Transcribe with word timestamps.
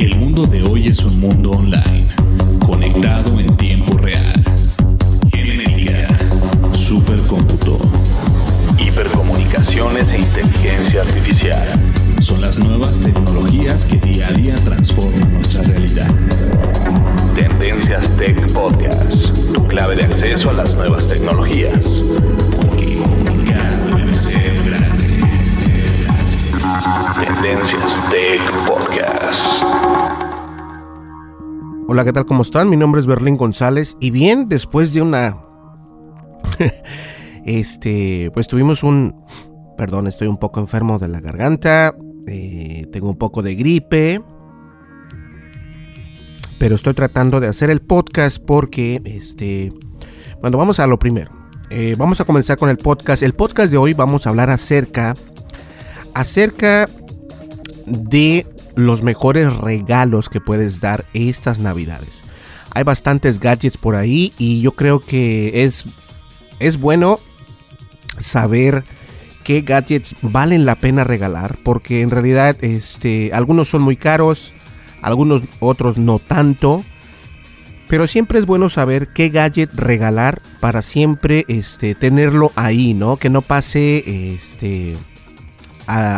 El 0.00 0.16
mundo 0.16 0.46
de 0.46 0.62
hoy 0.62 0.86
es 0.86 1.04
un 1.04 1.20
mundo 1.20 1.50
online, 1.50 2.06
conectado 2.64 3.38
en 3.38 3.54
tiempo 3.58 3.98
real. 3.98 4.32
Genética, 5.30 6.08
supercómputo, 6.72 7.78
hipercomunicaciones 8.78 10.10
e 10.10 10.20
inteligencia 10.20 11.02
artificial. 11.02 11.66
Son 12.22 12.40
las 12.40 12.58
nuevas 12.58 12.98
tecnologías 13.00 13.84
que 13.84 13.98
día 13.98 14.26
a 14.28 14.32
día 14.32 14.54
transforman 14.54 15.34
nuestra 15.34 15.64
realidad. 15.64 16.08
Tendencias 17.34 18.08
Tech 18.16 18.50
Podcast, 18.54 19.52
tu 19.52 19.66
clave 19.66 19.96
de 19.96 20.04
acceso 20.04 20.48
a 20.48 20.54
las 20.54 20.74
nuevas 20.76 21.06
tecnologías. 21.08 21.76
Tendencias 27.42 28.10
Tech 28.10 28.40
Podcast. 28.66 29.64
Hola, 31.88 32.04
¿qué 32.04 32.12
tal? 32.12 32.26
¿Cómo 32.26 32.42
están? 32.42 32.68
Mi 32.68 32.76
nombre 32.76 33.00
es 33.00 33.06
Berlín 33.06 33.38
González 33.38 33.96
y 33.98 34.10
bien, 34.10 34.48
después 34.48 34.92
de 34.92 35.00
una... 35.00 35.38
este, 37.46 38.30
pues 38.34 38.46
tuvimos 38.46 38.82
un... 38.82 39.24
Perdón, 39.78 40.06
estoy 40.06 40.28
un 40.28 40.36
poco 40.36 40.60
enfermo 40.60 40.98
de 40.98 41.08
la 41.08 41.20
garganta, 41.20 41.94
eh, 42.26 42.86
tengo 42.92 43.08
un 43.08 43.16
poco 43.16 43.42
de 43.42 43.54
gripe, 43.54 44.22
pero 46.58 46.74
estoy 46.74 46.92
tratando 46.92 47.40
de 47.40 47.48
hacer 47.48 47.70
el 47.70 47.80
podcast 47.80 48.38
porque, 48.44 49.00
este... 49.06 49.72
Bueno, 50.42 50.58
vamos 50.58 50.78
a 50.78 50.86
lo 50.86 50.98
primero. 50.98 51.30
Eh, 51.70 51.94
vamos 51.96 52.20
a 52.20 52.26
comenzar 52.26 52.58
con 52.58 52.68
el 52.68 52.76
podcast. 52.76 53.22
El 53.22 53.32
podcast 53.32 53.70
de 53.70 53.78
hoy 53.78 53.94
vamos 53.94 54.26
a 54.26 54.30
hablar 54.30 54.50
acerca... 54.50 55.14
Acerca 56.12 56.88
de 57.90 58.46
los 58.76 59.02
mejores 59.02 59.54
regalos 59.56 60.28
que 60.28 60.40
puedes 60.40 60.80
dar 60.80 61.04
estas 61.12 61.58
navidades. 61.58 62.22
Hay 62.72 62.84
bastantes 62.84 63.40
gadgets 63.40 63.76
por 63.76 63.96
ahí 63.96 64.32
y 64.38 64.60
yo 64.60 64.72
creo 64.72 65.00
que 65.00 65.64
es, 65.64 65.84
es 66.60 66.80
bueno 66.80 67.18
saber 68.18 68.84
qué 69.42 69.62
gadgets 69.62 70.14
valen 70.22 70.64
la 70.64 70.76
pena 70.76 71.02
regalar 71.02 71.56
porque 71.64 72.02
en 72.02 72.10
realidad 72.10 72.56
este, 72.60 73.30
algunos 73.32 73.68
son 73.68 73.82
muy 73.82 73.96
caros, 73.96 74.52
algunos 75.02 75.42
otros 75.58 75.98
no 75.98 76.18
tanto. 76.18 76.84
Pero 77.88 78.06
siempre 78.06 78.38
es 78.38 78.46
bueno 78.46 78.68
saber 78.68 79.08
qué 79.08 79.30
gadget 79.30 79.74
regalar 79.74 80.40
para 80.60 80.80
siempre 80.80 81.44
este, 81.48 81.96
tenerlo 81.96 82.52
ahí, 82.54 82.94
¿no? 82.94 83.16
Que 83.16 83.30
no 83.30 83.42
pase 83.42 84.28
este, 84.28 84.96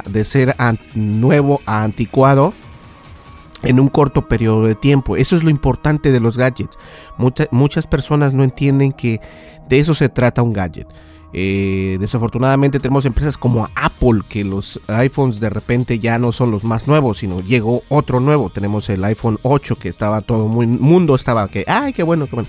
de 0.08 0.24
ser 0.24 0.54
nuevo 0.94 1.60
a 1.66 1.82
anticuado 1.84 2.52
en 3.62 3.78
un 3.78 3.88
corto 3.88 4.26
periodo 4.28 4.64
de 4.66 4.74
tiempo. 4.74 5.16
Eso 5.16 5.36
es 5.36 5.44
lo 5.44 5.50
importante 5.50 6.10
de 6.10 6.20
los 6.20 6.36
gadgets. 6.36 6.76
Mucha- 7.16 7.46
muchas 7.52 7.86
personas 7.86 8.32
no 8.32 8.42
entienden 8.44 8.92
que 8.92 9.20
de 9.68 9.78
eso 9.78 9.94
se 9.94 10.08
trata 10.08 10.42
un 10.42 10.52
gadget. 10.52 10.88
Eh, 11.34 11.96
desafortunadamente 11.98 12.78
tenemos 12.78 13.06
empresas 13.06 13.38
como 13.38 13.66
Apple 13.74 14.20
que 14.28 14.44
los 14.44 14.80
iPhones 14.88 15.40
de 15.40 15.48
repente 15.48 15.98
ya 15.98 16.18
no 16.18 16.30
son 16.32 16.50
los 16.50 16.62
más 16.64 16.86
nuevos, 16.86 17.18
sino 17.18 17.40
llegó 17.40 17.82
otro 17.88 18.20
nuevo. 18.20 18.50
Tenemos 18.50 18.90
el 18.90 19.02
iPhone 19.04 19.38
8 19.42 19.76
que 19.76 19.88
estaba 19.88 20.20
todo 20.20 20.46
muy 20.48 20.66
mundo 20.66 21.14
estaba 21.14 21.48
que 21.48 21.64
ay 21.66 21.92
qué 21.94 22.02
bueno 22.02 22.26
qué 22.26 22.34
bueno 22.36 22.48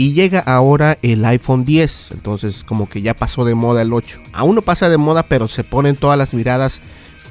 y 0.00 0.14
llega 0.14 0.40
ahora 0.40 0.96
el 1.02 1.22
iPhone 1.26 1.66
10. 1.66 2.12
Entonces, 2.12 2.64
como 2.64 2.88
que 2.88 3.02
ya 3.02 3.12
pasó 3.12 3.44
de 3.44 3.54
moda 3.54 3.82
el 3.82 3.92
8. 3.92 4.18
Aún 4.32 4.54
no 4.54 4.62
pasa 4.62 4.88
de 4.88 4.96
moda, 4.96 5.24
pero 5.24 5.46
se 5.46 5.62
ponen 5.62 5.94
todas 5.94 6.16
las 6.16 6.32
miradas 6.32 6.80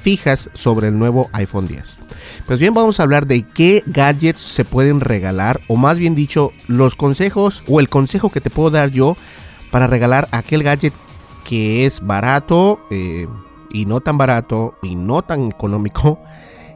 fijas 0.04 0.48
sobre 0.52 0.86
el 0.86 0.96
nuevo 0.96 1.28
iPhone 1.32 1.66
10. 1.66 1.98
Pues 2.46 2.60
bien, 2.60 2.72
vamos 2.72 3.00
a 3.00 3.02
hablar 3.02 3.26
de 3.26 3.42
qué 3.42 3.82
gadgets 3.86 4.40
se 4.40 4.64
pueden 4.64 5.00
regalar, 5.00 5.60
o 5.66 5.74
más 5.74 5.98
bien 5.98 6.14
dicho, 6.14 6.52
los 6.68 6.94
consejos 6.94 7.64
o 7.66 7.80
el 7.80 7.88
consejo 7.88 8.30
que 8.30 8.40
te 8.40 8.50
puedo 8.50 8.70
dar 8.70 8.92
yo 8.92 9.16
para 9.72 9.88
regalar 9.88 10.28
aquel 10.30 10.62
gadget 10.62 10.94
que 11.42 11.86
es 11.86 11.98
barato 11.98 12.78
eh, 12.92 13.26
y 13.72 13.84
no 13.84 14.00
tan 14.00 14.16
barato 14.16 14.76
y 14.80 14.94
no 14.94 15.22
tan 15.22 15.48
económico 15.48 16.20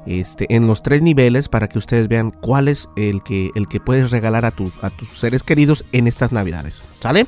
este, 0.06 0.46
en 0.54 0.66
los 0.66 0.82
tres 0.82 1.02
niveles 1.02 1.48
para 1.48 1.68
que 1.68 1.78
ustedes 1.78 2.08
vean 2.08 2.30
cuál 2.30 2.68
es 2.68 2.88
el 2.96 3.22
que, 3.22 3.50
el 3.54 3.68
que 3.68 3.80
puedes 3.80 4.10
regalar 4.10 4.44
a 4.44 4.50
tus, 4.50 4.82
a 4.82 4.90
tus 4.90 5.08
seres 5.18 5.42
queridos 5.42 5.84
en 5.92 6.06
estas 6.06 6.32
navidades. 6.32 6.80
¿Sale? 7.00 7.26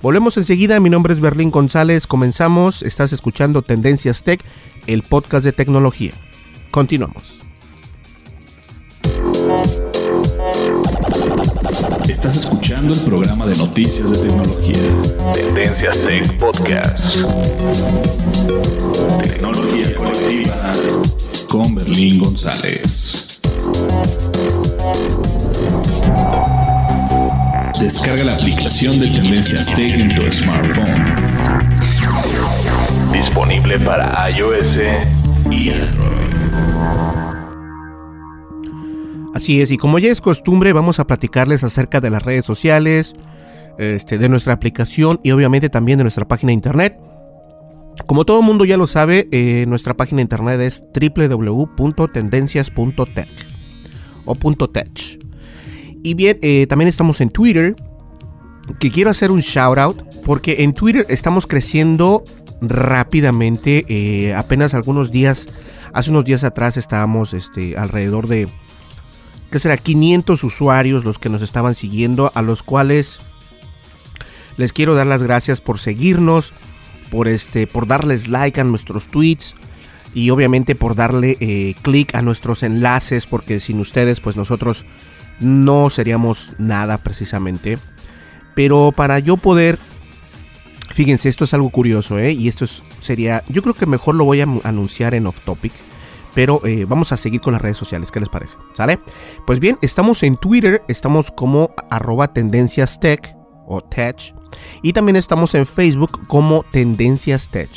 Volvemos 0.00 0.36
enseguida, 0.36 0.78
mi 0.78 0.90
nombre 0.90 1.12
es 1.12 1.20
Berlín 1.20 1.50
González, 1.50 2.06
comenzamos, 2.06 2.82
estás 2.82 3.12
escuchando 3.12 3.62
Tendencias 3.62 4.22
Tech, 4.22 4.40
el 4.86 5.02
podcast 5.02 5.44
de 5.44 5.52
tecnología. 5.52 6.12
Continuamos. 6.70 7.38
Estás 12.08 12.36
escuchando 12.36 12.94
el 12.94 13.00
programa 13.00 13.46
de 13.46 13.56
noticias 13.56 14.10
de 14.10 14.28
tecnología. 14.28 15.32
Tendencias 15.34 15.98
Tech 16.02 16.38
Podcast. 16.38 17.16
Tecnología 19.22 19.96
colectiva 19.96 20.72
con 21.48 21.74
Berlín 21.74 22.18
González. 22.18 23.40
Descarga 27.80 28.24
la 28.24 28.34
aplicación 28.34 29.00
de 29.00 29.08
Tendencias 29.08 29.66
Tech 29.74 29.92
en 29.92 30.14
tu 30.14 30.22
smartphone. 30.32 31.04
Disponible 33.12 33.78
para 33.80 34.30
iOS 34.30 34.78
y 35.50 35.70
Android. 35.70 36.18
Así 39.34 39.60
es, 39.62 39.70
y 39.70 39.78
como 39.78 39.98
ya 39.98 40.10
es 40.10 40.20
costumbre, 40.20 40.72
vamos 40.72 41.00
a 41.00 41.06
platicarles 41.06 41.64
acerca 41.64 42.00
de 42.00 42.10
las 42.10 42.22
redes 42.22 42.44
sociales, 42.44 43.14
este, 43.78 44.18
de 44.18 44.28
nuestra 44.28 44.52
aplicación 44.52 45.20
y 45.22 45.30
obviamente 45.30 45.70
también 45.70 45.98
de 45.98 46.04
nuestra 46.04 46.26
página 46.26 46.50
de 46.50 46.54
internet. 46.54 46.98
Como 48.06 48.24
todo 48.24 48.42
mundo 48.42 48.64
ya 48.64 48.76
lo 48.76 48.86
sabe, 48.86 49.26
eh, 49.32 49.64
nuestra 49.66 49.94
página 49.94 50.22
internet 50.22 50.60
es 50.60 50.84
www.tendencias.tech 50.94 53.28
o 54.24 54.36
.tech. 54.68 55.18
Y 56.02 56.14
bien, 56.14 56.38
eh, 56.42 56.66
también 56.68 56.88
estamos 56.88 57.20
en 57.20 57.30
Twitter, 57.30 57.76
que 58.78 58.90
quiero 58.90 59.10
hacer 59.10 59.30
un 59.30 59.40
shout 59.40 59.78
out, 59.78 60.02
porque 60.24 60.62
en 60.62 60.74
Twitter 60.74 61.06
estamos 61.08 61.46
creciendo 61.46 62.22
rápidamente. 62.60 63.84
eh, 63.88 64.34
apenas 64.34 64.74
algunos 64.74 65.10
días, 65.10 65.48
hace 65.92 66.10
unos 66.10 66.24
días 66.24 66.44
atrás 66.44 66.76
estábamos 66.76 67.34
este, 67.34 67.76
alrededor 67.76 68.28
de 68.28 68.46
que 69.50 69.58
será 69.58 69.76
500 69.76 70.44
usuarios 70.44 71.04
los 71.04 71.18
que 71.18 71.30
nos 71.30 71.42
estaban 71.42 71.74
siguiendo, 71.74 72.30
a 72.34 72.42
los 72.42 72.62
cuales 72.62 73.18
les 74.56 74.72
quiero 74.72 74.94
dar 74.94 75.06
las 75.06 75.22
gracias 75.22 75.60
por 75.60 75.78
seguirnos, 75.78 76.52
por 77.10 77.28
este, 77.28 77.66
por 77.66 77.86
darles 77.86 78.28
like 78.28 78.60
a 78.60 78.64
nuestros 78.64 79.08
tweets. 79.08 79.54
y 80.14 80.30
obviamente 80.30 80.74
por 80.74 80.94
darle 80.94 81.36
eh, 81.40 81.74
clic 81.82 82.14
a 82.14 82.22
nuestros 82.22 82.62
enlaces 82.62 83.26
porque 83.26 83.60
sin 83.60 83.78
ustedes 83.78 84.20
pues 84.20 84.36
nosotros 84.36 84.86
no 85.38 85.90
seríamos 85.90 86.54
nada 86.58 86.98
precisamente. 86.98 87.78
Pero 88.54 88.92
para 88.92 89.18
yo 89.18 89.36
poder 89.36 89.78
Fíjense, 90.90 91.28
esto 91.28 91.44
es 91.44 91.54
algo 91.54 91.70
curioso, 91.70 92.18
¿eh? 92.18 92.32
Y 92.32 92.48
esto 92.48 92.66
sería, 93.00 93.44
yo 93.48 93.62
creo 93.62 93.74
que 93.74 93.86
mejor 93.86 94.14
lo 94.14 94.24
voy 94.24 94.40
a 94.40 94.46
anunciar 94.64 95.14
en 95.14 95.26
off 95.26 95.38
topic. 95.44 95.72
Pero 96.34 96.60
eh, 96.66 96.86
vamos 96.88 97.12
a 97.12 97.16
seguir 97.16 97.40
con 97.40 97.52
las 97.52 97.62
redes 97.62 97.76
sociales, 97.76 98.10
¿qué 98.10 98.20
les 98.20 98.28
parece? 98.28 98.56
¿Sale? 98.74 98.98
Pues 99.46 99.60
bien, 99.60 99.78
estamos 99.82 100.22
en 100.22 100.36
Twitter, 100.36 100.82
estamos 100.88 101.30
como 101.30 101.70
arroba 101.90 102.32
tendencias 102.32 103.00
o 103.68 103.82
tech. 103.82 104.34
Y 104.82 104.92
también 104.92 105.16
estamos 105.16 105.54
en 105.54 105.66
Facebook 105.66 106.26
como 106.26 106.64
tendencias 106.64 107.48
tech. 107.48 107.68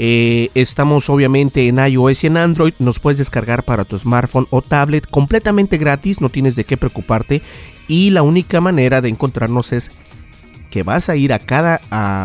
Eh, 0.00 0.48
estamos 0.54 1.10
obviamente 1.10 1.66
en 1.66 1.78
iOS 1.78 2.24
y 2.24 2.26
en 2.28 2.36
Android. 2.36 2.72
Nos 2.78 2.98
puedes 2.98 3.18
descargar 3.18 3.64
para 3.64 3.84
tu 3.84 3.98
smartphone 3.98 4.46
o 4.50 4.62
tablet 4.62 5.08
completamente 5.08 5.76
gratis. 5.76 6.20
No 6.20 6.28
tienes 6.28 6.56
de 6.56 6.64
qué 6.64 6.76
preocuparte. 6.76 7.42
Y 7.88 8.10
la 8.10 8.22
única 8.22 8.60
manera 8.60 9.00
de 9.00 9.08
encontrarnos 9.08 9.72
es 9.72 9.90
que 10.70 10.82
vas 10.82 11.08
a 11.08 11.16
ir 11.16 11.32
a 11.32 11.38
cada, 11.38 11.80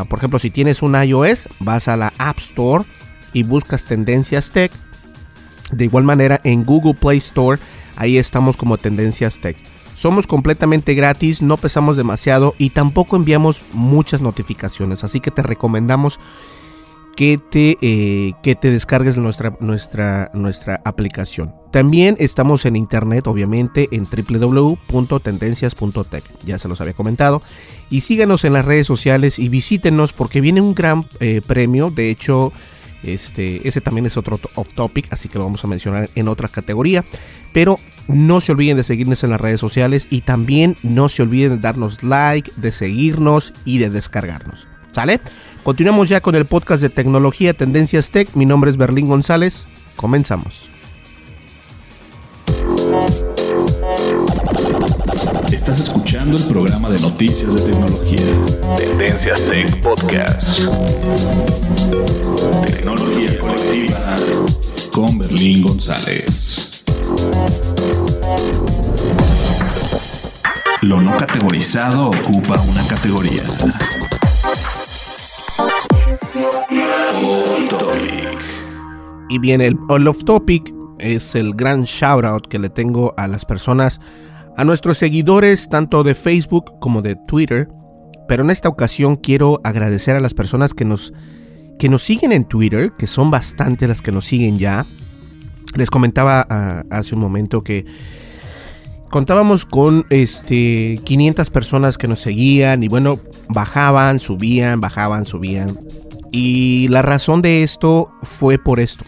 por 0.08 0.20
ejemplo, 0.20 0.38
si 0.38 0.50
tienes 0.50 0.82
un 0.82 1.02
iOS, 1.02 1.48
vas 1.60 1.88
a 1.88 1.98
la 1.98 2.14
App 2.18 2.38
Store 2.40 2.84
y 3.32 3.44
buscas 3.44 3.86
Tendencias 3.86 4.52
Tech. 4.52 4.72
De 5.72 5.86
igual 5.86 6.04
manera, 6.04 6.40
en 6.44 6.66
Google 6.66 6.94
Play 6.94 7.18
Store, 7.18 7.60
ahí 7.96 8.18
estamos 8.18 8.58
como 8.58 8.78
Tendencias 8.78 9.40
Tech. 9.40 9.58
Somos 10.04 10.28
completamente 10.28 10.94
gratis, 10.96 11.42
no 11.42 11.56
pesamos 11.56 11.96
demasiado 11.96 12.56
y 12.58 12.72
tampoco 12.72 13.16
enviamos 13.16 13.62
muchas 13.72 14.22
notificaciones, 14.22 15.06
así 15.06 15.22
que 15.22 15.32
te 15.32 15.42
recomendamos 15.42 16.20
que 17.16 17.38
te, 17.38 17.78
eh, 17.80 18.34
que 18.44 18.56
te 18.56 18.70
descargues 18.70 19.16
nuestra, 19.16 19.56
nuestra, 19.62 20.30
nuestra 20.34 20.82
aplicación. 20.84 21.56
También 21.72 22.18
estamos 22.20 22.66
en 22.66 22.76
internet, 22.76 23.28
obviamente, 23.28 23.88
en 23.94 24.04
www.tendencias.tech. 24.04 26.24
Ya 26.44 26.60
se 26.60 26.68
los 26.68 26.82
había 26.82 26.96
comentado. 26.96 27.42
Y 27.90 28.02
síganos 28.02 28.44
en 28.44 28.52
las 28.52 28.66
redes 28.66 28.86
sociales 28.86 29.40
y 29.40 29.48
visítenos 29.48 30.12
porque 30.12 30.42
viene 30.42 30.60
un 30.60 30.76
gran 30.76 31.08
eh, 31.22 31.40
premio. 31.48 31.92
De 31.92 32.10
hecho, 32.10 32.52
este, 33.04 33.68
ese 33.68 33.82
también 33.82 34.06
es 34.06 34.18
otro 34.18 34.40
off 34.56 34.74
topic, 34.74 35.08
así 35.12 35.30
que 35.30 35.38
lo 35.38 35.46
vamos 35.46 35.64
a 35.64 35.68
mencionar 35.68 36.10
en 36.16 36.28
otra 36.28 36.48
categoría. 36.48 37.04
Pero 37.54 37.80
no 38.08 38.42
se 38.42 38.52
olviden 38.52 38.78
de 38.78 38.84
seguirnos 38.84 39.24
en 39.24 39.30
las 39.30 39.42
redes 39.42 39.60
sociales 39.60 40.08
y 40.10 40.22
también 40.22 40.76
no 40.84 41.10
se 41.10 41.22
olviden 41.22 41.56
de 41.56 41.60
darnos 41.60 42.04
like, 42.04 42.52
de 42.58 42.72
seguirnos 42.72 43.54
y 43.66 43.78
de 43.78 43.90
descargarnos. 43.90 44.68
¿Sale? 44.92 45.22
Continuamos 45.64 46.10
ya 46.10 46.22
con 46.22 46.36
el 46.36 46.46
podcast 46.46 46.82
de 46.82 46.90
tecnología 46.90 47.54
Tendencias 47.54 48.12
Tech. 48.12 48.28
Mi 48.36 48.46
nombre 48.46 48.70
es 48.70 48.78
Berlín 48.78 49.08
González. 49.08 49.66
Comenzamos. 49.96 50.70
Estás 55.52 55.80
escuchando 55.80 56.03
el 56.32 56.48
programa 56.48 56.90
de 56.90 57.00
noticias 57.02 57.54
de 57.54 57.72
tecnología. 57.72 58.34
Tendencias 58.78 59.42
Tech 59.46 59.82
Podcast. 59.82 60.60
Tecnología 62.66 63.40
colectiva 63.40 64.16
con 64.94 65.18
Berlín 65.18 65.64
González. 65.64 66.84
Lo 70.82 71.02
no 71.02 71.18
categorizado 71.18 72.10
ocupa 72.10 72.60
una 72.62 72.88
categoría. 72.88 73.44
Y 79.30 79.40
bien, 79.40 79.60
el 79.60 80.08
off 80.08 80.24
topic 80.24 80.74
es 81.00 81.36
el 81.36 81.54
gran 81.54 81.84
shout 81.84 82.24
out 82.24 82.48
que 82.48 82.60
le 82.60 82.70
tengo 82.70 83.14
a 83.18 83.28
las 83.28 83.44
personas, 83.44 84.00
a 84.56 84.64
nuestros 84.64 84.98
seguidores 84.98 85.68
tanto 85.70 86.04
de 86.04 86.14
Facebook 86.14 86.80
como 86.80 87.02
de 87.02 87.16
Twitter. 87.16 87.70
Pero 88.28 88.44
en 88.44 88.52
esta 88.52 88.70
ocasión 88.70 89.16
quiero 89.16 89.60
agradecer 89.64 90.16
a 90.16 90.20
las 90.20 90.34
personas 90.34 90.74
que 90.74 90.86
nos, 90.86 91.14
que 91.78 91.90
nos 91.90 92.04
siguen 92.04 92.32
en 92.32 92.46
Twitter, 92.46 92.94
que 92.98 93.08
son 93.08 93.32
bastante 93.32 93.88
las 93.88 94.02
que 94.02 94.12
nos 94.12 94.26
siguen 94.26 94.60
ya. 94.60 94.86
Les 95.76 95.90
comentaba 95.90 96.46
ah, 96.50 96.84
hace 96.90 97.16
un 97.16 97.22
momento 97.22 97.64
que 97.64 97.86
contábamos 99.10 99.66
con 99.66 100.06
este 100.10 101.00
500 101.04 101.50
personas 101.50 101.98
que 101.98 102.08
nos 102.08 102.22
seguían 102.22 102.84
y 102.84 102.88
bueno, 102.88 103.20
bajaban, 103.50 104.20
subían, 104.20 104.80
bajaban, 104.80 105.26
subían. 105.26 105.80
Y 106.32 106.88
la 106.88 107.02
razón 107.02 107.42
de 107.42 107.64
esto 107.64 108.10
fue 108.24 108.58
por 108.58 108.80
esto. 108.80 109.04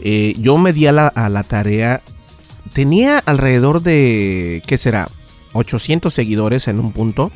Eh, 0.00 0.34
yo 0.38 0.58
me 0.58 0.72
di 0.72 0.86
a 0.86 0.92
la 0.92 1.42
tarea. 1.48 2.00
Tenía 2.72 3.18
alrededor 3.18 3.82
de, 3.82 4.62
¿qué 4.66 4.78
será? 4.78 5.08
800 5.52 6.12
seguidores 6.12 6.68
en 6.68 6.78
un 6.80 6.92
punto. 6.92 7.30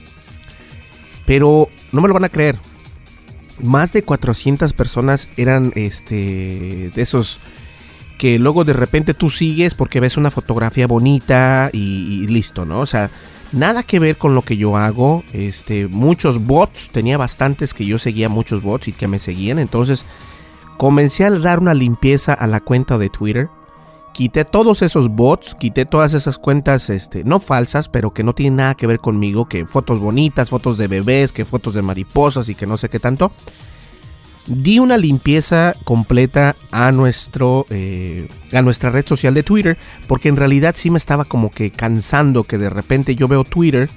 Pero 1.27 1.69
no 1.93 2.01
me 2.01 2.09
lo 2.09 2.15
van 2.15 2.25
a 2.25 2.29
creer. 2.29 2.59
Más 3.63 3.93
de 3.93 4.03
400 4.03 4.73
personas 4.73 5.29
eran 5.37 5.73
este 5.77 6.91
de 6.95 7.03
esos 7.03 7.39
que 8.19 8.39
luego 8.39 8.65
de 8.65 8.73
repente 8.73 9.15
tú 9.15 9.31
sigues 9.31 9.75
porque 9.75 10.01
ves 10.01 10.17
una 10.17 10.31
fotografía 10.31 10.87
bonita 10.87 11.71
y, 11.73 12.23
y 12.23 12.27
listo, 12.27 12.65
¿no? 12.65 12.81
O 12.81 12.87
sea, 12.87 13.11
Nada 13.53 13.83
que 13.83 13.99
ver 13.99 14.17
con 14.17 14.35
lo 14.35 14.43
que 14.43 14.57
yo 14.57 14.79
hago. 14.79 15.23
Este, 15.35 15.87
muchos 15.87 16.47
bots, 16.47 16.89
tenía 16.91 17.19
bastantes 17.19 17.75
que 17.75 17.85
yo 17.85 17.99
seguía 17.99 18.31
muchos 18.31 18.63
bots 18.63 18.89
y 18.89 18.93
que 18.93 19.09
me 19.09 19.19
seguían. 19.19 19.59
Entonces 19.59 20.07
comencé 20.79 21.25
a 21.25 21.31
dar 21.31 21.59
una 21.59 21.75
limpieza 21.75 22.33
a 22.33 22.47
la 22.47 22.61
cuenta 22.61 22.97
de 22.97 23.11
Twitter. 23.11 23.51
Quité 24.13 24.45
todos 24.45 24.83
esos 24.83 25.09
bots, 25.09 25.55
quité 25.55 25.87
todas 25.87 26.13
esas 26.13 26.37
cuentas, 26.39 26.91
este, 26.91 27.25
no 27.25 27.41
falsas, 27.41 27.89
pero 27.89 28.13
que 28.13 28.23
no 28.23 28.35
tienen 28.35 28.57
nada 28.57 28.75
que 28.75 28.87
ver 28.87 28.99
conmigo, 28.99 29.47
que 29.47 29.67
fotos 29.67 30.01
bonitas, 30.01 30.51
fotos 30.51 30.77
de 30.77 30.87
bebés, 30.87 31.33
que 31.33 31.47
fotos 31.47 31.73
de 31.73 31.81
mariposas 31.81 32.49
y 32.51 32.55
que 32.55 32.67
no 32.67 32.77
sé 32.77 32.91
qué 32.91 32.99
tanto. 32.99 33.33
Di 34.47 34.81
una 34.81 34.97
limpieza 34.97 35.75
completa 35.85 36.57
a 36.73 36.93
nuestro 36.93 37.65
eh, 37.71 38.29
a 38.53 38.61
nuestra 38.61 38.91
red 38.91 39.07
social 39.07 39.35
de 39.35 39.45
Twitter 39.45 39.79
porque 40.09 40.29
en 40.29 40.37
realidad 40.37 40.75
sí 40.77 40.91
me 40.91 40.99
estaba 40.99 41.25
como 41.25 41.51
que 41.51 41.71
cansando 41.71 42.43
que 42.43 42.59
de 42.59 42.69
repente 42.69 43.15
yo 43.15 43.29
veo 43.29 43.45
Twitter 43.45 43.89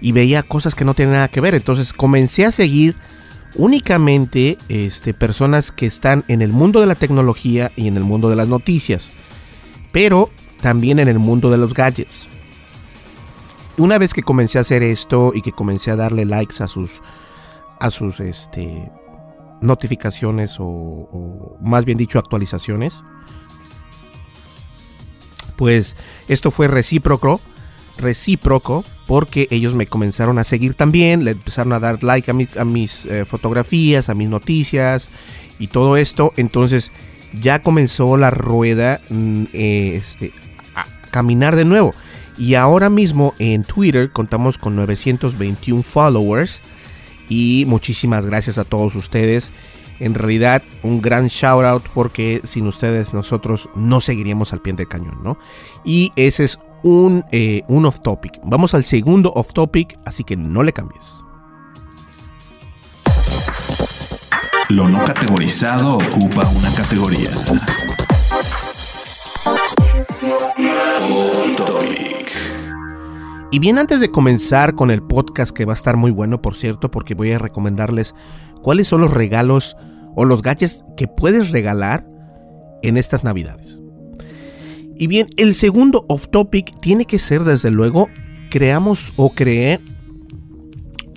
y 0.00 0.12
veía 0.12 0.42
cosas 0.42 0.74
que 0.74 0.84
no 0.84 0.94
tienen 0.94 1.14
nada 1.14 1.28
que 1.28 1.40
ver. 1.40 1.54
Entonces 1.54 1.92
comencé 1.92 2.44
a 2.44 2.52
seguir 2.52 2.96
únicamente 3.58 4.58
este, 4.68 5.14
personas 5.14 5.72
que 5.72 5.86
están 5.86 6.24
en 6.28 6.42
el 6.42 6.52
mundo 6.52 6.80
de 6.80 6.86
la 6.86 6.94
tecnología 6.94 7.72
y 7.76 7.88
en 7.88 7.96
el 7.96 8.04
mundo 8.04 8.28
de 8.28 8.36
las 8.36 8.48
noticias 8.48 9.10
pero 9.92 10.30
también 10.60 10.98
en 10.98 11.08
el 11.08 11.18
mundo 11.18 11.50
de 11.50 11.58
los 11.58 11.74
gadgets 11.74 12.28
una 13.78 13.98
vez 13.98 14.14
que 14.14 14.22
comencé 14.22 14.58
a 14.58 14.62
hacer 14.62 14.82
esto 14.82 15.32
y 15.34 15.42
que 15.42 15.52
comencé 15.52 15.90
a 15.90 15.96
darle 15.96 16.24
likes 16.24 16.62
a 16.62 16.68
sus 16.68 17.02
a 17.78 17.90
sus 17.90 18.20
este 18.20 18.90
notificaciones 19.60 20.56
o, 20.58 21.56
más 21.60 21.84
bien 21.84 21.98
dicho 21.98 22.18
actualizaciones. 22.18 23.02
Pues 25.56 25.96
esto 26.28 26.50
fue 26.50 26.68
recíproco, 26.68 27.40
recíproco, 27.98 28.84
porque 29.06 29.48
ellos 29.50 29.74
me 29.74 29.86
comenzaron 29.86 30.38
a 30.38 30.44
seguir 30.44 30.74
también, 30.74 31.24
le 31.24 31.32
empezaron 31.32 31.72
a 31.72 31.80
dar 31.80 32.02
like 32.02 32.30
a, 32.30 32.60
a 32.60 32.64
mis 32.64 33.04
eh, 33.06 33.24
fotografías, 33.24 34.08
a 34.08 34.14
mis 34.14 34.28
noticias 34.28 35.08
y 35.58 35.68
todo 35.68 35.96
esto. 35.96 36.32
Entonces 36.36 36.90
ya 37.40 37.62
comenzó 37.62 38.16
la 38.16 38.30
rueda 38.30 39.00
mm, 39.10 39.44
eh, 39.52 39.92
este, 39.96 40.32
a 40.74 40.84
caminar 41.10 41.56
de 41.56 41.64
nuevo. 41.64 41.92
Y 42.38 42.54
ahora 42.54 42.90
mismo 42.90 43.34
en 43.38 43.64
Twitter 43.64 44.12
contamos 44.12 44.58
con 44.58 44.76
921 44.76 45.82
followers 45.82 46.60
y 47.28 47.64
muchísimas 47.66 48.26
gracias 48.26 48.58
a 48.58 48.64
todos 48.64 48.94
ustedes. 48.94 49.52
En 49.98 50.12
realidad, 50.12 50.62
un 50.82 51.00
gran 51.00 51.28
shout 51.28 51.64
out 51.64 51.82
porque 51.94 52.42
sin 52.44 52.66
ustedes 52.66 53.14
nosotros 53.14 53.70
no 53.74 54.02
seguiríamos 54.02 54.52
al 54.52 54.60
pie 54.60 54.74
del 54.74 54.88
cañón, 54.88 55.20
¿no? 55.22 55.38
Y 55.84 56.12
ese 56.16 56.44
es 56.44 56.58
un, 56.82 57.24
eh, 57.32 57.62
un 57.68 57.86
off 57.86 58.00
topic. 58.00 58.40
Vamos 58.44 58.74
al 58.74 58.84
segundo 58.84 59.32
off 59.34 59.52
topic, 59.52 59.98
así 60.04 60.24
que 60.24 60.36
no 60.36 60.62
le 60.62 60.72
cambies. 60.72 61.14
Lo 64.68 64.88
no 64.88 65.04
categorizado 65.04 65.96
ocupa 65.96 66.42
una 66.58 66.74
categoría. 66.74 67.30
Y 73.52 73.58
bien, 73.60 73.78
antes 73.78 74.00
de 74.00 74.10
comenzar 74.10 74.74
con 74.74 74.90
el 74.90 75.02
podcast, 75.02 75.52
que 75.52 75.64
va 75.64 75.72
a 75.72 75.76
estar 75.76 75.96
muy 75.96 76.10
bueno, 76.10 76.42
por 76.42 76.56
cierto, 76.56 76.90
porque 76.90 77.14
voy 77.14 77.30
a 77.30 77.38
recomendarles 77.38 78.14
cuáles 78.60 78.88
son 78.88 79.00
los 79.00 79.14
regalos 79.14 79.76
o 80.16 80.24
los 80.24 80.42
gadgets 80.42 80.82
que 80.96 81.06
puedes 81.06 81.52
regalar 81.52 82.04
en 82.82 82.96
estas 82.96 83.22
navidades. 83.22 83.80
Y 84.98 85.06
bien, 85.08 85.28
el 85.36 85.54
segundo 85.54 86.06
off 86.08 86.28
topic 86.28 86.78
tiene 86.80 87.04
que 87.04 87.18
ser, 87.18 87.44
desde 87.44 87.70
luego, 87.70 88.08
creamos 88.50 89.12
o 89.16 89.30
creé 89.30 89.78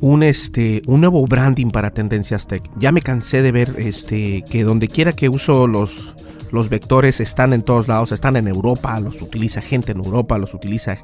un, 0.02 0.24
este, 0.24 0.82
un 0.86 1.02
nuevo 1.02 1.26
branding 1.26 1.72
para 1.72 1.92
Tendencias 1.92 2.48
Tech. 2.48 2.64
Ya 2.78 2.92
me 2.92 3.02
cansé 3.02 3.42
de 3.42 3.52
ver 3.52 3.76
este, 3.78 4.44
que 4.50 4.64
donde 4.64 4.88
quiera 4.88 5.14
que 5.14 5.30
uso 5.30 5.68
los, 5.68 6.14
los 6.52 6.70
vectores 6.70 7.20
están 7.20 7.54
en 7.54 7.64
todos 7.64 7.88
lados, 7.88 8.12
están 8.12 8.36
en 8.36 8.48
Europa, 8.48 9.00
los 9.00 9.22
utiliza 9.22 9.62
gente 9.62 9.94
en 9.94 10.00
Europa, 10.00 10.38
los 10.38 10.54
utiliza, 10.54 10.98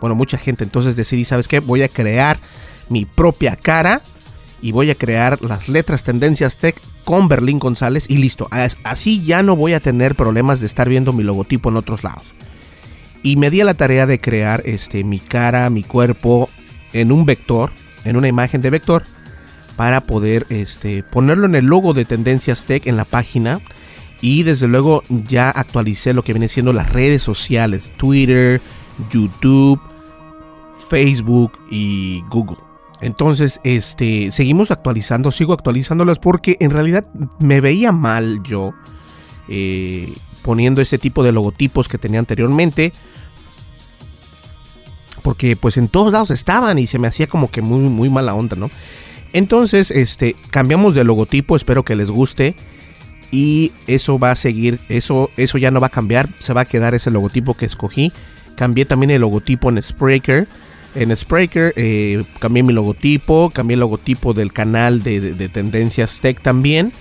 bueno, 0.00 0.14
mucha 0.14 0.38
gente. 0.38 0.64
Entonces 0.64 0.96
decidí, 0.96 1.24
¿sabes 1.24 1.48
qué? 1.48 1.60
Voy 1.60 1.82
a 1.82 1.88
crear 1.88 2.36
mi 2.88 3.04
propia 3.04 3.56
cara 3.56 4.00
y 4.60 4.70
voy 4.70 4.90
a 4.90 4.94
crear 4.94 5.42
las 5.42 5.68
letras 5.68 6.04
Tendencias 6.04 6.56
Tech 6.56 6.76
con 7.04 7.28
Berlín 7.28 7.58
González 7.58 8.06
y 8.08 8.18
listo. 8.18 8.48
Así 8.84 9.22
ya 9.22 9.42
no 9.42 9.56
voy 9.56 9.74
a 9.74 9.80
tener 9.80 10.14
problemas 10.14 10.60
de 10.60 10.66
estar 10.66 10.88
viendo 10.88 11.12
mi 11.12 11.22
logotipo 11.22 11.68
en 11.68 11.76
otros 11.76 12.04
lados. 12.04 12.24
Y 13.22 13.36
me 13.36 13.50
di 13.50 13.60
a 13.60 13.64
la 13.64 13.74
tarea 13.74 14.06
de 14.06 14.20
crear 14.20 14.62
este, 14.64 15.04
mi 15.04 15.20
cara, 15.20 15.70
mi 15.70 15.82
cuerpo 15.82 16.48
en 16.92 17.12
un 17.12 17.24
vector, 17.24 17.70
en 18.04 18.16
una 18.16 18.28
imagen 18.28 18.60
de 18.60 18.70
vector, 18.70 19.04
para 19.76 20.00
poder 20.02 20.46
este, 20.48 21.02
ponerlo 21.02 21.46
en 21.46 21.54
el 21.54 21.66
logo 21.66 21.94
de 21.94 22.04
Tendencias 22.04 22.64
Tech 22.64 22.86
en 22.86 22.96
la 22.96 23.04
página. 23.04 23.60
Y 24.20 24.44
desde 24.44 24.68
luego 24.68 25.02
ya 25.08 25.50
actualicé 25.50 26.12
lo 26.12 26.22
que 26.22 26.32
viene 26.32 26.48
siendo 26.48 26.72
las 26.72 26.92
redes 26.92 27.22
sociales, 27.22 27.92
Twitter, 27.96 28.60
YouTube, 29.10 29.80
Facebook 30.88 31.52
y 31.70 32.22
Google. 32.28 32.71
Entonces, 33.02 33.60
este, 33.64 34.30
seguimos 34.30 34.70
actualizando, 34.70 35.32
sigo 35.32 35.52
actualizándolas 35.52 36.20
porque 36.20 36.56
en 36.60 36.70
realidad 36.70 37.04
me 37.40 37.60
veía 37.60 37.90
mal 37.90 38.40
yo 38.44 38.74
eh, 39.48 40.10
poniendo 40.42 40.80
ese 40.80 40.98
tipo 40.98 41.24
de 41.24 41.32
logotipos 41.32 41.88
que 41.88 41.98
tenía 41.98 42.20
anteriormente. 42.20 42.92
Porque 45.22 45.56
pues 45.56 45.76
en 45.76 45.88
todos 45.88 46.12
lados 46.12 46.30
estaban 46.30 46.78
y 46.78 46.86
se 46.86 47.00
me 47.00 47.08
hacía 47.08 47.26
como 47.26 47.50
que 47.50 47.60
muy, 47.60 47.80
muy 47.80 48.08
mala 48.08 48.34
onda, 48.34 48.54
¿no? 48.56 48.70
Entonces, 49.32 49.90
este, 49.90 50.36
cambiamos 50.50 50.94
de 50.94 51.02
logotipo, 51.02 51.56
espero 51.56 51.84
que 51.84 51.96
les 51.96 52.08
guste. 52.08 52.54
Y 53.32 53.72
eso 53.88 54.18
va 54.18 54.30
a 54.30 54.36
seguir, 54.36 54.78
eso, 54.88 55.28
eso 55.36 55.58
ya 55.58 55.72
no 55.72 55.80
va 55.80 55.88
a 55.88 55.90
cambiar, 55.90 56.28
se 56.38 56.52
va 56.52 56.60
a 56.60 56.64
quedar 56.66 56.94
ese 56.94 57.10
logotipo 57.10 57.54
que 57.54 57.66
escogí. 57.66 58.12
Cambié 58.56 58.84
también 58.84 59.10
el 59.10 59.22
logotipo 59.22 59.70
en 59.70 59.82
Spreaker 59.82 60.46
en 60.94 61.16
Spreaker. 61.16 61.72
Eh, 61.76 62.22
cambié 62.38 62.62
mi 62.62 62.72
logotipo, 62.72 63.50
cambié 63.50 63.74
el 63.74 63.80
logotipo 63.80 64.34
del 64.34 64.52
canal 64.52 65.02
de, 65.02 65.48
Tendencias 65.48 66.20
Tech 66.20 66.40
también. 66.42 66.92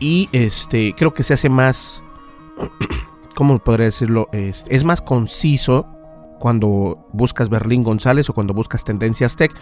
Y 0.00 0.28
este, 0.32 0.94
creo 0.96 1.14
que 1.14 1.22
se 1.22 1.34
hace 1.34 1.48
más, 1.48 2.02
¿cómo 3.34 3.58
podría 3.58 3.86
decirlo? 3.86 4.28
Es, 4.32 4.64
es 4.68 4.84
más 4.84 5.00
conciso 5.00 5.86
cuando 6.38 7.08
buscas 7.12 7.48
Berlín 7.48 7.82
González 7.82 8.28
o 8.28 8.34
cuando 8.34 8.54
buscas 8.54 8.84
Tendencias 8.84 9.36
Tech. 9.36 9.52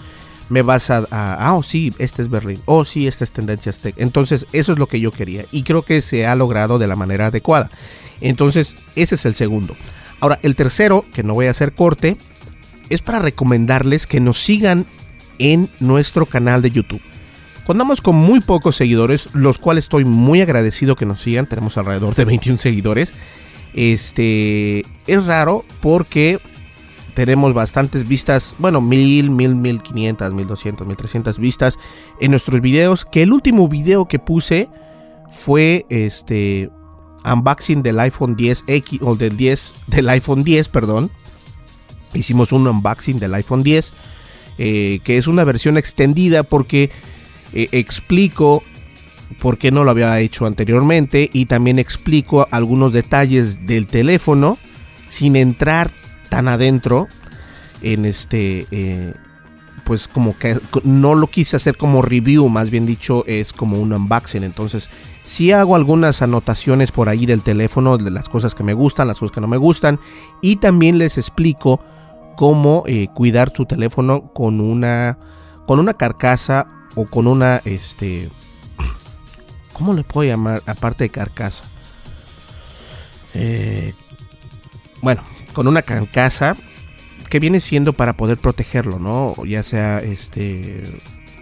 Me 0.50 0.60
vas 0.60 0.90
a, 0.90 1.06
ah, 1.10 1.54
oh 1.54 1.62
sí, 1.62 1.94
este 1.98 2.20
es 2.20 2.28
Berlín, 2.28 2.60
oh 2.66 2.84
sí, 2.84 3.06
este 3.06 3.24
es 3.24 3.30
Tendencias 3.30 3.78
Tech. 3.78 3.94
Entonces, 3.96 4.46
eso 4.52 4.72
es 4.72 4.78
lo 4.78 4.86
que 4.86 5.00
yo 5.00 5.10
quería 5.10 5.44
y 5.52 5.62
creo 5.62 5.80
que 5.80 6.02
se 6.02 6.26
ha 6.26 6.34
logrado 6.34 6.78
de 6.78 6.86
la 6.86 6.96
manera 6.96 7.28
adecuada. 7.28 7.70
Entonces, 8.20 8.74
ese 8.94 9.14
es 9.14 9.24
el 9.24 9.34
segundo. 9.34 9.74
Ahora, 10.20 10.38
el 10.42 10.54
tercero, 10.54 11.04
que 11.14 11.22
no 11.22 11.34
voy 11.34 11.46
a 11.46 11.50
hacer 11.50 11.74
corte, 11.74 12.16
es 12.90 13.02
para 13.02 13.18
recomendarles 13.18 14.06
que 14.06 14.20
nos 14.20 14.42
sigan 14.42 14.86
en 15.38 15.68
nuestro 15.80 16.26
canal 16.26 16.62
de 16.62 16.70
YouTube. 16.70 17.02
Contamos 17.66 18.02
con 18.02 18.16
muy 18.16 18.40
pocos 18.40 18.76
seguidores, 18.76 19.34
los 19.34 19.58
cuales 19.58 19.84
estoy 19.84 20.04
muy 20.04 20.42
agradecido 20.42 20.96
que 20.96 21.06
nos 21.06 21.22
sigan. 21.22 21.48
Tenemos 21.48 21.78
alrededor 21.78 22.14
de 22.14 22.24
21 22.26 22.58
seguidores. 22.58 23.14
Este 23.72 24.84
es 25.06 25.24
raro 25.24 25.64
porque 25.80 26.38
tenemos 27.14 27.54
bastantes 27.54 28.06
vistas, 28.06 28.54
bueno, 28.58 28.80
mil, 28.80 29.30
mil, 29.30 29.54
mil 29.54 29.82
quinientas, 29.82 30.32
mil 30.32 30.46
doscientas, 30.46 30.86
mil 30.86 30.96
trescientas 30.96 31.38
vistas 31.38 31.78
en 32.20 32.32
nuestros 32.32 32.60
videos. 32.60 33.06
Que 33.06 33.22
el 33.22 33.32
último 33.32 33.66
video 33.68 34.06
que 34.08 34.18
puse 34.18 34.68
fue 35.32 35.86
este 35.88 36.70
unboxing 37.24 37.82
del 37.82 37.98
iPhone 38.00 38.36
10X 38.36 38.98
o 39.00 39.16
del 39.16 39.36
10 39.36 39.72
del 39.86 40.08
iPhone 40.10 40.44
10, 40.44 40.68
perdón. 40.68 41.10
Hicimos 42.14 42.52
un 42.52 42.66
unboxing 42.66 43.18
del 43.18 43.34
iPhone 43.34 43.62
10, 43.62 43.92
eh, 44.58 45.00
que 45.04 45.18
es 45.18 45.26
una 45.26 45.44
versión 45.44 45.76
extendida 45.76 46.42
porque 46.42 46.90
eh, 47.52 47.68
explico 47.72 48.62
por 49.40 49.58
qué 49.58 49.70
no 49.70 49.84
lo 49.84 49.90
había 49.90 50.18
hecho 50.20 50.46
anteriormente 50.46 51.30
y 51.32 51.46
también 51.46 51.78
explico 51.78 52.46
algunos 52.50 52.92
detalles 52.92 53.66
del 53.66 53.86
teléfono 53.86 54.56
sin 55.06 55.36
entrar 55.36 55.90
tan 56.28 56.48
adentro 56.48 57.08
en 57.82 58.04
este 58.04 58.66
eh, 58.70 59.14
pues 59.84 60.08
como 60.08 60.38
que 60.38 60.58
no 60.82 61.14
lo 61.14 61.26
quise 61.26 61.56
hacer 61.56 61.76
como 61.76 62.02
review 62.02 62.48
más 62.48 62.70
bien 62.70 62.86
dicho 62.86 63.24
es 63.26 63.52
como 63.52 63.80
un 63.80 63.92
unboxing. 63.92 64.44
Entonces 64.44 64.88
si 65.22 65.52
hago 65.52 65.76
algunas 65.76 66.22
anotaciones 66.22 66.92
por 66.92 67.08
ahí 67.08 67.26
del 67.26 67.42
teléfono 67.42 67.96
las 67.98 68.28
cosas 68.28 68.54
que 68.54 68.62
me 68.62 68.74
gustan 68.74 69.08
las 69.08 69.18
cosas 69.18 69.34
que 69.34 69.40
no 69.40 69.48
me 69.48 69.56
gustan 69.56 69.98
y 70.40 70.56
también 70.56 70.98
les 70.98 71.18
explico 71.18 71.80
cómo 72.36 72.84
eh, 72.86 73.08
cuidar 73.14 73.50
tu 73.50 73.66
teléfono 73.66 74.32
con 74.32 74.60
una 74.60 75.18
con 75.66 75.80
una 75.80 75.94
carcasa 75.94 76.66
o 76.94 77.06
con 77.06 77.26
una 77.26 77.60
este 77.64 78.28
cómo 79.72 79.92
le 79.94 80.04
puedo 80.04 80.28
llamar 80.28 80.62
aparte 80.66 81.04
de 81.04 81.10
carcasa. 81.10 81.64
Eh, 83.34 83.94
bueno 85.02 85.22
con 85.52 85.66
una 85.66 85.82
carcasa 85.82 86.56
que 87.28 87.40
viene 87.40 87.58
siendo 87.60 87.92
para 87.92 88.12
poder 88.12 88.38
protegerlo 88.38 88.98
no 88.98 89.34
ya 89.44 89.62
sea 89.62 89.98
este 89.98 90.84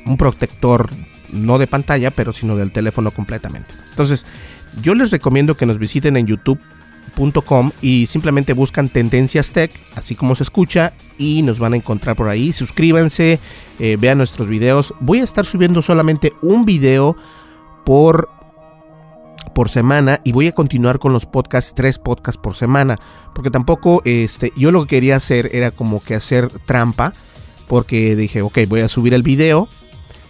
un 0.06 0.16
protector 0.16 0.90
no 1.32 1.58
de 1.58 1.66
pantalla 1.66 2.10
pero 2.10 2.32
sino 2.32 2.56
del 2.56 2.72
teléfono 2.72 3.10
completamente. 3.10 3.72
Entonces 3.90 4.24
yo 4.80 4.94
les 4.94 5.10
recomiendo 5.10 5.56
que 5.56 5.66
nos 5.66 5.78
visiten 5.78 6.16
en 6.16 6.26
YouTube 6.26 6.60
y 7.80 8.06
simplemente 8.06 8.52
buscan 8.52 8.88
Tendencias 8.88 9.52
Tech, 9.52 9.70
así 9.96 10.14
como 10.14 10.34
se 10.34 10.42
escucha, 10.42 10.92
y 11.18 11.42
nos 11.42 11.58
van 11.58 11.74
a 11.74 11.76
encontrar 11.76 12.16
por 12.16 12.28
ahí. 12.28 12.52
Suscríbanse, 12.52 13.38
eh, 13.78 13.96
vean 13.98 14.18
nuestros 14.18 14.48
videos. 14.48 14.94
Voy 15.00 15.20
a 15.20 15.24
estar 15.24 15.44
subiendo 15.46 15.82
solamente 15.82 16.32
un 16.42 16.64
video 16.64 17.16
por, 17.84 18.28
por 19.54 19.68
semana 19.68 20.20
y 20.24 20.32
voy 20.32 20.48
a 20.48 20.52
continuar 20.52 20.98
con 20.98 21.12
los 21.12 21.26
podcasts, 21.26 21.74
tres 21.74 21.98
podcasts 21.98 22.40
por 22.40 22.56
semana, 22.56 22.98
porque 23.34 23.50
tampoco, 23.50 24.02
este, 24.04 24.52
yo 24.56 24.72
lo 24.72 24.82
que 24.82 24.96
quería 24.96 25.16
hacer 25.16 25.50
era 25.52 25.70
como 25.70 26.02
que 26.02 26.14
hacer 26.14 26.48
trampa, 26.66 27.12
porque 27.68 28.16
dije, 28.16 28.42
ok, 28.42 28.58
voy 28.68 28.80
a 28.80 28.88
subir 28.88 29.14
el 29.14 29.22
video 29.22 29.68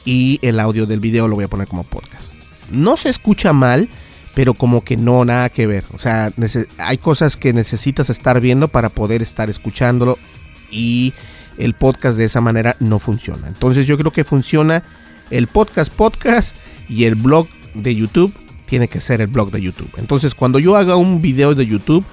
y 0.05 0.39
el 0.43 0.61
audio 0.61 0.87
del 0.87 1.01
video 1.01 1.29
lo 1.29 1.37
voy 1.37 1.45
a 1.45 1.49
poner 1.49 1.69
como 1.69 1.85
podcast. 1.85 2.33
No 2.71 2.97
se 2.97 3.09
escucha 3.09 3.53
mal 3.53 3.89
pero 4.35 4.55
como 4.55 4.83
que 4.83 4.97
no, 4.97 5.25
nada 5.25 5.49
que 5.49 5.67
ver. 5.67 5.85
O 5.95 5.99
sea, 5.99 6.31
hay 6.79 6.99
cosas 6.99 7.37
que 7.37 7.53
necesitas 7.53 8.11
estar 8.11 8.41
viendo 8.41 8.69
para 8.69 8.89
poder 8.89 9.23
estar 9.23 9.51
escuchándolo 9.51 10.19
y 10.71 11.13
el 11.59 11.75
podcast 11.75 12.17
de 12.17 12.25
esa 12.25 12.41
manera 12.41 12.77
no 12.81 12.99
funciona. 12.99 13.49
Entonces 13.49 13.87
yo 13.87 13.99
creo 13.99 14.11
que 14.11 14.25
funciona 14.25 14.83
el 15.31 15.47
podcast 15.49 15.93
podcast 15.93 16.57
y 16.89 17.05
el 17.05 17.15
blog 17.15 17.47
de 17.75 17.95
YouTube 17.95 18.33
tiene 18.67 18.89
que 18.89 19.01
ser 19.01 19.21
el 19.21 19.27
blog 19.27 19.51
de 19.51 19.61
YouTube. 19.61 19.91
Entonces 19.99 20.35
cuando 20.35 20.59
yo 20.59 20.77
haga 20.77 20.97
un 20.97 21.21
video 21.21 21.55
de 21.55 21.67
YouTube, 21.67 22.05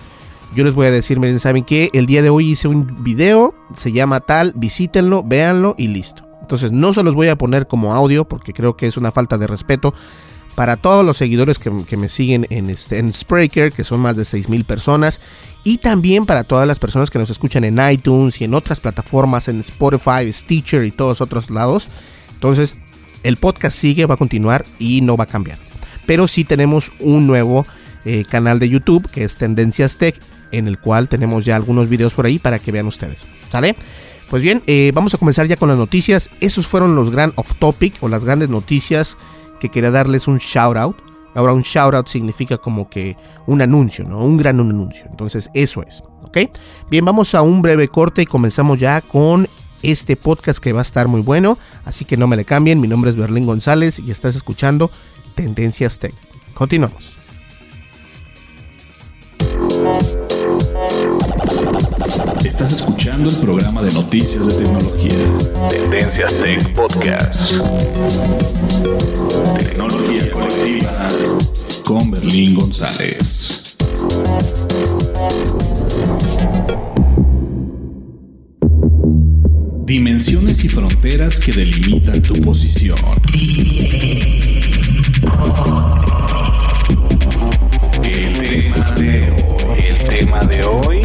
yo 0.55 0.63
les 0.63 0.73
voy 0.73 0.87
a 0.87 0.91
decir, 0.91 1.19
miren, 1.19 1.39
¿saben 1.39 1.63
qué? 1.63 1.89
El 1.93 2.05
día 2.05 2.21
de 2.21 2.29
hoy 2.29 2.51
hice 2.51 2.67
un 2.67 3.03
video, 3.03 3.55
se 3.77 3.91
llama 3.91 4.19
tal, 4.19 4.53
visítenlo, 4.55 5.23
véanlo 5.23 5.75
y 5.77 5.87
listo. 5.87 6.27
Entonces 6.41 6.71
no 6.71 6.91
se 6.93 7.03
los 7.03 7.15
voy 7.15 7.27
a 7.27 7.37
poner 7.37 7.67
como 7.67 7.93
audio 7.93 8.27
porque 8.27 8.53
creo 8.53 8.75
que 8.75 8.87
es 8.87 8.97
una 8.97 9.11
falta 9.11 9.37
de 9.37 9.47
respeto 9.47 9.93
para 10.55 10.77
todos 10.77 11.05
los 11.05 11.17
seguidores 11.17 11.59
que, 11.59 11.97
me 11.97 12.09
siguen 12.09 12.45
en, 12.49 12.69
este, 12.69 12.99
en 12.99 13.13
Spreaker, 13.13 13.71
que 13.71 13.83
son 13.83 13.99
más 13.99 14.15
de 14.15 14.23
6.000 14.23 14.65
personas, 14.65 15.19
y 15.63 15.77
también 15.77 16.25
para 16.25 16.43
todas 16.43 16.67
las 16.67 16.79
personas 16.79 17.09
que 17.09 17.19
nos 17.19 17.29
escuchan 17.29 17.63
en 17.63 17.79
iTunes 17.91 18.39
y 18.41 18.45
en 18.45 18.53
otras 18.53 18.79
plataformas, 18.79 19.47
en 19.47 19.59
Spotify, 19.59 20.31
Stitcher 20.31 20.83
y 20.85 20.91
todos 20.91 21.21
otros 21.21 21.49
lados. 21.49 21.87
Entonces, 22.33 22.77
el 23.23 23.37
podcast 23.37 23.77
sigue, 23.77 24.05
va 24.05 24.15
a 24.15 24.17
continuar 24.17 24.65
y 24.79 25.01
no 25.01 25.17
va 25.17 25.25
a 25.25 25.27
cambiar. 25.27 25.57
Pero 26.05 26.27
sí 26.27 26.43
tenemos 26.43 26.91
un 26.99 27.27
nuevo 27.27 27.65
eh, 28.05 28.25
canal 28.29 28.59
de 28.59 28.69
YouTube 28.69 29.09
que 29.11 29.23
es 29.25 29.35
Tendencias 29.35 29.97
Tech, 29.97 30.19
en 30.51 30.67
el 30.67 30.79
cual 30.79 31.09
tenemos 31.09 31.45
ya 31.45 31.55
algunos 31.55 31.89
videos 31.89 32.13
por 32.13 32.25
ahí 32.25 32.39
para 32.39 32.59
que 32.59 32.71
vean 32.71 32.87
ustedes. 32.87 33.25
¿Sale? 33.51 33.75
Pues 34.29 34.43
bien, 34.43 34.61
eh, 34.67 34.91
vamos 34.93 35.13
a 35.13 35.17
comenzar 35.17 35.47
ya 35.47 35.57
con 35.57 35.69
las 35.69 35.77
noticias. 35.77 36.29
Esos 36.39 36.67
fueron 36.67 36.95
los 36.95 37.11
gran 37.11 37.33
off 37.35 37.55
topic 37.59 37.95
o 38.01 38.07
las 38.07 38.23
grandes 38.23 38.49
noticias 38.49 39.17
que 39.59 39.69
quería 39.69 39.91
darles 39.91 40.27
un 40.27 40.37
shout 40.37 40.77
out. 40.77 40.97
Ahora 41.35 41.53
un 41.53 41.61
shout 41.61 41.93
out 41.93 42.07
significa 42.07 42.57
como 42.57 42.89
que 42.89 43.15
un 43.45 43.61
anuncio, 43.61 44.03
¿no? 44.03 44.19
Un 44.19 44.37
gran 44.37 44.59
anuncio. 44.59 45.05
Entonces 45.09 45.49
eso 45.53 45.83
es, 45.83 46.03
¿ok? 46.23 46.37
Bien, 46.89 47.05
vamos 47.05 47.35
a 47.35 47.41
un 47.41 47.61
breve 47.61 47.87
corte 47.87 48.21
y 48.21 48.25
comenzamos 48.25 48.79
ya 48.79 49.01
con 49.01 49.47
este 49.83 50.15
podcast 50.15 50.59
que 50.59 50.73
va 50.73 50.79
a 50.79 50.83
estar 50.83 51.07
muy 51.07 51.21
bueno. 51.21 51.57
Así 51.85 52.05
que 52.05 52.17
no 52.17 52.27
me 52.27 52.37
le 52.37 52.45
cambien. 52.45 52.81
Mi 52.81 52.87
nombre 52.87 53.11
es 53.11 53.17
Berlín 53.17 53.45
González 53.45 53.99
y 53.99 54.11
estás 54.11 54.35
escuchando 54.35 54.89
Tendencias 55.35 55.99
Tech. 55.99 56.13
Continuamos. 56.53 57.18
Escuchando 63.19 63.29
el 63.29 63.35
programa 63.41 63.81
de 63.81 63.91
noticias 63.91 64.47
de 64.47 64.63
tecnología. 64.63 65.69
Tendencias 65.69 66.33
Tech 66.35 66.73
Podcast. 66.73 67.53
Tecnología 69.57 70.31
colectiva 70.31 71.07
con 71.83 72.11
Berlín 72.11 72.55
González. 72.55 73.75
Dimensiones 79.85 80.63
y 80.63 80.69
fronteras 80.69 81.39
que 81.39 81.51
delimitan 81.51 82.21
tu 82.21 82.35
posición. 82.41 82.97
El 88.03 88.41
tema 88.41 88.91
de 88.91 89.31
hoy, 89.31 89.79
el 89.87 89.97
tema 89.97 90.39
de 90.45 90.63
hoy, 90.63 90.98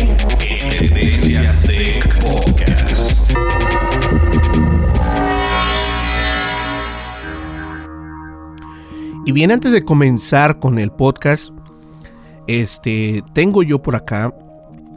Y 9.26 9.32
bien, 9.32 9.50
antes 9.50 9.72
de 9.72 9.82
comenzar 9.82 10.58
con 10.58 10.78
el 10.78 10.90
podcast, 10.90 11.48
este, 12.46 13.22
tengo 13.32 13.62
yo 13.62 13.80
por 13.80 13.96
acá. 13.96 14.34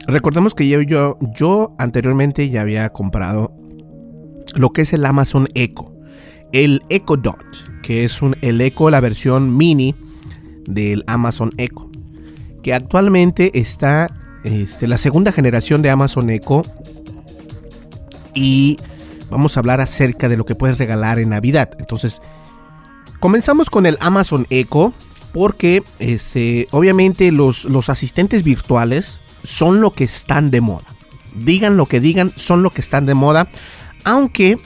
Recordemos 0.06 0.54
que 0.54 0.68
yo, 0.68 0.82
yo, 0.82 1.18
yo 1.34 1.74
anteriormente 1.78 2.50
ya 2.50 2.60
había 2.60 2.90
comprado 2.90 3.54
lo 4.54 4.70
que 4.70 4.82
es 4.82 4.92
el 4.92 5.06
Amazon 5.06 5.48
Echo. 5.54 5.90
El 6.52 6.82
Echo 6.90 7.16
Dot, 7.16 7.38
que 7.82 8.04
es 8.04 8.20
el 8.42 8.60
Echo, 8.60 8.90
la 8.90 9.00
versión 9.00 9.56
mini 9.56 9.94
del 10.66 11.04
Amazon 11.06 11.50
Echo. 11.56 11.90
Que 12.62 12.74
actualmente 12.74 13.58
está 13.58 14.08
este, 14.44 14.86
la 14.86 14.98
segunda 14.98 15.32
generación 15.32 15.80
de 15.80 15.88
Amazon 15.88 16.28
Echo. 16.28 16.62
Y 18.34 18.78
vamos 19.30 19.56
a 19.56 19.60
hablar 19.60 19.80
acerca 19.80 20.28
de 20.28 20.36
lo 20.36 20.44
que 20.44 20.54
puedes 20.54 20.76
regalar 20.76 21.18
en 21.18 21.30
Navidad. 21.30 21.70
Entonces, 21.78 22.20
comenzamos 23.20 23.70
con 23.70 23.86
el 23.86 23.96
Amazon 24.00 24.46
Echo. 24.50 24.92
Porque 25.32 25.82
este, 25.98 26.68
obviamente 26.70 27.30
los, 27.30 27.64
los 27.64 27.90
asistentes 27.90 28.42
virtuales 28.42 29.20
son 29.44 29.80
lo 29.80 29.92
que 29.92 30.04
están 30.04 30.50
de 30.50 30.62
moda. 30.62 30.86
Digan 31.36 31.76
lo 31.76 31.84
que 31.84 32.00
digan, 32.00 32.30
son 32.30 32.62
lo 32.62 32.70
que 32.70 32.80
están 32.80 33.04
de 33.04 33.12
moda. 33.12 33.48
Aunque 34.04 34.58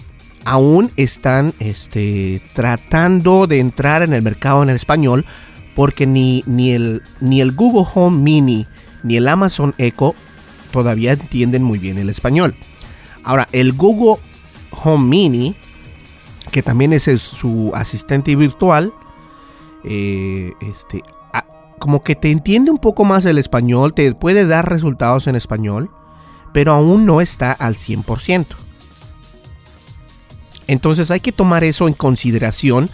aún 0.44 0.90
están 0.96 1.52
este, 1.58 2.40
tratando 2.54 3.48
de 3.48 3.58
entrar 3.58 4.02
en 4.02 4.12
el 4.12 4.22
mercado 4.22 4.62
en 4.62 4.70
el 4.70 4.76
español. 4.76 5.26
Porque 5.74 6.06
ni, 6.06 6.44
ni, 6.46 6.70
el, 6.70 7.02
ni 7.20 7.40
el 7.40 7.52
Google 7.52 7.86
Home 7.94 8.18
Mini 8.18 8.66
ni 9.02 9.16
el 9.16 9.26
Amazon 9.28 9.74
Echo 9.78 10.14
todavía 10.70 11.12
entienden 11.12 11.62
muy 11.62 11.78
bien 11.78 11.98
el 11.98 12.08
español. 12.08 12.54
Ahora, 13.24 13.48
el 13.52 13.72
Google 13.72 14.22
Home 14.70 15.08
Mini, 15.08 15.56
que 16.50 16.62
también 16.62 16.92
es 16.92 17.04
su 17.04 17.70
asistente 17.74 18.34
virtual, 18.36 18.92
eh, 19.84 20.52
este, 20.60 21.02
como 21.78 22.02
que 22.02 22.14
te 22.14 22.30
entiende 22.30 22.70
un 22.70 22.78
poco 22.78 23.04
más 23.04 23.26
el 23.26 23.38
español, 23.38 23.94
te 23.94 24.14
puede 24.14 24.46
dar 24.46 24.68
resultados 24.68 25.26
en 25.26 25.34
español, 25.34 25.90
pero 26.52 26.72
aún 26.72 27.06
no 27.06 27.20
está 27.20 27.52
al 27.52 27.76
100%. 27.76 28.46
Entonces 30.68 31.10
hay 31.10 31.20
que 31.20 31.32
tomar 31.32 31.64
eso 31.64 31.88
en 31.88 31.94
consideración 31.94 32.88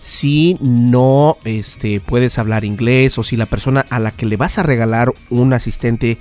si 0.00 0.56
no 0.60 1.36
este, 1.44 2.00
puedes 2.00 2.38
hablar 2.38 2.64
inglés 2.64 3.18
o 3.18 3.22
si 3.22 3.36
la 3.36 3.46
persona 3.46 3.84
a 3.90 3.98
la 3.98 4.10
que 4.10 4.26
le 4.26 4.36
vas 4.36 4.58
a 4.58 4.62
regalar 4.62 5.12
un 5.30 5.52
asistente 5.52 6.18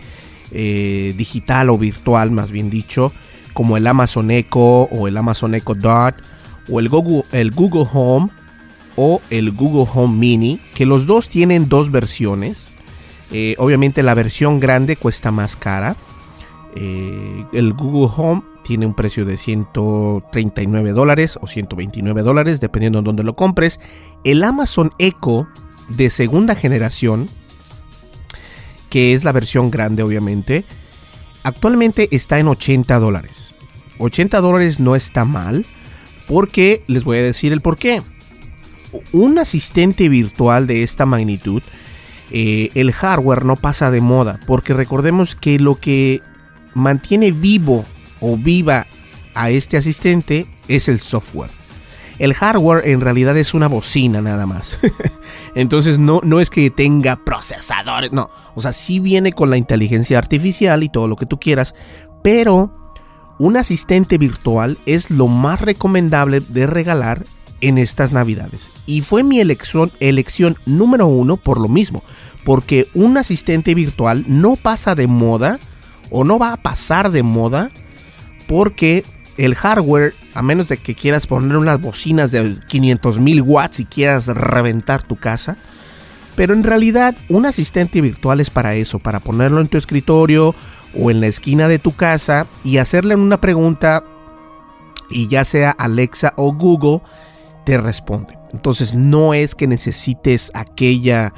eh, 0.51 1.13
digital 1.18 1.70
o 1.70 1.78
virtual, 1.78 2.30
más 2.32 2.51
bien 2.51 2.70
dicho, 2.70 3.13
como 3.54 3.78
el 3.78 3.88
Amazon 3.88 4.32
Echo 4.32 4.60
o 4.60 5.08
el 5.08 5.18
Amazon 5.18 5.56
Echo 5.56 5.75
Dot 5.75 6.16
o 6.70 6.80
el 6.80 6.89
Google, 6.89 7.24
el 7.32 7.51
Google 7.51 7.88
Home 7.94 8.30
o 8.96 9.22
el 9.30 9.51
Google 9.51 9.89
Home 9.94 10.18
Mini, 10.18 10.60
que 10.75 10.86
los 10.86 11.06
dos 11.06 11.30
tienen 11.30 11.70
dos 11.70 11.91
versiones. 11.91 12.77
Eh, 13.32 13.56
obviamente 13.58 14.03
la 14.03 14.13
versión 14.13 14.60
grande 14.60 14.96
cuesta 14.96 15.32
más 15.32 15.56
cara. 15.56 15.96
Eh, 16.76 17.45
el 17.54 17.74
Google 17.74 18.12
Home 18.15 18.43
tiene 18.63 18.86
un 18.86 18.93
precio 18.93 19.26
de 19.26 19.38
139 19.38 20.91
dólares 20.91 21.38
o 21.41 21.47
129 21.47 22.21
dólares, 22.21 22.60
dependiendo 22.60 23.00
de 23.00 23.06
dónde 23.06 23.24
lo 23.24 23.36
compres. 23.36 23.80
El 24.24 24.43
Amazon 24.43 24.91
Echo 25.00 25.47
de 25.89 26.10
segunda 26.10 26.56
generación, 26.56 27.28
que 28.89 29.13
es 29.13 29.24
la 29.24 29.32
versión 29.32 29.71
grande 29.71 30.04
obviamente, 30.04 30.63
actualmente 31.43 32.10
está 32.12 32.39
en 32.39 32.47
80 32.47 33.00
dólares. 33.00 33.54
80 33.97 34.39
dólares 34.41 34.80
no 34.80 34.95
está 34.95 35.26
mal, 35.26 35.65
porque 36.32 36.82
les 36.88 37.04
voy 37.04 37.17
a 37.17 37.24
decir 37.24 37.52
el 37.52 37.60
por 37.60 37.78
qué. 37.78 38.02
Un 39.12 39.38
asistente 39.38 40.08
virtual 40.08 40.65
de 40.65 40.82
esta 40.82 41.06
magnitud, 41.06 41.62
eh, 42.32 42.70
el 42.74 42.94
hardware 42.94 43.44
no 43.44 43.58
pasa 43.58 43.91
de 43.91 44.00
moda, 44.00 44.39
porque 44.48 44.74
recordemos 44.74 45.36
que 45.36 45.60
lo 45.60 45.76
que 45.76 46.22
mantiene 46.74 47.34
vivo 47.34 47.84
o 48.22 48.38
viva 48.38 48.86
a 49.36 49.50
este 49.50 49.76
asistente 49.76 50.46
es 50.70 50.88
el 50.88 51.02
software. 51.02 51.52
El 52.17 52.34
hardware 52.34 52.88
en 52.88 53.02
realidad 53.02 53.36
es 53.36 53.54
una 53.54 53.67
bocina 53.67 54.22
nada 54.22 54.46
más. 54.46 54.80
Entonces 55.56 56.00
no, 56.00 56.22
no 56.24 56.39
es 56.39 56.50
que 56.50 56.70
tenga 56.70 57.26
procesadores, 57.26 58.13
no. 58.13 58.30
O 58.56 58.62
sea, 58.62 58.72
sí 58.72 59.02
viene 59.02 59.34
con 59.34 59.50
la 59.50 59.58
inteligencia 59.58 60.17
artificial 60.17 60.82
y 60.84 60.89
todo 60.89 61.10
lo 61.10 61.17
que 61.17 61.26
tú 61.26 61.41
quieras, 61.41 61.76
pero 62.24 62.81
un 63.41 63.58
asistente 63.58 64.19
virtual 64.19 64.77
es 64.86 65.10
lo 65.10 65.27
más 65.27 65.62
recomendable 65.62 66.41
de 66.41 66.67
regalar 66.67 67.23
en 67.60 67.80
estas 67.80 68.12
navidades. 68.12 68.69
Y 68.86 69.01
fue 69.01 69.23
mi 69.23 69.39
elección, 69.39 69.89
número 70.67 71.08
uno 71.08 71.38
por 71.38 71.60
lo 71.60 71.67
mismo. 71.67 72.04
Porque 72.43 72.88
un 72.93 73.17
asistente 73.17 73.73
virtual 73.73 74.25
no 74.27 74.58
pasa 74.58 74.93
de 74.93 75.08
moda 75.08 75.60
o 76.12 76.23
no 76.23 76.38
va 76.38 76.54
a 76.54 76.58
pasar 76.58 77.10
de 77.10 77.23
moda 77.23 77.71
porque 78.47 79.04
el 79.38 79.56
hardware, 79.56 80.13
a 80.36 80.43
menos 80.43 80.67
de 80.67 80.77
que 80.77 80.93
quieras 80.93 81.25
poner 81.25 81.58
unas 81.58 81.82
bocinas 81.82 82.30
de 82.30 82.60
500 82.67 83.17
mil 83.17 83.41
watts 83.41 83.80
y 83.80 83.86
quieras 83.86 84.27
reventar 84.27 85.01
tu 85.01 85.15
casa, 85.15 85.58
pero 86.36 86.54
en 86.54 86.62
realidad 86.63 87.15
un 87.27 87.47
asistente 87.47 88.01
virtual 88.01 88.39
es 88.39 88.51
para 88.51 88.75
eso, 88.75 88.99
para 88.99 89.19
ponerlo 89.19 89.62
en 89.62 89.67
tu 89.67 89.80
escritorio 89.80 90.54
o 90.97 91.12
en 91.12 91.21
la 91.21 91.27
esquina 91.27 91.67
de 91.67 91.80
tu 91.80 91.95
casa 91.95 92.47
y 92.63 92.77
hacerle 92.77 93.15
una 93.15 93.39
pregunta 93.39 94.04
y 95.10 95.27
ya 95.27 95.43
sea 95.43 95.71
Alexa 95.71 96.34
o 96.38 96.54
Google 96.54 97.01
te 97.65 97.77
responde. 97.77 98.38
Entonces 98.54 98.93
no 98.93 99.34
es 99.34 99.56
que 99.56 99.67
necesites 99.67 100.51
aquella 100.54 101.34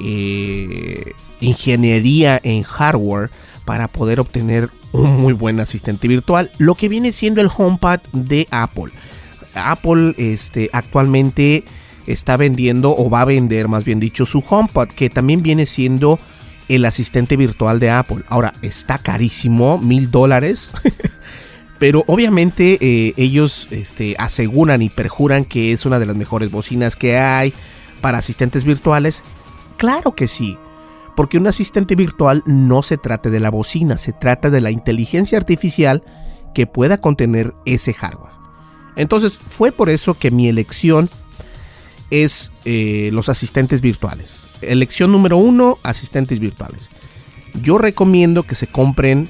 eh, 0.00 1.12
ingeniería 1.40 2.40
en 2.42 2.62
hardware 2.62 3.30
para 3.64 3.88
poder 3.88 4.20
obtener 4.20 4.68
un 4.92 5.20
muy 5.20 5.32
buen 5.32 5.60
asistente 5.60 6.08
virtual. 6.08 6.50
Lo 6.58 6.74
que 6.74 6.88
viene 6.88 7.12
siendo 7.12 7.40
el 7.40 7.50
HomePad 7.54 8.00
de 8.12 8.46
Apple. 8.50 8.92
Apple 9.54 10.14
este, 10.18 10.70
actualmente 10.72 11.64
está 12.06 12.36
vendiendo 12.36 12.94
o 12.96 13.10
va 13.10 13.22
a 13.22 13.24
vender 13.24 13.68
más 13.68 13.84
bien 13.84 13.98
dicho 13.98 14.26
su 14.26 14.42
HomePod 14.48 14.88
que 14.88 15.10
también 15.10 15.42
viene 15.42 15.66
siendo 15.66 16.18
el 16.68 16.84
asistente 16.84 17.36
virtual 17.36 17.80
de 17.80 17.90
Apple. 17.90 18.24
Ahora 18.28 18.52
está 18.62 18.98
carísimo, 18.98 19.78
mil 19.78 20.10
dólares. 20.10 20.72
Pero 21.78 22.04
obviamente 22.06 22.78
eh, 22.80 23.14
ellos 23.16 23.68
este, 23.70 24.16
aseguran 24.18 24.80
y 24.80 24.88
perjuran 24.88 25.44
que 25.44 25.72
es 25.72 25.84
una 25.84 25.98
de 25.98 26.06
las 26.06 26.16
mejores 26.16 26.50
bocinas 26.50 26.96
que 26.96 27.18
hay 27.18 27.52
para 28.00 28.18
asistentes 28.18 28.64
virtuales. 28.64 29.22
Claro 29.76 30.14
que 30.14 30.26
sí, 30.26 30.56
porque 31.16 31.36
un 31.36 31.46
asistente 31.46 31.94
virtual 31.94 32.42
no 32.46 32.82
se 32.82 32.96
trata 32.96 33.28
de 33.28 33.40
la 33.40 33.50
bocina, 33.50 33.98
se 33.98 34.12
trata 34.12 34.48
de 34.48 34.62
la 34.62 34.70
inteligencia 34.70 35.36
artificial 35.36 36.02
que 36.54 36.66
pueda 36.66 36.98
contener 36.98 37.54
ese 37.66 37.92
hardware. 37.92 38.32
Entonces 38.96 39.36
fue 39.36 39.72
por 39.72 39.90
eso 39.90 40.14
que 40.14 40.30
mi 40.30 40.48
elección 40.48 41.10
es 42.10 42.52
eh, 42.64 43.10
los 43.12 43.28
asistentes 43.28 43.82
virtuales. 43.82 44.45
Elección 44.66 45.12
número 45.12 45.36
uno, 45.36 45.78
asistentes 45.82 46.38
virtuales. 46.38 46.88
Yo 47.62 47.78
recomiendo 47.78 48.42
que 48.42 48.54
se 48.54 48.66
compren 48.66 49.28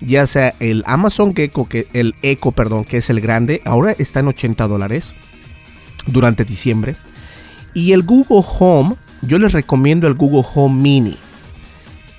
ya 0.00 0.26
sea 0.26 0.52
el 0.60 0.82
Amazon 0.86 1.32
Echo, 1.36 1.64
que 1.66 1.86
el 1.94 2.14
Echo, 2.22 2.50
perdón, 2.52 2.84
que 2.84 2.98
es 2.98 3.08
el 3.10 3.20
grande, 3.20 3.62
ahora 3.64 3.92
está 3.92 4.20
en 4.20 4.28
80 4.28 4.68
dólares 4.68 5.14
durante 6.06 6.44
diciembre. 6.44 6.94
Y 7.72 7.92
el 7.92 8.02
Google 8.02 8.44
Home, 8.58 8.96
yo 9.22 9.38
les 9.38 9.52
recomiendo 9.52 10.06
el 10.06 10.14
Google 10.14 10.46
Home 10.54 10.80
Mini. 10.80 11.16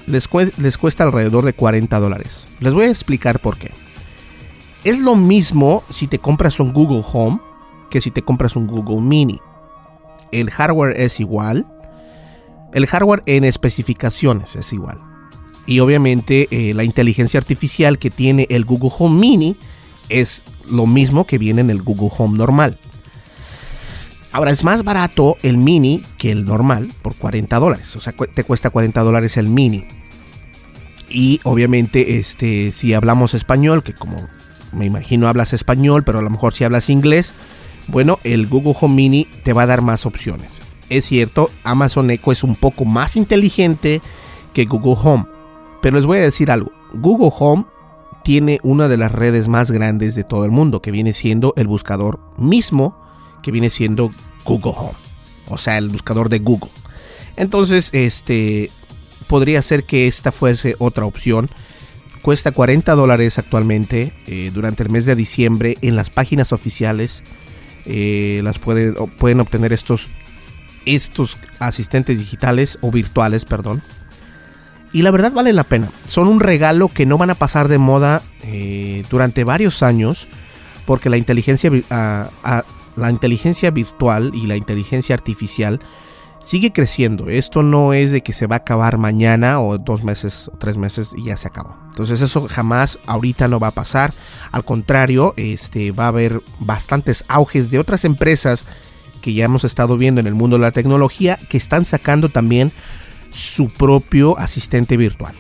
Les, 0.08 0.28
cue- 0.30 0.52
les 0.58 0.78
cuesta 0.78 1.04
alrededor 1.04 1.46
de 1.46 1.54
40 1.54 2.00
dólares. 2.00 2.46
Les 2.60 2.74
voy 2.74 2.86
a 2.86 2.90
explicar 2.92 3.40
por 3.40 3.58
qué. 3.58 3.72
Es 4.84 5.00
lo 5.00 5.16
mismo 5.16 5.84
si 5.90 6.08
te 6.08 6.20
compras 6.20 6.60
un 6.60 6.74
Google 6.74 7.04
Home 7.14 7.40
que 7.90 8.02
si 8.02 8.10
te 8.12 8.22
compras 8.24 8.56
un 8.56 8.68
Google 8.68 9.02
Mini. 9.02 9.40
El 10.32 10.50
hardware 10.50 11.00
es 11.00 11.20
igual. 11.20 11.66
El 12.76 12.88
hardware 12.88 13.24
en 13.26 13.46
especificaciones 13.46 14.58
es 14.58 14.74
igual. 14.74 15.00
Y 15.66 15.80
obviamente 15.80 16.50
eh, 16.52 16.74
la 16.74 16.84
inteligencia 16.84 17.40
artificial 17.40 17.98
que 17.98 18.10
tiene 18.10 18.48
el 18.50 18.66
Google 18.66 18.92
Home 19.00 19.18
Mini 19.18 19.56
es 20.10 20.44
lo 20.70 20.86
mismo 20.86 21.26
que 21.26 21.38
viene 21.38 21.62
en 21.62 21.70
el 21.70 21.82
Google 21.82 22.10
Home 22.18 22.38
normal. 22.38 22.78
Ahora 24.34 24.52
es 24.52 24.66
más 24.66 24.84
barato 24.84 25.38
el 25.42 25.56
mini 25.56 26.04
que 26.18 26.32
el 26.32 26.44
normal 26.44 26.90
por 27.02 27.16
40 27.16 27.58
dólares. 27.60 27.96
O 27.96 28.02
sea, 28.02 28.12
te 28.12 28.44
cuesta 28.44 28.70
40 28.70 29.02
dólares 29.04 29.38
el 29.38 29.48
mini. 29.48 29.86
Y 31.08 31.40
obviamente, 31.44 32.18
este, 32.18 32.74
si 32.74 32.94
hablamos 32.94 33.34
español, 33.34 33.84
que 33.84 33.94
como 33.94 34.28
me 34.74 34.86
imagino 34.86 35.30
hablas 35.30 35.54
español, 35.54 36.04
pero 36.04 36.20
a 36.20 36.22
lo 36.22 36.30
mejor 36.30 36.54
si 36.54 36.66
hablas 36.66 36.90
inglés, 36.90 37.32
bueno, 37.88 38.20
el 38.26 38.48
Google 38.48 38.76
Home 38.82 38.96
Mini 38.96 39.28
te 39.44 39.54
va 39.54 39.62
a 39.62 39.68
dar 39.68 39.82
más 39.82 40.06
opciones. 40.06 40.65
Es 40.90 41.06
cierto, 41.06 41.50
Amazon 41.64 42.12
Echo 42.12 42.32
es 42.32 42.44
un 42.44 42.56
poco 42.56 42.86
más 42.86 43.16
inteligente 43.16 44.02
que 44.54 44.66
Google 44.66 44.98
Home. 45.02 45.26
Pero 45.82 45.98
les 45.98 46.06
voy 46.06 46.20
a 46.20 46.22
decir 46.22 46.52
algo. 46.52 46.72
Google 46.94 47.32
Home 47.40 47.66
tiene 48.24 48.60
una 48.64 48.88
de 48.88 48.98
las 48.98 49.12
redes 49.12 49.48
más 49.48 49.72
grandes 49.72 50.16
de 50.16 50.24
todo 50.24 50.46
el 50.46 50.52
mundo, 50.52 50.82
que 50.82 50.92
viene 50.92 51.14
siendo 51.14 51.54
el 51.58 51.68
buscador 51.68 52.20
mismo, 52.38 53.00
que 53.44 53.52
viene 53.52 53.70
siendo 53.70 54.12
Google 54.46 54.74
Home. 54.76 54.98
O 55.50 55.58
sea, 55.58 55.78
el 55.78 55.90
buscador 55.90 56.30
de 56.30 56.40
Google. 56.40 56.72
Entonces, 57.36 57.90
este 57.94 58.70
podría 59.28 59.62
ser 59.62 59.86
que 59.86 60.08
esta 60.08 60.32
fuese 60.32 60.76
otra 60.80 61.06
opción. 61.06 61.50
Cuesta 62.22 62.52
40 62.52 62.96
dólares 62.96 63.38
actualmente 63.38 64.14
eh, 64.26 64.50
durante 64.54 64.84
el 64.84 64.90
mes 64.90 65.06
de 65.06 65.16
diciembre 65.16 65.78
en 65.82 65.96
las 65.96 66.10
páginas 66.10 66.52
oficiales. 66.54 67.22
Eh, 67.86 68.42
las 68.44 68.58
pueden, 68.58 68.96
pueden 69.20 69.40
obtener 69.40 69.74
estos, 69.74 70.10
estos 70.86 71.38
asistentes 71.60 72.20
digitales 72.20 72.78
o 72.82 72.92
virtuales, 72.92 73.46
perdón. 73.46 73.82
Y 74.92 75.02
la 75.02 75.12
verdad 75.12 75.32
vale 75.32 75.52
la 75.52 75.66
pena. 75.66 75.92
Son 76.08 76.28
un 76.28 76.40
regalo 76.40 76.88
que 76.88 77.06
no 77.06 77.18
van 77.18 77.30
a 77.30 77.36
pasar 77.36 77.68
de 77.68 77.78
moda 77.78 78.22
eh, 78.44 79.04
durante 79.10 79.44
varios 79.44 79.84
años. 79.84 80.28
Porque 80.86 81.10
la 81.10 81.18
inteligencia, 81.18 81.72
la 82.96 83.10
inteligencia 83.10 83.72
virtual 83.72 84.32
y 84.36 84.46
la 84.46 84.56
inteligencia 84.56 85.16
artificial 85.16 85.82
sigue 86.46 86.72
creciendo. 86.72 87.30
Esto 87.30 87.64
no 87.64 87.94
es 87.94 88.12
de 88.12 88.22
que 88.22 88.32
se 88.32 88.46
va 88.46 88.58
a 88.58 88.60
acabar 88.60 88.98
mañana 88.98 89.60
o 89.60 89.78
dos 89.80 90.04
meses 90.04 90.52
tres 90.60 90.78
meses 90.78 91.12
y 91.18 91.26
ya 91.26 91.38
se 91.38 91.48
acabó. 91.48 91.76
Entonces 91.90 92.22
eso 92.22 92.48
jamás 92.48 93.00
ahorita 93.08 93.48
no 93.48 93.60
va 93.60 93.70
a 93.70 93.72
pasar. 93.72 94.14
Al 94.52 94.64
contrario, 94.64 95.34
este, 95.38 95.92
va 95.92 96.06
a 96.06 96.10
haber 96.10 96.40
bastantes 96.60 97.26
auges 97.28 97.72
de 97.72 97.80
otras 97.80 98.06
empresas 98.06 98.64
que 99.26 99.34
ya 99.34 99.46
hemos 99.46 99.64
estado 99.64 99.98
viendo 99.98 100.22
en 100.22 100.28
el 100.28 100.36
mundo 100.36 100.56
de 100.56 100.62
la 100.62 100.72
tecnología 100.72 101.40
que 101.50 101.58
están 101.58 101.84
sacando 101.84 102.30
también 102.30 102.72
su 103.32 103.70
propio 103.70 104.38
asistente 104.38 104.98
virtual. 104.98 105.34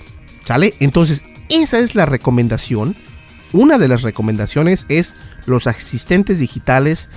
¿Sale? 0.44 0.74
Entonces, 0.80 1.24
esa 1.50 1.78
es 1.78 1.94
la 1.94 2.08
recomendación. 2.08 2.96
Una 3.54 3.78
de 3.78 3.88
las 3.88 4.02
recomendaciones 4.02 4.88
es 4.90 5.14
los 5.46 5.68
asistentes 5.68 6.40
digitales 6.40 7.10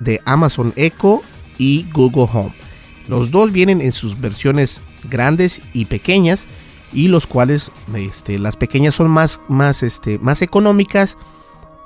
de 0.00 0.20
Amazon 0.26 0.74
Echo 0.76 1.22
y 1.56 1.86
Google 1.94 2.28
Home. 2.30 2.52
Los 3.08 3.30
dos 3.30 3.50
vienen 3.50 3.80
en 3.80 3.92
sus 3.92 4.20
versiones 4.20 4.82
grandes 5.08 5.62
y 5.72 5.86
pequeñas 5.86 6.44
y 6.92 7.08
los 7.08 7.26
cuales 7.26 7.70
este, 7.94 8.38
las 8.38 8.56
pequeñas 8.56 8.96
son 8.96 9.08
más, 9.08 9.40
más, 9.48 9.82
este, 9.82 10.18
más 10.18 10.42
económicas, 10.42 11.16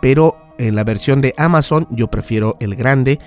pero 0.03 0.37
en 0.59 0.75
la 0.75 0.83
versión 0.83 1.21
de 1.21 1.33
Amazon 1.39 1.87
yo 1.91 2.09
prefiero 2.09 2.57
el 2.59 2.75
grande 2.75 3.21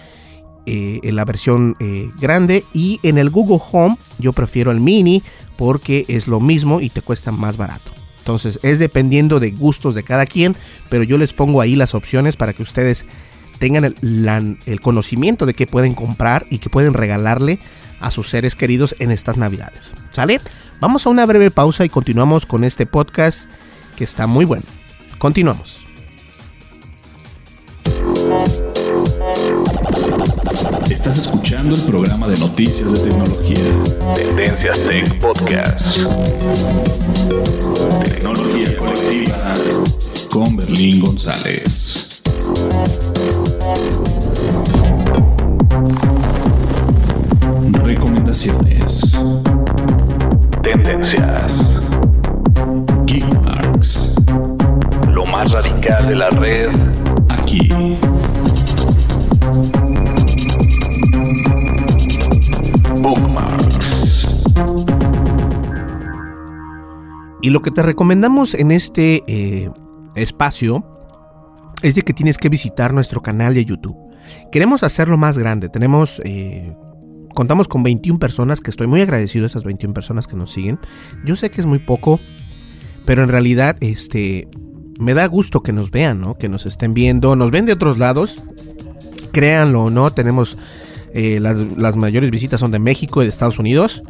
eh, 0.71 0.99
en 1.01 1.15
la 1.15 1.25
versión 1.25 1.75
eh, 1.79 2.11
grande 2.21 2.63
y 2.75 2.99
en 3.01 3.17
el 3.17 3.31
Google 3.31 3.57
Home 3.71 3.97
yo 4.19 4.33
prefiero 4.33 4.69
el 4.69 4.79
mini 4.79 5.23
porque 5.57 6.05
es 6.07 6.27
lo 6.27 6.39
mismo 6.39 6.79
y 6.79 6.91
te 6.91 7.01
cuesta 7.01 7.31
más 7.31 7.57
barato. 7.57 7.89
Entonces 8.19 8.59
es 8.61 8.77
dependiendo 8.77 9.39
de 9.39 9.49
gustos 9.49 9.95
de 9.95 10.03
cada 10.03 10.27
quien, 10.27 10.55
pero 10.87 11.01
yo 11.01 11.17
les 11.17 11.33
pongo 11.33 11.61
ahí 11.61 11.75
las 11.75 11.95
opciones 11.95 12.35
para 12.35 12.53
que 12.53 12.61
ustedes 12.61 13.03
tengan 13.57 13.83
el, 13.83 14.57
el 14.67 14.79
conocimiento 14.79 15.47
de 15.47 15.55
que 15.55 15.65
pueden 15.65 15.95
comprar 15.95 16.45
y 16.51 16.59
que 16.59 16.69
pueden 16.69 16.93
regalarle 16.93 17.57
a 17.99 18.11
sus 18.11 18.29
seres 18.29 18.53
queridos 18.53 18.95
en 18.99 19.09
estas 19.09 19.37
navidades. 19.37 19.89
¿Sale? 20.11 20.39
Vamos 20.79 21.07
a 21.07 21.09
una 21.09 21.25
breve 21.25 21.49
pausa 21.49 21.83
y 21.83 21.89
continuamos 21.89 22.45
con 22.45 22.63
este 22.63 22.85
podcast 22.85 23.49
que 23.97 24.03
está 24.03 24.27
muy 24.27 24.45
bueno. 24.45 24.65
Continuamos. 25.17 25.78
Estás 31.09 31.25
escuchando 31.25 31.73
el 31.73 31.81
programa 31.81 32.27
de 32.27 32.37
noticias 32.37 32.93
de 32.93 33.09
tecnología. 33.09 33.57
Tendencias 34.13 34.79
Tech 34.83 35.19
Podcast. 35.19 35.97
Tecnología 38.03 38.77
colectiva 38.77 39.53
con 40.31 40.55
Berlín 40.55 41.01
González. 41.01 42.21
Recomendaciones. 47.83 49.17
Tendencias. 50.61 51.51
Geekmarks. 53.07 54.13
Lo 55.11 55.25
más 55.25 55.49
radical 55.49 56.07
de 56.07 56.15
la 56.15 56.29
red 56.29 56.69
aquí. 57.29 57.97
Y 67.41 67.51
lo 67.51 67.61
que 67.61 67.71
te 67.71 67.81
recomendamos 67.81 68.53
en 68.53 68.71
este 68.71 69.23
eh, 69.27 69.69
espacio 70.15 70.85
es 71.81 71.95
de 71.95 72.01
que 72.01 72.13
tienes 72.13 72.37
que 72.37 72.49
visitar 72.49 72.93
nuestro 72.93 73.21
canal 73.21 73.53
de 73.53 73.63
YouTube. 73.63 73.95
Queremos 74.51 74.83
hacerlo 74.83 75.17
más 75.17 75.37
grande. 75.37 75.69
Tenemos, 75.69 76.21
eh, 76.25 76.75
contamos 77.33 77.67
con 77.67 77.83
21 77.83 78.19
personas, 78.19 78.59
que 78.59 78.69
estoy 78.69 78.87
muy 78.87 79.01
agradecido 79.01 79.45
a 79.45 79.47
esas 79.47 79.63
21 79.63 79.93
personas 79.93 80.27
que 80.27 80.35
nos 80.35 80.51
siguen. 80.51 80.79
Yo 81.23 81.35
sé 81.35 81.49
que 81.49 81.61
es 81.61 81.67
muy 81.67 81.79
poco, 81.79 82.19
pero 83.05 83.23
en 83.23 83.29
realidad, 83.29 83.77
este, 83.79 84.47
me 84.99 85.13
da 85.13 85.25
gusto 85.27 85.63
que 85.63 85.71
nos 85.71 85.91
vean, 85.91 86.19
¿no? 86.19 86.37
Que 86.37 86.49
nos 86.49 86.65
estén 86.65 86.93
viendo. 86.93 87.35
Nos 87.37 87.51
ven 87.51 87.65
de 87.65 87.73
otros 87.73 87.97
lados. 87.97 88.43
Créanlo 89.31 89.85
o 89.85 89.89
no, 89.89 90.11
tenemos 90.11 90.57
eh, 91.13 91.39
las, 91.39 91.57
las 91.77 91.95
mayores 91.95 92.29
visitas 92.31 92.59
son 92.59 92.71
de 92.71 92.79
México 92.79 93.21
y 93.21 93.25
de 93.25 93.29
Estados 93.29 93.59
Unidos. 93.59 94.03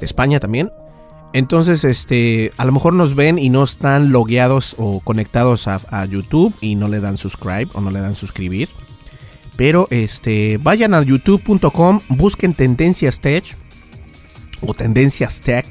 España 0.00 0.40
también. 0.40 0.70
Entonces, 1.32 1.84
este, 1.84 2.52
a 2.56 2.64
lo 2.64 2.72
mejor 2.72 2.92
nos 2.92 3.14
ven 3.14 3.38
y 3.38 3.50
no 3.50 3.62
están 3.62 4.10
logueados 4.10 4.74
o 4.78 5.00
conectados 5.00 5.68
a, 5.68 6.04
YouTube 6.06 6.54
y 6.60 6.74
no 6.74 6.88
le 6.88 7.00
dan 7.00 7.18
subscribe 7.18 7.68
o 7.74 7.80
no 7.80 7.90
le 7.90 8.00
dan 8.00 8.14
suscribir. 8.14 8.68
Pero 9.56 9.86
este, 9.90 10.58
vayan 10.58 10.94
a 10.94 11.02
youtube.com, 11.02 12.00
busquen 12.08 12.54
Tendencias 12.54 13.20
Tech 13.20 13.44
o 14.62 14.74
Tendencias 14.74 15.40
Tech. 15.40 15.66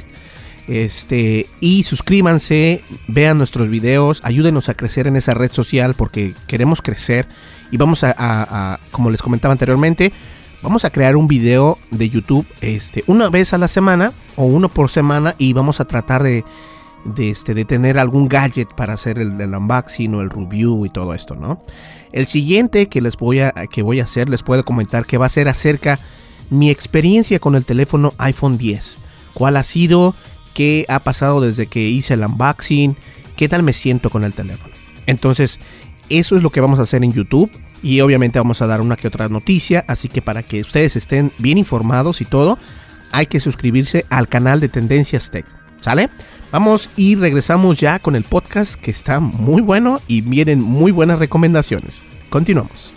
Este, 0.67 1.47
y 1.59 1.83
suscríbanse, 1.83 2.83
vean 3.07 3.39
nuestros 3.39 3.69
videos, 3.69 4.21
ayúdenos 4.23 4.69
a 4.69 4.75
crecer 4.75 5.07
en 5.07 5.15
esa 5.15 5.33
red 5.33 5.51
social 5.51 5.95
porque 5.95 6.33
queremos 6.45 6.83
crecer 6.83 7.27
y 7.71 7.77
vamos 7.77 8.03
a 8.03 8.79
como 8.91 9.09
les 9.09 9.21
comentaba 9.21 9.51
anteriormente, 9.51 10.13
vamos 10.61 10.85
a 10.85 10.89
crear 10.89 11.15
un 11.15 11.27
video 11.27 11.77
de 11.91 12.09
YouTube 12.09 12.45
este, 12.61 13.03
una 13.07 13.29
vez 13.29 13.53
a 13.53 13.57
la 13.57 13.67
semana 13.67 14.11
o 14.35 14.45
uno 14.45 14.69
por 14.69 14.89
semana 14.89 15.35
y 15.37 15.53
vamos 15.53 15.79
a 15.79 15.85
tratar 15.85 16.23
de, 16.23 16.43
de, 17.05 17.29
este, 17.29 17.53
de 17.53 17.65
tener 17.65 17.97
algún 17.97 18.27
gadget 18.27 18.73
para 18.75 18.93
hacer 18.93 19.19
el, 19.19 19.41
unboxing 19.41 20.13
o 20.15 20.21
el 20.21 20.29
review 20.29 20.85
y 20.85 20.89
todo 20.89 21.13
esto, 21.13 21.35
¿no? 21.35 21.61
El 22.11 22.25
siguiente 22.25 22.87
que 22.87 23.01
les 23.01 23.17
voy 23.17 23.39
a, 23.39 23.51
que 23.69 23.81
voy 23.81 23.99
a 23.99 24.03
hacer, 24.03 24.29
les 24.29 24.43
puedo 24.43 24.65
comentar 24.65 25.05
que 25.05 25.17
va 25.17 25.27
a 25.27 25.29
ser 25.29 25.47
acerca 25.47 25.99
mi 26.49 26.69
experiencia 26.69 27.39
con 27.39 27.55
el 27.55 27.65
teléfono 27.65 28.13
iPhone 28.17 28.57
10. 28.57 28.97
¿Cuál 29.33 29.57
ha 29.57 29.63
sido? 29.63 30.15
¿Qué 30.53 30.85
ha 30.89 30.99
pasado 30.99 31.41
desde 31.41 31.67
que 31.67 31.81
hice 31.81 32.15
el 32.15 32.25
unboxing? 32.25 32.97
¿Qué 33.35 33.47
tal 33.47 33.63
me 33.63 33.73
siento 33.73 34.09
con 34.09 34.23
el 34.23 34.33
teléfono? 34.33 34.73
Entonces, 35.05 35.59
eso 36.09 36.35
es 36.35 36.43
lo 36.43 36.49
que 36.49 36.61
vamos 36.61 36.79
a 36.79 36.81
hacer 36.81 37.03
en 37.03 37.13
YouTube. 37.13 37.49
Y 37.81 38.01
obviamente 38.01 38.39
vamos 38.39 38.61
a 38.61 38.67
dar 38.67 38.81
una 38.81 38.95
que 38.95 39.07
otra 39.07 39.29
noticia. 39.29 39.85
Así 39.87 40.07
que 40.07 40.21
para 40.21 40.43
que 40.43 40.61
ustedes 40.61 40.95
estén 40.95 41.31
bien 41.37 41.57
informados 41.57 42.21
y 42.21 42.25
todo, 42.25 42.57
hay 43.11 43.27
que 43.27 43.39
suscribirse 43.39 44.05
al 44.09 44.27
canal 44.27 44.59
de 44.59 44.69
Tendencias 44.69 45.31
Tech. 45.31 45.45
¿Sale? 45.81 46.09
Vamos 46.51 46.89
y 46.95 47.15
regresamos 47.15 47.79
ya 47.79 47.99
con 47.99 48.15
el 48.15 48.23
podcast 48.23 48.75
que 48.75 48.91
está 48.91 49.19
muy 49.19 49.61
bueno 49.61 50.01
y 50.07 50.21
vienen 50.21 50.61
muy 50.61 50.91
buenas 50.91 51.19
recomendaciones. 51.19 52.01
Continuamos. 52.29 52.91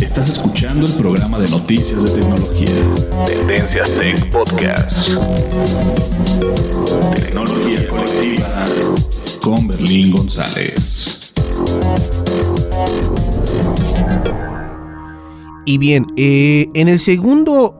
Estás 0.00 0.28
escuchando 0.28 0.86
el 0.86 0.92
programa 0.94 1.38
de 1.38 1.48
noticias 1.48 2.02
de 2.02 2.20
tecnología. 2.20 2.66
Tendencias 3.24 3.90
Tech 3.94 4.30
Podcast. 4.30 5.10
Tecnología 7.14 7.88
colectiva 7.88 8.64
con 9.42 9.66
Berlín 9.66 10.12
González. 10.12 11.32
Y 15.66 15.78
bien, 15.78 16.06
eh, 16.16 16.68
en 16.74 16.88
el 16.88 16.98
segundo 16.98 17.78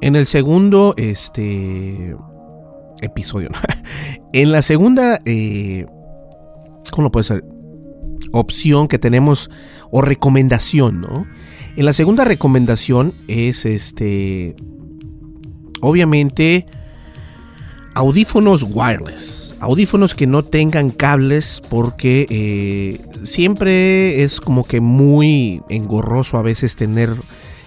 En 0.00 0.16
el 0.16 0.26
segundo, 0.26 0.94
este 0.96 2.16
episodio, 3.02 3.50
en 4.32 4.52
la 4.52 4.62
segunda, 4.62 5.20
eh, 5.24 5.86
¿cómo 6.90 7.04
lo 7.04 7.12
puede 7.12 7.24
ser? 7.24 7.44
Opción 8.32 8.88
que 8.88 8.98
tenemos 8.98 9.50
o 9.90 10.02
recomendación, 10.02 11.00
¿no? 11.00 11.26
En 11.76 11.84
la 11.84 11.92
segunda 11.92 12.24
recomendación 12.24 13.12
es 13.28 13.64
este, 13.64 14.56
obviamente, 15.80 16.66
audífonos 17.94 18.64
wireless. 18.64 19.41
Audífonos 19.62 20.16
que 20.16 20.26
no 20.26 20.42
tengan 20.42 20.90
cables 20.90 21.62
porque 21.70 22.26
eh, 22.28 23.00
siempre 23.22 24.24
es 24.24 24.40
como 24.40 24.64
que 24.64 24.80
muy 24.80 25.62
engorroso 25.68 26.36
a 26.36 26.42
veces 26.42 26.74
tener 26.74 27.14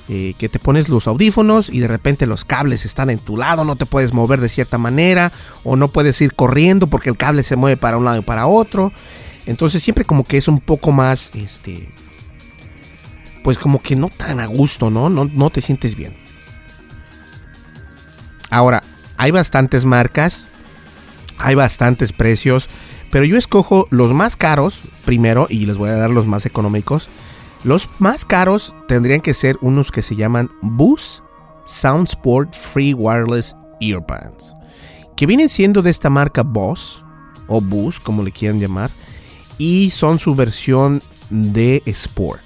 eh, 0.09 0.33
que 0.37 0.49
te 0.49 0.59
pones 0.59 0.89
los 0.89 1.07
audífonos 1.07 1.69
y 1.69 1.79
de 1.79 1.87
repente 1.87 2.27
los 2.27 2.43
cables 2.43 2.83
están 2.83 3.09
en 3.11 3.19
tu 3.19 3.37
lado, 3.37 3.63
no 3.63 3.77
te 3.77 3.85
puedes 3.85 4.11
mover 4.11 4.41
de 4.41 4.49
cierta 4.49 4.77
manera 4.77 5.31
o 5.63 5.77
no 5.77 5.87
puedes 5.87 6.19
ir 6.19 6.35
corriendo 6.35 6.87
porque 6.87 7.09
el 7.09 7.15
cable 7.15 7.43
se 7.43 7.55
mueve 7.55 7.77
para 7.77 7.95
un 7.95 8.03
lado 8.03 8.19
y 8.19 8.23
para 8.23 8.45
otro. 8.45 8.91
Entonces 9.45 9.81
siempre 9.81 10.03
como 10.03 10.25
que 10.25 10.35
es 10.35 10.49
un 10.49 10.59
poco 10.59 10.91
más, 10.91 11.33
este, 11.33 11.87
pues 13.41 13.57
como 13.57 13.81
que 13.81 13.95
no 13.95 14.09
tan 14.09 14.41
a 14.41 14.47
gusto, 14.47 14.89
¿no? 14.89 15.09
No, 15.09 15.23
no 15.23 15.49
te 15.49 15.61
sientes 15.61 15.95
bien. 15.95 16.17
Ahora, 18.49 18.83
hay 19.15 19.31
bastantes 19.31 19.85
marcas, 19.85 20.49
hay 21.37 21.55
bastantes 21.55 22.13
precios, 22.13 22.67
pero 23.11 23.25
yo 23.25 23.37
escojo 23.37 23.87
los 23.91 24.13
más 24.13 24.35
caros 24.35 24.81
primero 25.05 25.47
y 25.49 25.65
les 25.65 25.77
voy 25.77 25.89
a 25.89 25.95
dar 25.95 26.09
los 26.09 26.25
más 26.25 26.45
económicos. 26.45 27.09
Los 27.63 27.89
más 27.99 28.25
caros 28.25 28.75
tendrían 28.87 29.21
que 29.21 29.33
ser 29.33 29.57
unos 29.61 29.91
que 29.91 30.01
se 30.01 30.15
llaman 30.15 30.49
Bose 30.61 31.21
Soundsport 31.65 32.53
Free 32.53 32.93
Wireless 32.93 33.55
Earbuds, 33.79 34.53
que 35.15 35.25
vienen 35.25 35.49
siendo 35.49 35.81
de 35.81 35.89
esta 35.89 36.09
marca 36.09 36.43
Boss 36.43 37.03
o 37.47 37.61
Bose, 37.61 37.99
como 38.03 38.23
le 38.23 38.31
quieran 38.31 38.59
llamar, 38.59 38.89
y 39.57 39.89
son 39.89 40.19
su 40.19 40.35
versión 40.35 41.01
de 41.29 41.81
Sport. 41.85 42.43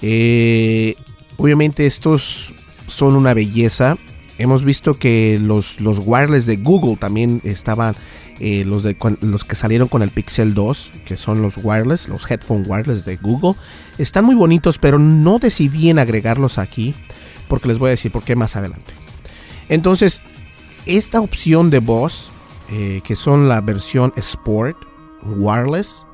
Eh, 0.00 0.94
obviamente 1.36 1.86
estos 1.86 2.52
son 2.86 3.16
una 3.16 3.34
belleza. 3.34 3.96
Hemos 4.38 4.64
visto 4.64 4.94
que 4.94 5.38
los, 5.42 5.80
los 5.80 6.00
wireless 6.04 6.46
de 6.46 6.56
Google 6.56 6.96
también 6.96 7.40
estaban 7.44 7.94
eh, 8.40 8.64
los, 8.64 8.84
de, 8.84 8.96
los 9.20 9.42
que 9.42 9.56
salieron 9.56 9.88
con 9.88 10.02
el 10.02 10.10
Pixel 10.10 10.54
2, 10.54 10.90
que 11.04 11.16
son 11.16 11.42
los 11.42 11.56
wireless, 11.60 12.08
los 12.08 12.30
headphone 12.30 12.64
wireless 12.66 13.04
de 13.04 13.16
Google, 13.16 13.58
están 13.98 14.24
muy 14.24 14.36
bonitos, 14.36 14.78
pero 14.78 14.98
no 14.98 15.40
decidí 15.40 15.90
en 15.90 15.98
agregarlos 15.98 16.58
aquí, 16.58 16.94
porque 17.48 17.66
les 17.66 17.78
voy 17.78 17.88
a 17.88 17.90
decir 17.90 18.12
por 18.12 18.22
qué 18.22 18.36
más 18.36 18.54
adelante. 18.54 18.92
Entonces, 19.68 20.22
esta 20.86 21.20
opción 21.20 21.70
de 21.70 21.80
voz, 21.80 22.30
eh, 22.70 23.00
que 23.02 23.16
son 23.16 23.48
la 23.48 23.60
versión 23.60 24.12
Sport 24.16 24.76
wireless, 25.22 26.06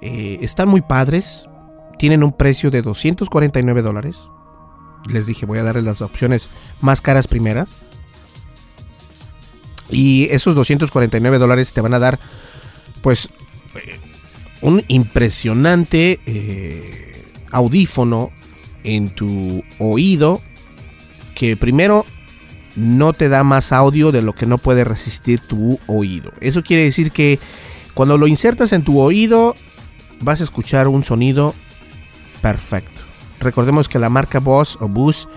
eh, 0.00 0.38
están 0.42 0.68
muy 0.68 0.82
padres, 0.82 1.46
tienen 1.98 2.24
un 2.24 2.32
precio 2.32 2.72
de 2.72 2.82
249 2.82 3.80
dólares. 3.80 4.28
Les 5.06 5.26
dije, 5.26 5.46
voy 5.46 5.58
a 5.58 5.62
darles 5.62 5.84
las 5.84 6.00
opciones 6.00 6.48
más 6.80 7.00
caras 7.00 7.26
primeras. 7.26 7.68
Y 9.90 10.24
esos 10.30 10.54
249 10.54 11.38
dólares 11.38 11.72
te 11.72 11.80
van 11.80 11.94
a 11.94 11.98
dar, 11.98 12.18
pues, 13.02 13.28
eh, 13.74 14.00
un 14.62 14.82
impresionante 14.88 16.20
eh, 16.26 17.24
audífono 17.50 18.30
en 18.82 19.10
tu 19.10 19.62
oído 19.78 20.40
que 21.34 21.56
primero 21.56 22.06
no 22.76 23.12
te 23.12 23.28
da 23.28 23.44
más 23.44 23.72
audio 23.72 24.12
de 24.12 24.22
lo 24.22 24.34
que 24.34 24.46
no 24.46 24.58
puede 24.58 24.84
resistir 24.84 25.40
tu 25.40 25.78
oído. 25.86 26.32
Eso 26.40 26.62
quiere 26.62 26.84
decir 26.84 27.12
que 27.12 27.38
cuando 27.94 28.18
lo 28.18 28.26
insertas 28.26 28.72
en 28.72 28.82
tu 28.82 29.00
oído 29.00 29.54
vas 30.20 30.40
a 30.40 30.44
escuchar 30.44 30.88
un 30.88 31.04
sonido 31.04 31.54
perfecto. 32.40 32.93
Recordemos 33.40 33.88
que 33.88 33.98
la 33.98 34.08
marca 34.08 34.40
Boss 34.40 34.78
o 34.80 34.88
Bose 34.88 35.28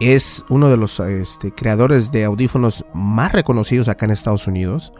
es 0.00 0.44
uno 0.48 0.70
de 0.70 0.76
los 0.76 1.00
este, 1.00 1.52
creadores 1.52 2.12
de 2.12 2.24
audífonos 2.24 2.84
más 2.94 3.32
reconocidos 3.32 3.88
acá 3.88 4.06
en 4.06 4.12
Estados 4.12 4.46
Unidos. 4.46 4.92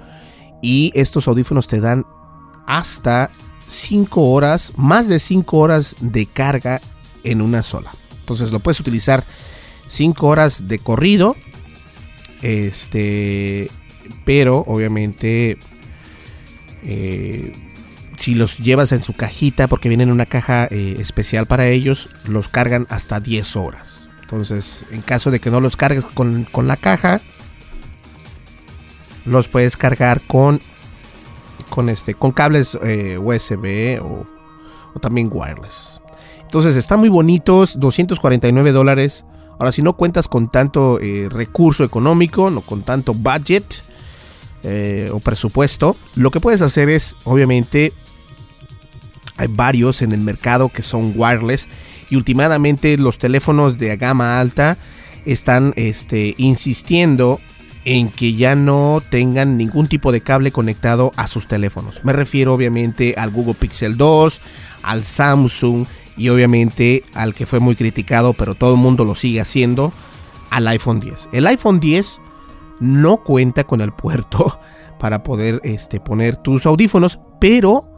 Y 0.60 0.92
estos 0.94 1.28
audífonos 1.28 1.68
te 1.68 1.80
dan 1.80 2.04
hasta 2.66 3.30
5 3.68 4.30
horas, 4.30 4.72
más 4.76 5.08
de 5.08 5.20
5 5.20 5.56
horas 5.56 5.96
de 6.00 6.26
carga 6.26 6.80
en 7.22 7.40
una 7.40 7.62
sola. 7.62 7.90
Entonces 8.18 8.50
lo 8.50 8.60
puedes 8.60 8.80
utilizar 8.80 9.22
5 9.86 10.26
horas 10.26 10.68
de 10.68 10.78
corrido. 10.78 11.36
Este, 12.42 13.70
pero 14.24 14.64
obviamente 14.66 15.58
eh, 16.84 17.52
si 18.18 18.34
los 18.34 18.58
llevas 18.58 18.92
en 18.92 19.02
su 19.02 19.14
cajita, 19.14 19.68
porque 19.68 19.88
vienen 19.88 20.08
en 20.08 20.14
una 20.14 20.26
caja 20.26 20.66
eh, 20.70 20.96
especial 20.98 21.46
para 21.46 21.68
ellos, 21.68 22.10
los 22.26 22.48
cargan 22.48 22.86
hasta 22.90 23.20
10 23.20 23.56
horas. 23.56 24.08
Entonces, 24.22 24.84
en 24.90 25.02
caso 25.02 25.30
de 25.30 25.40
que 25.40 25.50
no 25.50 25.60
los 25.60 25.76
cargues 25.76 26.04
con, 26.04 26.46
la 26.66 26.76
caja, 26.76 27.20
los 29.24 29.48
puedes 29.48 29.76
cargar 29.76 30.20
con 30.20 30.60
con 31.70 31.90
este 31.90 32.14
con 32.14 32.32
cables 32.32 32.78
eh, 32.82 33.18
USB 33.18 34.02
o, 34.02 34.26
también 35.00 35.30
wireless. 35.32 36.00
Entonces 36.42 36.74
están 36.74 36.98
muy 36.98 37.08
bonitos, 37.08 37.78
249 37.78 38.72
dólares. 38.72 39.24
Ahora, 39.60 39.70
si 39.70 39.80
no 39.80 39.96
cuentas 39.96 40.26
con 40.28 40.50
tanto 40.50 40.98
eh, 40.98 41.28
recurso 41.30 41.84
económico, 41.84 42.50
no 42.50 42.62
con 42.62 42.82
tanto 42.82 43.14
budget 43.14 43.64
o 45.12 45.20
presupuesto, 45.20 45.96
lo 46.16 46.30
que 46.30 46.40
puedes 46.40 46.60
hacer 46.60 46.90
es, 46.90 47.14
obviamente, 47.24 47.92
hay 49.38 49.48
varios 49.48 50.02
en 50.02 50.12
el 50.12 50.20
mercado 50.20 50.68
que 50.68 50.82
son 50.82 51.12
wireless 51.14 51.66
y 52.10 52.16
últimamente 52.16 52.96
los 52.98 53.18
teléfonos 53.18 53.78
de 53.78 53.96
gama 53.96 54.40
alta 54.40 54.76
están 55.24 55.72
este, 55.76 56.34
insistiendo 56.36 57.40
en 57.84 58.10
que 58.10 58.34
ya 58.34 58.54
no 58.54 59.00
tengan 59.10 59.56
ningún 59.56 59.88
tipo 59.88 60.12
de 60.12 60.20
cable 60.20 60.50
conectado 60.50 61.12
a 61.16 61.26
sus 61.26 61.48
teléfonos. 61.48 62.04
Me 62.04 62.12
refiero 62.12 62.52
obviamente 62.52 63.14
al 63.16 63.30
Google 63.30 63.54
Pixel 63.54 63.96
2, 63.96 64.40
al 64.82 65.04
Samsung 65.04 65.86
y 66.16 66.28
obviamente 66.28 67.04
al 67.14 67.32
que 67.32 67.46
fue 67.46 67.60
muy 67.60 67.76
criticado, 67.76 68.32
pero 68.32 68.54
todo 68.54 68.74
el 68.74 68.80
mundo 68.80 69.04
lo 69.04 69.14
sigue 69.14 69.40
haciendo, 69.40 69.92
al 70.50 70.66
iPhone 70.68 71.00
10. 71.00 71.28
El 71.32 71.46
iPhone 71.46 71.80
10 71.80 72.20
no 72.80 73.18
cuenta 73.18 73.64
con 73.64 73.80
el 73.80 73.92
puerto 73.92 74.60
para 74.98 75.22
poder 75.22 75.60
este, 75.62 76.00
poner 76.00 76.36
tus 76.36 76.66
audífonos, 76.66 77.20
pero 77.40 77.88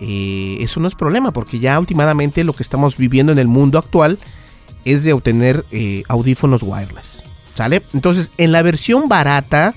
eh, 0.00 0.58
eso 0.60 0.80
no 0.80 0.88
es 0.88 0.94
problema 0.94 1.32
porque 1.32 1.58
ya 1.58 1.78
últimamente 1.78 2.44
lo 2.44 2.52
que 2.52 2.62
estamos 2.62 2.96
viviendo 2.96 3.32
en 3.32 3.38
el 3.38 3.48
mundo 3.48 3.78
actual 3.78 4.18
es 4.84 5.02
de 5.02 5.12
obtener 5.12 5.64
eh, 5.70 6.02
audífonos 6.08 6.62
wireless. 6.62 7.24
¿Sale? 7.54 7.82
Entonces, 7.92 8.30
en 8.38 8.52
la 8.52 8.62
versión 8.62 9.08
barata, 9.08 9.74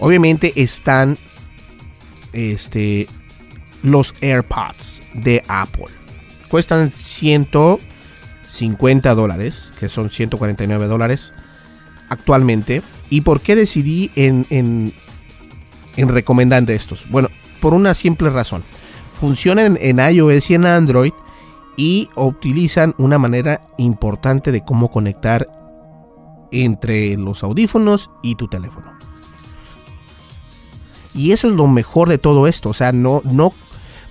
obviamente 0.00 0.52
están 0.56 1.16
este, 2.32 3.06
los 3.84 4.12
AirPods 4.20 5.00
de 5.14 5.44
Apple. 5.46 5.86
Cuestan 6.48 6.92
150 6.92 9.14
dólares, 9.14 9.70
que 9.78 9.88
son 9.88 10.10
149 10.10 10.88
dólares 10.88 11.32
actualmente. 12.08 12.82
¿Y 13.10 13.20
por 13.20 13.40
qué 13.40 13.54
decidí 13.54 14.10
en, 14.16 14.44
en, 14.50 14.92
en 15.96 16.08
recomendar 16.08 16.68
estos? 16.68 17.08
Bueno, 17.10 17.28
por 17.60 17.74
una 17.74 17.94
simple 17.94 18.30
razón 18.30 18.64
funcionan 19.18 19.76
en 19.80 19.98
iOS 19.98 20.50
y 20.50 20.54
en 20.54 20.66
Android 20.66 21.12
y 21.76 22.08
utilizan 22.16 22.94
una 22.98 23.18
manera 23.18 23.60
importante 23.76 24.52
de 24.52 24.64
cómo 24.64 24.90
conectar 24.90 25.46
entre 26.50 27.16
los 27.16 27.42
audífonos 27.42 28.10
y 28.22 28.36
tu 28.36 28.48
teléfono. 28.48 28.92
Y 31.14 31.32
eso 31.32 31.48
es 31.48 31.54
lo 31.54 31.66
mejor 31.66 32.08
de 32.08 32.18
todo 32.18 32.46
esto, 32.46 32.70
o 32.70 32.74
sea, 32.74 32.92
no 32.92 33.22
no 33.24 33.52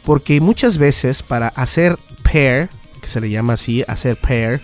porque 0.04 0.40
muchas 0.40 0.78
veces 0.78 1.24
para 1.24 1.50
hacer 1.50 2.00
pair, 2.24 2.70
que 3.02 3.08
se 3.08 3.20
le 3.20 3.30
llama 3.30 3.54
así, 3.54 3.84
hacer 3.88 4.16
pair 4.16 4.62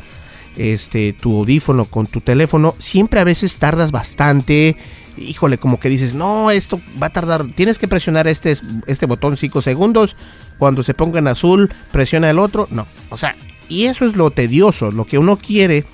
este 0.55 1.13
tu 1.13 1.39
audífono 1.39 1.85
con 1.85 2.07
tu 2.07 2.21
teléfono, 2.21 2.75
siempre 2.79 3.19
a 3.19 3.25
veces 3.25 3.57
tardas 3.57 3.91
bastante 3.91 4.77
híjole, 5.17 5.57
como 5.57 5.79
que 5.79 5.89
dices, 5.89 6.13
no, 6.13 6.51
esto 6.51 6.79
va 7.01 7.07
a 7.07 7.11
tardar, 7.11 7.45
tienes 7.55 7.77
que 7.77 7.87
presionar 7.87 8.27
este, 8.27 8.57
este 8.87 9.05
botón 9.05 9.37
5 9.37 9.61
segundos, 9.61 10.15
cuando 10.57 10.83
se 10.83 10.93
ponga 10.93 11.19
en 11.19 11.27
azul, 11.27 11.73
presiona 11.91 12.29
el 12.29 12.39
otro, 12.39 12.67
no, 12.69 12.87
o 13.09 13.17
sea, 13.17 13.35
y 13.69 13.85
eso 13.85 14.05
es 14.05 14.15
lo 14.15 14.31
tedioso, 14.31 14.91
lo 14.91 15.05
que 15.05 15.17
uno 15.17 15.37
quiere 15.37 15.85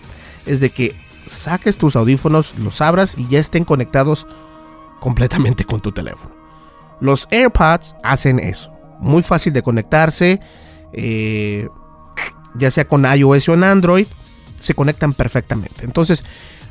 es 0.46 0.60
de 0.60 0.70
que 0.70 0.96
saques 1.28 1.78
tus 1.78 1.96
audífonos, 1.96 2.58
los 2.58 2.82
abras 2.82 3.16
y 3.18 3.28
ya 3.28 3.40
estén 3.40 3.64
conectados 3.64 4.26
completamente 5.00 5.64
con 5.64 5.80
tu 5.80 5.92
teléfono. 5.92 6.36
Los 7.00 7.28
AirPods 7.32 7.96
hacen 8.04 8.40
eso, 8.40 8.72
muy 9.00 9.24
fácil 9.24 9.54
de 9.54 9.62
conectarse, 9.62 10.40
eh, 10.92 11.70
ya 12.56 12.72
sea 12.72 12.86
con 12.86 13.06
iOS 13.06 13.50
o 13.50 13.54
en 13.54 13.64
Android, 13.64 14.08
se 14.60 14.74
conectan 14.74 15.14
perfectamente. 15.14 15.86
Entonces, 15.86 16.26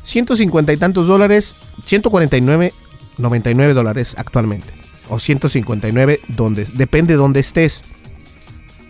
150 0.09 0.73
y 0.73 0.77
tantos 0.79 1.07
dólares, 1.07 1.55
149, 1.85 2.73
99 3.19 3.75
dólares 3.75 4.15
actualmente. 4.17 4.73
O 5.11 5.19
159, 5.19 6.21
donde, 6.29 6.65
depende 6.65 7.13
de 7.13 7.19
donde 7.19 7.41
estés. 7.41 7.83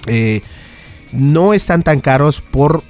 Eh, 0.07 0.43
no 1.13 1.55
están 1.55 1.83
tan 1.83 2.01
caros 2.01 2.41
por, 2.41 2.83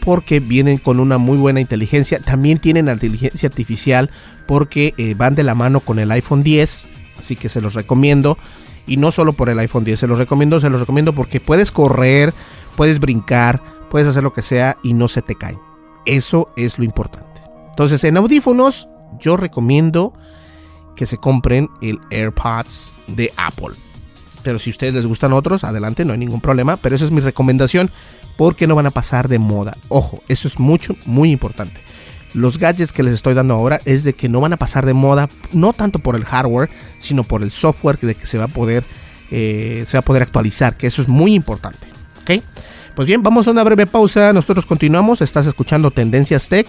porque 0.00 0.40
vienen 0.40 0.78
con 0.78 0.98
una 0.98 1.18
muy 1.18 1.36
buena 1.36 1.60
inteligencia. 1.60 2.18
También 2.20 2.58
tienen 2.58 2.88
inteligencia 2.88 3.48
artificial 3.48 4.10
porque 4.46 4.94
eh, 4.96 5.14
van 5.14 5.34
de 5.34 5.42
la 5.42 5.54
mano 5.54 5.80
con 5.80 5.98
el 5.98 6.10
iPhone 6.10 6.42
10. 6.42 6.86
Así 7.18 7.36
que 7.36 7.50
se 7.50 7.60
los 7.60 7.74
recomiendo. 7.74 8.38
Y 8.86 8.96
no 8.96 9.12
solo 9.12 9.34
por 9.34 9.50
el 9.50 9.58
iPhone 9.58 9.84
10, 9.84 10.00
se 10.00 10.06
los 10.06 10.18
recomiendo, 10.18 10.58
se 10.58 10.70
los 10.70 10.80
recomiendo 10.80 11.14
porque 11.14 11.38
puedes 11.38 11.70
correr, 11.70 12.32
puedes 12.76 12.98
brincar, 12.98 13.62
puedes 13.90 14.08
hacer 14.08 14.22
lo 14.22 14.32
que 14.32 14.42
sea 14.42 14.76
y 14.82 14.94
no 14.94 15.08
se 15.08 15.20
te 15.20 15.34
caen. 15.34 15.58
Eso 16.06 16.48
es 16.56 16.78
lo 16.78 16.84
importante. 16.84 17.33
Entonces, 17.74 18.04
en 18.04 18.16
audífonos, 18.16 18.88
yo 19.18 19.36
recomiendo 19.36 20.12
que 20.94 21.06
se 21.06 21.18
compren 21.18 21.68
el 21.82 21.98
AirPods 22.12 22.92
de 23.08 23.32
Apple. 23.36 23.74
Pero 24.44 24.60
si 24.60 24.70
a 24.70 24.72
ustedes 24.72 24.94
les 24.94 25.06
gustan 25.06 25.32
otros, 25.32 25.64
adelante, 25.64 26.04
no 26.04 26.12
hay 26.12 26.20
ningún 26.20 26.40
problema. 26.40 26.76
Pero 26.76 26.94
esa 26.94 27.04
es 27.04 27.10
mi 27.10 27.18
recomendación 27.18 27.90
porque 28.36 28.68
no 28.68 28.76
van 28.76 28.86
a 28.86 28.92
pasar 28.92 29.26
de 29.26 29.40
moda. 29.40 29.76
Ojo, 29.88 30.22
eso 30.28 30.46
es 30.46 30.60
mucho, 30.60 30.94
muy 31.04 31.32
importante. 31.32 31.80
Los 32.32 32.58
gadgets 32.58 32.92
que 32.92 33.02
les 33.02 33.12
estoy 33.12 33.34
dando 33.34 33.54
ahora 33.54 33.80
es 33.84 34.04
de 34.04 34.12
que 34.12 34.28
no 34.28 34.40
van 34.40 34.52
a 34.52 34.56
pasar 34.56 34.86
de 34.86 34.94
moda, 34.94 35.28
no 35.52 35.72
tanto 35.72 35.98
por 35.98 36.14
el 36.14 36.24
hardware, 36.24 36.70
sino 37.00 37.24
por 37.24 37.42
el 37.42 37.50
software 37.50 37.98
de 37.98 38.14
que 38.14 38.26
se 38.26 38.38
va 38.38 38.44
a 38.44 38.48
poder, 38.48 38.84
eh, 39.32 39.84
se 39.88 39.96
va 39.96 39.98
a 39.98 40.02
poder 40.02 40.22
actualizar, 40.22 40.76
que 40.76 40.86
eso 40.86 41.02
es 41.02 41.08
muy 41.08 41.34
importante. 41.34 41.88
¿Ok? 42.22 42.40
Pues 42.94 43.08
bien, 43.08 43.24
vamos 43.24 43.48
a 43.48 43.50
una 43.50 43.64
breve 43.64 43.86
pausa. 43.88 44.32
Nosotros 44.32 44.64
continuamos. 44.64 45.22
Estás 45.22 45.48
escuchando 45.48 45.90
Tendencias 45.90 46.48
Tech 46.48 46.68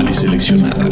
Y 0.00 0.14
seleccionada. 0.14 0.86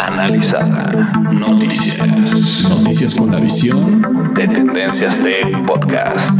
Analizada. 0.00 1.12
Noticias. 1.32 2.64
Noticias 2.68 3.14
con 3.14 3.30
la 3.30 3.38
visión 3.40 4.32
de 4.34 4.48
Tendencias 4.48 5.18
Tech 5.18 5.66
Podcast. 5.66 6.30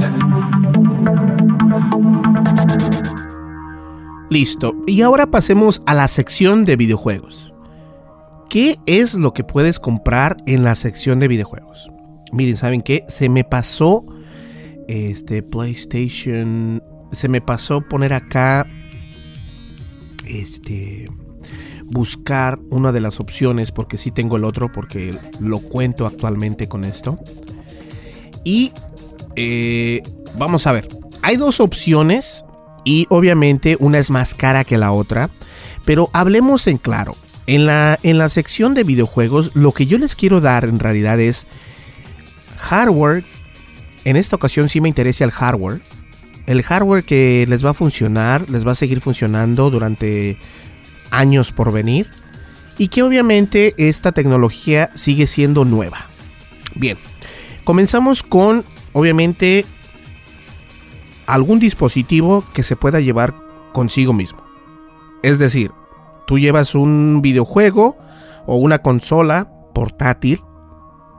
Listo. 4.30 4.74
Y 4.86 5.02
ahora 5.02 5.26
pasemos 5.26 5.82
a 5.86 5.94
la 5.94 6.08
sección 6.08 6.64
de 6.64 6.76
videojuegos. 6.76 7.52
¿Qué 8.48 8.78
es 8.86 9.14
lo 9.14 9.34
que 9.34 9.44
puedes 9.44 9.78
comprar 9.78 10.38
en 10.46 10.64
la 10.64 10.74
sección 10.74 11.20
de 11.20 11.28
videojuegos? 11.28 11.90
Miren, 12.32 12.56
¿saben 12.56 12.82
qué? 12.82 13.04
Se 13.08 13.28
me 13.28 13.44
pasó 13.44 14.04
este 14.88 15.42
PlayStation 15.42 16.82
se 17.12 17.28
me 17.28 17.40
pasó 17.40 17.82
poner 17.82 18.12
acá 18.12 18.66
este 20.26 21.06
buscar 21.92 22.58
una 22.70 22.90
de 22.90 23.00
las 23.00 23.20
opciones 23.20 23.70
porque 23.70 23.98
sí 23.98 24.10
tengo 24.10 24.36
el 24.36 24.44
otro 24.44 24.72
porque 24.72 25.14
lo 25.40 25.60
cuento 25.60 26.06
actualmente 26.06 26.68
con 26.68 26.84
esto 26.84 27.18
y 28.44 28.72
eh, 29.36 30.02
vamos 30.36 30.66
a 30.66 30.72
ver 30.72 30.88
hay 31.22 31.36
dos 31.36 31.60
opciones 31.60 32.44
y 32.84 33.06
obviamente 33.08 33.76
una 33.78 33.98
es 33.98 34.10
más 34.10 34.34
cara 34.34 34.64
que 34.64 34.76
la 34.76 34.92
otra, 34.92 35.30
pero 35.84 36.10
hablemos 36.12 36.66
en 36.66 36.78
claro. 36.78 37.14
En 37.46 37.66
la, 37.66 37.98
en 38.02 38.18
la 38.18 38.28
sección 38.28 38.74
de 38.74 38.84
videojuegos, 38.84 39.52
lo 39.54 39.72
que 39.72 39.86
yo 39.86 39.98
les 39.98 40.14
quiero 40.14 40.40
dar 40.40 40.64
en 40.64 40.78
realidad 40.78 41.18
es 41.18 41.46
hardware. 42.58 43.24
En 44.04 44.16
esta 44.16 44.36
ocasión 44.36 44.68
sí 44.68 44.80
me 44.80 44.88
interesa 44.88 45.24
el 45.24 45.32
hardware. 45.32 45.80
El 46.46 46.62
hardware 46.62 47.04
que 47.04 47.46
les 47.48 47.64
va 47.64 47.70
a 47.70 47.74
funcionar, 47.74 48.48
les 48.48 48.66
va 48.66 48.72
a 48.72 48.76
seguir 48.76 49.00
funcionando 49.00 49.70
durante 49.70 50.36
años 51.12 51.52
por 51.52 51.72
venir. 51.72 52.08
Y 52.78 52.88
que 52.88 53.02
obviamente 53.02 53.74
esta 53.76 54.10
tecnología 54.10 54.90
sigue 54.94 55.28
siendo 55.28 55.64
nueva. 55.64 55.98
Bien, 56.74 56.96
comenzamos 57.64 58.22
con 58.24 58.64
obviamente 58.92 59.64
algún 61.26 61.58
dispositivo 61.60 62.42
que 62.52 62.62
se 62.62 62.76
pueda 62.76 62.98
llevar 63.00 63.34
consigo 63.72 64.12
mismo. 64.12 64.42
Es 65.22 65.38
decir, 65.38 65.70
tú 66.26 66.38
llevas 66.38 66.74
un 66.74 67.20
videojuego 67.22 67.96
o 68.46 68.56
una 68.56 68.80
consola 68.80 69.48
portátil, 69.74 70.42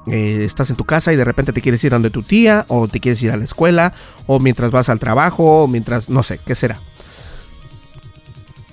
eh, 0.07 0.41
estás 0.43 0.69
en 0.69 0.75
tu 0.75 0.83
casa 0.83 1.13
y 1.13 1.15
de 1.15 1.23
repente 1.23 1.53
te 1.53 1.61
quieres 1.61 1.83
ir 1.83 1.91
donde 1.91 2.09
tu 2.09 2.23
tía 2.23 2.65
o 2.67 2.87
te 2.87 2.99
quieres 2.99 3.23
ir 3.23 3.31
a 3.31 3.37
la 3.37 3.45
escuela 3.45 3.93
o 4.27 4.39
mientras 4.39 4.71
vas 4.71 4.89
al 4.89 4.99
trabajo 4.99 5.63
o 5.63 5.67
mientras, 5.67 6.09
no 6.09 6.23
sé, 6.23 6.39
¿qué 6.45 6.55
será? 6.55 6.79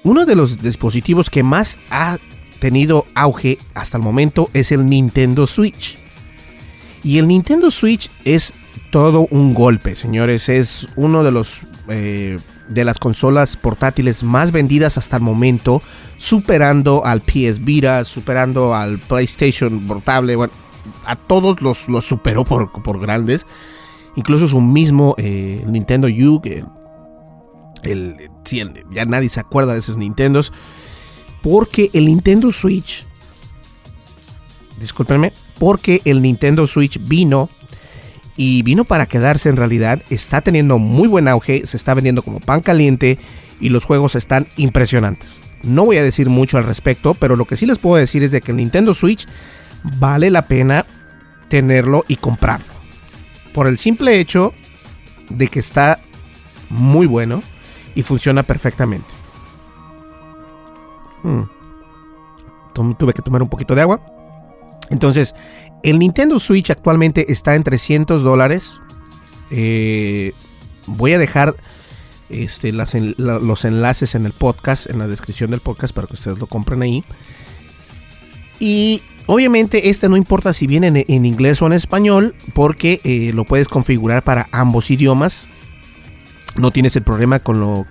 Uno 0.03 0.25
de 0.25 0.35
los 0.35 0.63
dispositivos 0.63 1.29
que 1.31 1.43
más 1.43 1.79
ha 1.91 2.19
tenido 2.59 3.07
auge 3.15 3.59
hasta 3.75 3.99
el 3.99 4.03
momento 4.03 4.49
es 4.55 4.73
el 4.73 4.87
Nintendo 4.87 5.47
Switch. 5.47 5.99
Y 7.03 7.19
el 7.19 7.29
Nintendo 7.29 7.71
Switch 7.71 8.11
es 8.25 8.53
todo 8.91 9.27
un 9.31 9.55
golpe, 9.55 9.97
señores. 9.97 10.49
Es 10.49 10.87
uno 10.97 11.23
de 11.23 11.31
los 11.33 11.61
eh, 11.89 12.37
de 12.69 12.85
las 12.85 12.99
consolas 12.99 13.57
portátiles 13.57 14.23
más 14.23 14.53
vendidas 14.53 14.97
hasta 14.97 15.17
el 15.17 15.23
momento, 15.23 15.83
superando 16.17 17.05
al 17.05 17.21
PS 17.21 17.65
Vita, 17.65 18.05
superando 18.05 18.75
al 18.75 18.99
PlayStation 18.99 19.81
portable. 19.87 20.37
Bueno, 20.37 20.53
a 21.05 21.17
todos 21.17 21.61
los, 21.61 21.89
los 21.89 22.05
superó 22.07 22.45
por, 22.45 22.71
por 22.83 23.01
grandes. 23.01 23.47
Incluso 24.17 24.49
su 24.49 24.61
mismo 24.61 25.15
eh, 25.19 25.65
Nintendo 25.67 26.07
U, 26.09 26.41
el, 26.45 26.65
el, 27.83 28.31
ya 28.91 29.05
nadie 29.05 29.29
se 29.29 29.41
acuerda 29.41 29.73
de 29.73 29.81
esos 29.81 29.97
Nintendos. 29.97 30.53
Porque 31.43 31.91
el 31.95 32.07
Nintendo 32.07 32.53
Switch, 32.53 33.07
discúlpenme, 34.79 35.33
porque 35.59 36.03
el 36.05 36.21
Nintendo 36.21 36.67
Switch 36.67 36.99
vino 37.03 37.49
y 38.37 38.63
vino 38.63 38.85
para 38.85 39.07
quedarse 39.07 39.49
en 39.49 39.57
realidad, 39.57 40.03
está 40.11 40.41
teniendo 40.41 40.79
muy 40.79 41.09
buen 41.09 41.29
auge, 41.29 41.67
se 41.67 41.77
está 41.77 41.95
vendiendo 41.95 42.23
como 42.23 42.41
pan 42.41 42.61
caliente 42.61 43.19
y 43.61 43.69
los 43.69 43.85
juegos 43.85 44.15
están 44.15 44.47
impresionantes. 44.57 45.37
No 45.63 45.85
voy 45.85 45.99
a 45.99 46.03
decir 46.03 46.31
mucho 46.31 46.57
al 46.57 46.65
respecto, 46.65 47.15
pero 47.15 47.37
lo 47.37 47.45
que 47.45 47.57
sí 47.57 47.67
les 47.67 47.79
puedo 47.79 47.97
decir 47.97 48.23
es 48.23 48.33
de 48.33 48.41
que 48.41 48.53
el 48.53 48.57
Nintendo 48.57 48.95
Switch 48.95 49.27
vale 49.99 50.31
la 50.31 50.47
pena 50.47 50.87
tenerlo 51.49 52.05
y 52.09 52.17
comprarlo. 52.17 52.73
Por 53.53 53.67
el 53.67 53.79
simple 53.79 54.19
hecho 54.21 54.55
de 55.29 55.49
que 55.49 55.61
está 55.61 55.99
muy 56.71 57.07
bueno 57.07 57.43
y 57.95 58.03
funciona 58.03 58.43
perfectamente. 58.43 59.09
Hmm. 61.23 61.43
Tuve 62.99 63.13
que 63.13 63.23
tomar 63.23 63.43
un 63.43 63.49
poquito 63.49 63.75
de 63.75 63.83
agua. 63.83 64.01
Entonces, 64.89 65.35
el 65.83 65.99
Nintendo 65.99 66.39
Switch 66.39 66.71
actualmente 66.71 67.31
está 67.31 67.55
en 67.55 67.63
300 67.63 68.23
dólares. 68.23 68.81
Eh, 69.51 70.33
voy 70.87 71.13
a 71.13 71.19
dejar 71.19 71.55
este, 72.31 72.73
los 72.73 73.65
enlaces 73.65 74.15
en 74.15 74.27
el 74.27 74.33
podcast, 74.33 74.89
en 74.89 74.99
la 74.99 75.07
descripción 75.07 75.51
del 75.51 75.61
podcast, 75.61 75.95
para 75.95 76.07
que 76.07 76.15
ustedes 76.15 76.39
lo 76.39 76.47
compren 76.47 76.83
ahí. 76.83 77.05
Y 78.59 79.03
obviamente 79.27 79.91
este 79.91 80.09
no 80.09 80.17
importa 80.17 80.53
si 80.53 80.67
viene 80.67 81.05
en, 81.07 81.25
inglés 81.25 81.61
o 81.63 81.67
en 81.67 81.73
español, 81.73 82.35
porque 82.55 83.01
eh, 83.05 83.33
lo 83.35 83.45
puedes 83.45 83.69
configurar 83.69 84.23
para 84.23 84.49
ambos 84.53 84.91
idiomas 84.91 85.49
no 86.61 86.71
tienes 86.71 86.95
el 86.97 87.03
problema 87.03 87.39
con, 87.39 87.61
lo, 87.61 87.87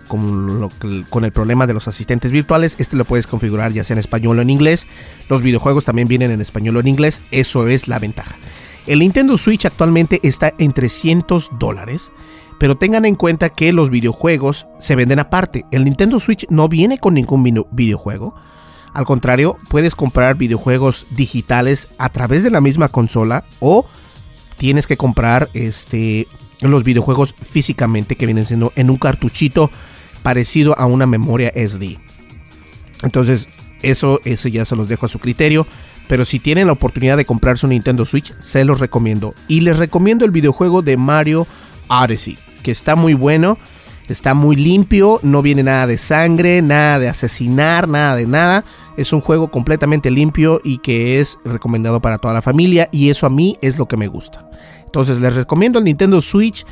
con, 1.10 1.26
el 1.26 1.32
problema 1.32 1.68
de 1.68 1.74
los 1.74 1.88
asistentes 1.88 2.32
virtuales. 2.32 2.76
Este 2.78 2.96
lo 2.96 3.06
puedes 3.06 3.28
configurar 3.28 3.74
ya 3.74 3.84
sea 3.84 3.96
en 3.96 4.00
español 4.00 4.40
o 4.40 4.42
en 4.42 4.50
inglés. 4.50 4.88
Los 5.30 5.42
videojuegos 5.42 5.86
también 5.86 6.08
vienen 6.08 6.32
en 6.32 6.42
español 6.42 6.78
o 6.78 6.80
en 6.80 6.88
inglés. 6.88 7.22
Eso 7.32 7.68
es 7.68 7.88
la 7.88 8.00
ventaja. 8.00 8.36
El 8.88 9.00
Nintendo 9.00 9.38
Switch 9.38 9.66
actualmente 9.66 10.20
está 10.24 10.54
en 10.58 10.74
300 10.74 11.50
dólares. 11.60 12.12
Pero 12.60 12.78
tengan 12.78 13.06
en 13.06 13.16
cuenta 13.16 13.50
que 13.50 13.72
los 13.72 13.90
videojuegos 13.90 14.68
se 14.80 14.96
venden 14.96 15.20
aparte. 15.20 15.66
El 15.72 15.86
Nintendo 15.86 16.20
Switch 16.20 16.46
no 16.50 16.68
viene 16.68 16.98
con 16.98 17.14
ningún 17.14 17.66
videojuego. 17.72 18.36
Al 18.94 19.06
contrario, 19.06 19.58
puedes 19.70 19.96
comprar 19.96 20.36
videojuegos 20.36 21.06
digitales 21.12 21.92
a 22.00 22.10
través 22.10 22.44
de 22.44 22.50
la 22.50 22.60
misma 22.60 22.90
consola 22.90 23.46
o 23.60 23.86
tienes 24.58 24.88
que 24.88 24.98
comprar 24.98 25.50
este 25.54 26.28
los 26.62 26.84
videojuegos 26.84 27.36
físicamente 27.42 28.16
que 28.16 28.26
vienen 28.26 28.46
siendo 28.46 28.74
en 28.76 28.90
un 28.90 28.98
cartuchito 28.98 29.72
parecido 30.24 30.78
a 30.78 30.86
una 30.86 31.06
memoria 31.06 31.54
SD. 31.56 31.98
Entonces, 33.04 33.48
eso, 33.82 34.20
eso 34.26 34.48
ya 34.50 34.66
se 34.66 34.76
los 34.76 34.90
dejo 34.90 35.06
a 35.06 35.10
su 35.10 35.20
criterio. 35.20 35.66
Pero 36.08 36.26
si 36.26 36.40
tienen 36.40 36.66
la 36.66 36.74
oportunidad 36.74 37.18
de 37.18 37.26
comprarse 37.26 37.68
un 37.68 37.70
Nintendo 37.70 38.04
Switch, 38.04 38.34
se 38.40 38.66
los 38.66 38.80
recomiendo. 38.80 39.32
Y 39.48 39.62
les 39.62 39.78
recomiendo 39.78 40.26
el 40.26 40.32
videojuego 40.32 40.82
de 40.82 40.98
Mario 40.98 41.46
Odyssey, 41.88 42.36
que 42.64 42.72
está 42.72 42.96
muy 42.96 43.14
bueno, 43.14 43.60
está 44.08 44.34
muy 44.34 44.56
limpio, 44.56 45.20
no 45.22 45.44
viene 45.44 45.62
nada 45.62 45.86
de 45.86 46.00
sangre, 46.00 46.64
nada 46.64 46.98
de 46.98 47.10
asesinar, 47.10 47.88
nada 47.88 48.16
de 48.16 48.26
nada. 48.26 48.66
Es 48.98 49.14
un 49.14 49.22
juego 49.22 49.52
completamente 49.52 50.10
limpio 50.10 50.60
y 50.64 50.80
que 50.80 51.20
es 51.20 51.38
recomendado 51.46 52.02
para 52.02 52.18
toda 52.18 52.34
la 52.34 52.42
familia 52.42 52.90
y 52.92 53.10
eso 53.10 53.28
a 53.28 53.30
mí 53.30 53.60
es 53.62 53.78
lo 53.78 53.88
que 53.88 53.96
me 53.96 54.08
gusta. 54.08 54.50
Entonces 54.90 55.20
les 55.20 55.36
recomiendo 55.36 55.78
el 55.78 55.86
Nintendo 55.86 56.20
Switch 56.20 56.66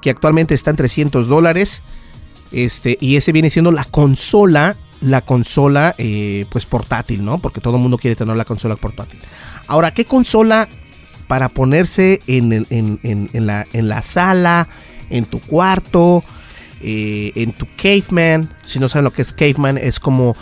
que 0.00 0.08
actualmente 0.08 0.54
está 0.54 0.70
en 0.70 0.76
300 0.76 1.28
dólares. 1.28 1.82
Este, 2.52 2.96
y 3.02 3.16
ese 3.16 3.32
viene 3.32 3.50
siendo 3.50 3.70
la 3.70 3.84
consola, 3.84 4.76
la 5.02 5.20
consola 5.20 5.94
eh, 5.98 6.46
pues 6.50 6.64
portátil, 6.64 7.22
¿no? 7.22 7.38
Porque 7.38 7.60
todo 7.60 7.76
el 7.76 7.82
mundo 7.82 7.98
quiere 7.98 8.16
tener 8.16 8.34
la 8.34 8.46
consola 8.46 8.76
portátil. 8.76 9.20
Ahora, 9.66 9.92
¿qué 9.92 10.06
consola 10.06 10.68
para 11.26 11.50
ponerse 11.50 12.20
en, 12.26 12.48
la, 13.46 13.66
en 13.72 13.88
la, 13.88 14.02
sala, 14.02 14.68
en 15.10 15.26
tu 15.26 15.38
cuarto, 15.40 16.24
eh, 16.80 17.32
en 17.34 17.52
tu 17.52 17.66
caveman? 17.76 18.54
Si 18.62 18.78
no 18.78 18.88
saben 18.88 19.04
lo 19.04 19.10
que 19.10 19.20
es 19.20 19.34
caveman, 19.34 19.76
es 19.76 20.00
como, 20.00 20.34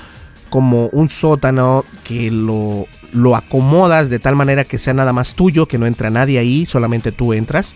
como 0.50 0.86
un 0.88 1.08
sótano 1.08 1.84
que 2.04 2.30
lo, 2.30 2.86
lo 3.12 3.36
acomodas 3.36 4.10
de 4.10 4.18
tal 4.18 4.36
manera 4.36 4.64
que 4.64 4.78
sea 4.78 4.94
nada 4.94 5.12
más 5.12 5.34
tuyo, 5.34 5.66
que 5.66 5.78
no 5.78 5.86
entra 5.86 6.10
nadie 6.10 6.38
ahí, 6.38 6.66
solamente 6.66 7.12
tú 7.12 7.32
entras. 7.32 7.74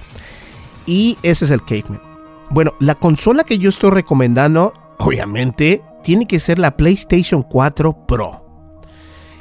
Y 0.87 1.18
ese 1.22 1.45
es 1.45 1.51
el 1.51 1.64
caveman. 1.64 2.03
Bueno, 2.51 2.72
la 2.80 2.95
consola 2.95 3.45
que 3.45 3.59
yo 3.59 3.68
estoy 3.68 3.91
recomendando, 3.91 4.72
obviamente, 4.99 5.82
tiene 6.03 6.26
que 6.26 6.41
ser 6.41 6.59
la 6.59 6.76
PlayStation 6.76 7.43
4 7.43 8.07
Pro. 8.07 8.45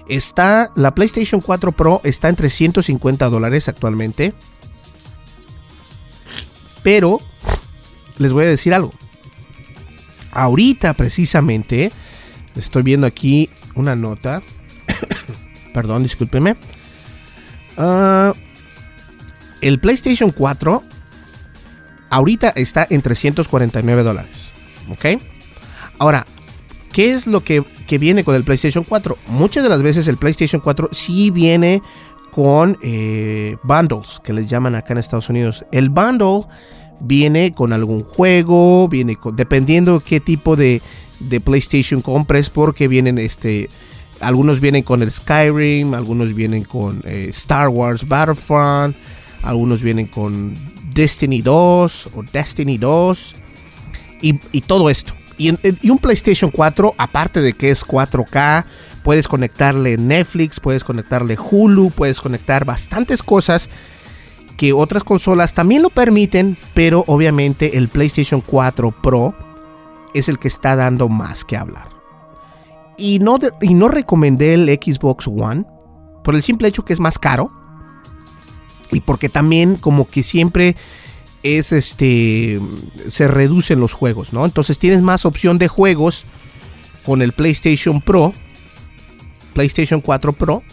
Está, 0.08 0.72
la 0.76 0.94
PlayStation 0.94 1.42
4 1.42 1.72
Pro 1.72 2.02
está 2.04 2.30
en 2.30 2.36
350 2.36 3.30
dólares 3.30 3.68
actualmente. 3.70 4.34
Pero, 6.84 7.20
les 8.18 8.34
voy 8.34 8.46
a 8.46 8.50
decir 8.50 8.74
algo. 8.74 8.94
Ahorita 10.32 10.94
precisamente, 10.94 11.92
estoy 12.56 12.84
viendo 12.84 13.08
aquí 13.08 13.50
una 13.76 13.96
nota. 13.96 14.42
Perdón, 15.76 16.04
discúlpenme. 16.04 16.56
Ah, 17.78 18.32
el 19.60 19.78
PlayStation 19.80 20.32
4 20.32 20.82
ahorita 22.10 22.54
está 22.56 22.88
en 22.90 23.02
349 23.02 24.04
dólares. 24.04 24.50
¿Ok? 24.90 25.22
Ahora, 26.00 26.26
¿qué 26.94 27.12
es 27.12 27.28
lo 27.28 27.44
que, 27.44 27.62
viene 27.90 28.24
con 28.24 28.36
el 28.36 28.46
PlayStation 28.46 28.86
4? 28.86 29.18
Muchas 29.28 29.64
de 29.64 29.70
las 29.70 29.84
veces 29.84 30.08
el 30.08 30.16
PlayStation 30.16 30.62
4 30.62 30.92
sí 30.94 31.30
viene 31.30 31.82
con 32.32 32.78
eh, 32.82 33.58
bundles, 33.64 34.22
que 34.24 34.32
les 34.32 34.48
llaman 34.48 34.76
acá 34.76 34.94
en 34.94 35.00
Estados 35.00 35.28
Unidos. 35.30 35.66
El 35.74 35.90
bundle 35.90 36.44
viene 37.02 37.54
con 37.54 37.74
algún 37.74 38.06
juego, 38.06 38.88
viene 38.88 39.18
con, 39.18 39.36
dependiendo 39.36 40.00
qué 40.00 40.22
tipo 40.22 40.56
de, 40.56 40.82
de 41.20 41.42
PlayStation 41.42 42.00
compres, 42.00 42.50
porque 42.50 42.88
vienen 42.88 43.18
este... 43.18 43.68
Algunos 44.22 44.60
vienen 44.60 44.84
con 44.84 45.02
el 45.02 45.12
Skyrim, 45.12 45.94
algunos 45.94 46.34
vienen 46.34 46.64
con 46.64 47.02
eh, 47.06 47.28
Star 47.30 47.70
Wars 47.70 48.08
Battlefront, 48.08 48.96
algunos 49.44 49.82
vienen 49.82 50.08
con 50.08 50.54
Destiny 50.94 51.42
2 51.42 52.10
o 52.16 52.24
Destiny 52.24 52.78
2 52.78 53.36
y, 54.22 54.62
todo 54.62 54.90
esto. 54.90 55.14
Y, 55.38 55.52
un 55.90 56.00
PlayStation 56.00 56.50
4, 56.50 56.96
aparte 56.98 57.42
de 57.42 57.54
que 57.54 57.70
es 57.70 57.86
4K, 57.86 58.66
puedes 59.04 59.28
conectarle 59.28 59.98
Netflix, 59.98 60.60
puedes 60.60 60.84
conectarle 60.84 61.38
Hulu, 61.38 61.92
puedes 61.92 62.20
conectar 62.22 62.66
bastantes 62.66 63.22
cosas 63.22 63.70
que 64.58 64.74
otras 64.74 65.04
consolas 65.04 65.54
también 65.54 65.82
lo 65.82 65.90
permiten, 65.90 66.58
pero 66.74 67.04
obviamente 67.08 67.78
el 67.78 67.90
PlayStation 67.90 68.42
4 68.42 68.92
Pro 69.04 69.36
es 70.14 70.30
el 70.30 70.40
que 70.40 70.48
está 70.48 70.76
dando 70.76 71.10
más 71.10 71.44
que 71.44 71.58
hablar. 71.58 71.95
Y 72.98 73.20
no, 73.20 73.38
y 73.62 73.74
no 73.74 73.88
recomendé 73.88 74.54
el 74.54 74.68
Xbox 74.68 75.28
One 75.28 75.66
por 76.24 76.36
el 76.36 76.44
simple 76.44 76.68
hecho 76.68 76.86
que 76.86 76.94
es 76.94 77.00
más 77.00 77.20
caro 77.20 77.52
y 78.92 79.02
porque 79.02 79.30
también 79.30 79.76
como 79.76 80.10
que 80.10 80.24
siempre 80.24 80.76
es 81.44 81.72
este 81.72 82.60
se 83.10 83.28
reducen 83.28 83.80
los 83.80 83.94
juegos, 83.94 84.34
¿no? 84.34 84.46
Entonces 84.46 84.80
tienes 84.80 85.02
más 85.02 85.26
opción 85.26 85.58
de 85.58 85.68
juegos 85.68 86.26
con 87.06 87.22
el 87.22 87.34
PlayStation 87.34 88.02
Pro, 88.02 88.34
PlayStation 89.54 90.02
4 90.02 90.34
Pro 90.34 90.64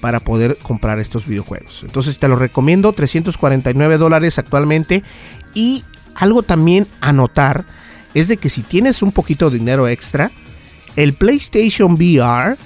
para 0.00 0.20
poder 0.20 0.56
comprar 0.62 0.98
estos 0.98 1.26
videojuegos. 1.26 1.82
Entonces 1.82 2.18
te 2.18 2.28
lo 2.28 2.36
recomiendo, 2.36 2.92
349 2.92 3.98
dólares 3.98 4.38
actualmente 4.38 5.02
y 5.54 5.84
algo 6.16 6.42
también 6.42 6.86
a 7.00 7.12
notar 7.12 7.66
es 8.14 8.28
de 8.28 8.38
que 8.38 8.50
si 8.50 8.62
tienes 8.62 9.02
un 9.02 9.12
poquito 9.12 9.50
de 9.50 9.58
dinero 9.58 9.88
extra, 9.88 10.30
el 10.96 11.12
PlayStation 11.12 11.92
VR 11.92 12.56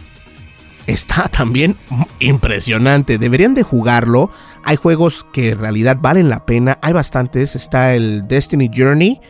está 0.87 1.29
también 1.33 1.77
impresionante. 2.19 3.19
Deberían 3.19 3.55
de 3.55 3.63
jugarlo. 3.63 4.31
Hay 4.65 4.77
juegos 4.77 5.27
que 5.33 5.51
en 5.51 5.59
realidad 5.59 5.99
valen 6.01 6.29
la 6.29 6.47
pena. 6.47 6.79
Hay 6.83 6.93
bastantes. 6.93 7.57
Está 7.57 7.95
el 7.95 8.27
Destiny 8.29 8.71
Journey, 8.75 9.21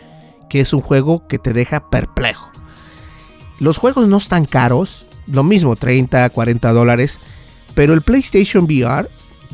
que 0.48 0.60
es 0.60 0.72
un 0.72 0.80
juego 0.80 1.26
que 1.26 1.38
te 1.38 1.52
deja 1.52 1.88
perplejo. 1.90 2.50
Los 3.58 3.78
juegos 3.78 4.08
no 4.08 4.18
están 4.18 4.46
caros. 4.46 5.06
Lo 5.26 5.44
mismo, 5.44 5.76
30, 5.76 6.30
40 6.30 6.72
dólares. 6.72 7.18
Pero 7.74 7.94
el 7.94 8.02
PlayStation 8.02 8.64
VR 8.64 9.08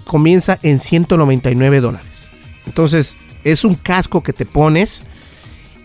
comienza 0.05 0.59
en 0.62 0.80
199 0.80 1.80
dólares. 1.80 2.30
Entonces, 2.66 3.16
es 3.44 3.64
un 3.64 3.74
casco 3.74 4.22
que 4.22 4.32
te 4.32 4.47
pones 4.47 5.03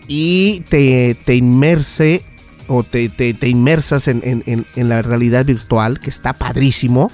y 0.08 0.60
te, 0.68 1.14
te 1.24 1.36
inmerse 1.36 2.24
o 2.72 2.82
te, 2.82 3.36
inmersas 3.42 4.08
en, 4.08 4.66
la 4.76 5.02
realidad 5.02 5.44
virtual, 5.44 6.00
que 6.00 6.10
está 6.10 6.32
padrísimo. 6.32 7.10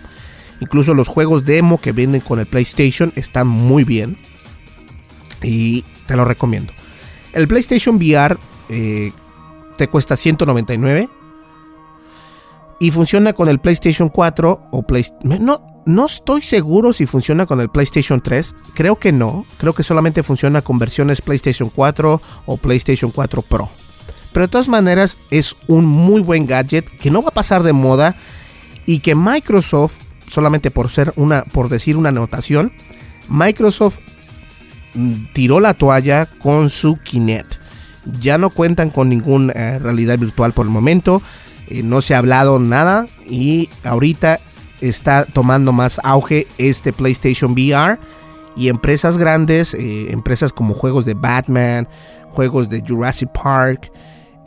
Incluso 0.61 0.95
los 0.95 1.09
juegos 1.09 1.45
demo 1.45 1.81
que 1.81 1.93
vienen 1.93 2.21
con 2.21 2.41
el 2.41 2.47
PlayStation 2.47 3.13
están 3.17 3.47
muy 3.47 3.85
bien. 3.85 4.17
Y 5.43 5.85
te 6.07 6.17
lo 6.17 6.25
recomiendo. 6.25 6.73
El 7.33 7.47
PlayStation 7.47 7.97
VR 7.97 8.37
eh, 8.69 9.13
te 9.77 9.89
cuesta 9.89 10.17
199. 10.17 11.09
Y 12.81 12.91
funciona 12.93 13.33
con 13.33 13.49
el 13.49 13.59
PlayStation 13.59 14.09
4 14.09 14.69
o 14.71 14.83
PlayStation... 14.83 15.45
No, 15.45 15.83
no 15.85 16.07
estoy 16.07 16.43
seguro 16.43 16.93
si 16.93 17.07
funciona 17.07 17.47
con 17.47 17.61
el 17.61 17.71
PlayStation 17.71 18.21
3. 18.21 18.55
Creo 18.75 18.97
que 18.97 19.11
no. 19.11 19.45
Creo 19.59 19.73
que 19.73 19.83
solamente 19.83 20.23
funciona 20.23 20.63
con 20.63 20.79
versiones 20.79 21.21
PlayStation 21.21 21.71
4 21.71 22.21
o 22.47 22.57
PlayStation 22.57 23.11
4 23.11 23.43
Pro. 23.43 23.71
Pero 24.39 24.47
de 24.47 24.53
todas 24.53 24.69
maneras 24.69 25.19
es 25.33 25.57
un 25.67 25.85
muy 25.85 26.23
buen 26.23 26.47
gadget 26.47 26.89
que 26.99 27.11
no 27.11 27.23
va 27.23 27.31
a 27.31 27.35
pasar 27.35 27.65
de 27.65 27.73
moda 27.73 28.15
y 28.87 29.01
que 29.01 29.17
Microsoft, 29.17 29.97
solamente 30.31 30.71
por 30.71 30.91
ser 30.91 31.13
una, 31.17 31.43
por 31.43 31.69
decir 31.69 31.97
una 31.97 32.11
anotación, 32.11 32.71
Microsoft 33.29 33.99
mm, 34.95 35.33
tiró 35.33 35.59
la 35.59 35.75
toalla 35.75 36.27
con 36.27 36.71
su 36.71 37.01
Kinect. 37.01 37.55
Ya 38.21 38.39
no 38.39 38.51
cuentan 38.51 38.91
con 38.91 39.09
ninguna 39.09 39.53
eh, 39.55 39.81
realidad 39.81 40.17
virtual 40.21 40.53
por 40.53 40.67
el 40.67 40.71
momento. 40.71 41.21
Eh, 41.67 41.83
no 41.83 42.01
se 42.01 42.15
ha 42.15 42.19
hablado 42.19 42.61
nada 42.61 43.07
y 43.29 43.69
ahorita 43.83 44.39
está 44.81 45.25
tomando 45.25 45.73
más 45.73 46.01
auge 46.05 46.47
este 46.59 46.93
PlayStation 46.93 47.55
VR 47.55 47.99
y 48.55 48.69
empresas 48.69 49.19
grandes, 49.19 49.75
eh, 49.75 50.13
empresas 50.13 50.53
como 50.53 50.75
juegos 50.75 51.05
de 51.05 51.15
Batman, 51.15 51.89
juegos 52.31 52.69
de 52.69 52.85
Jurassic 52.87 53.31
Park, 53.33 53.91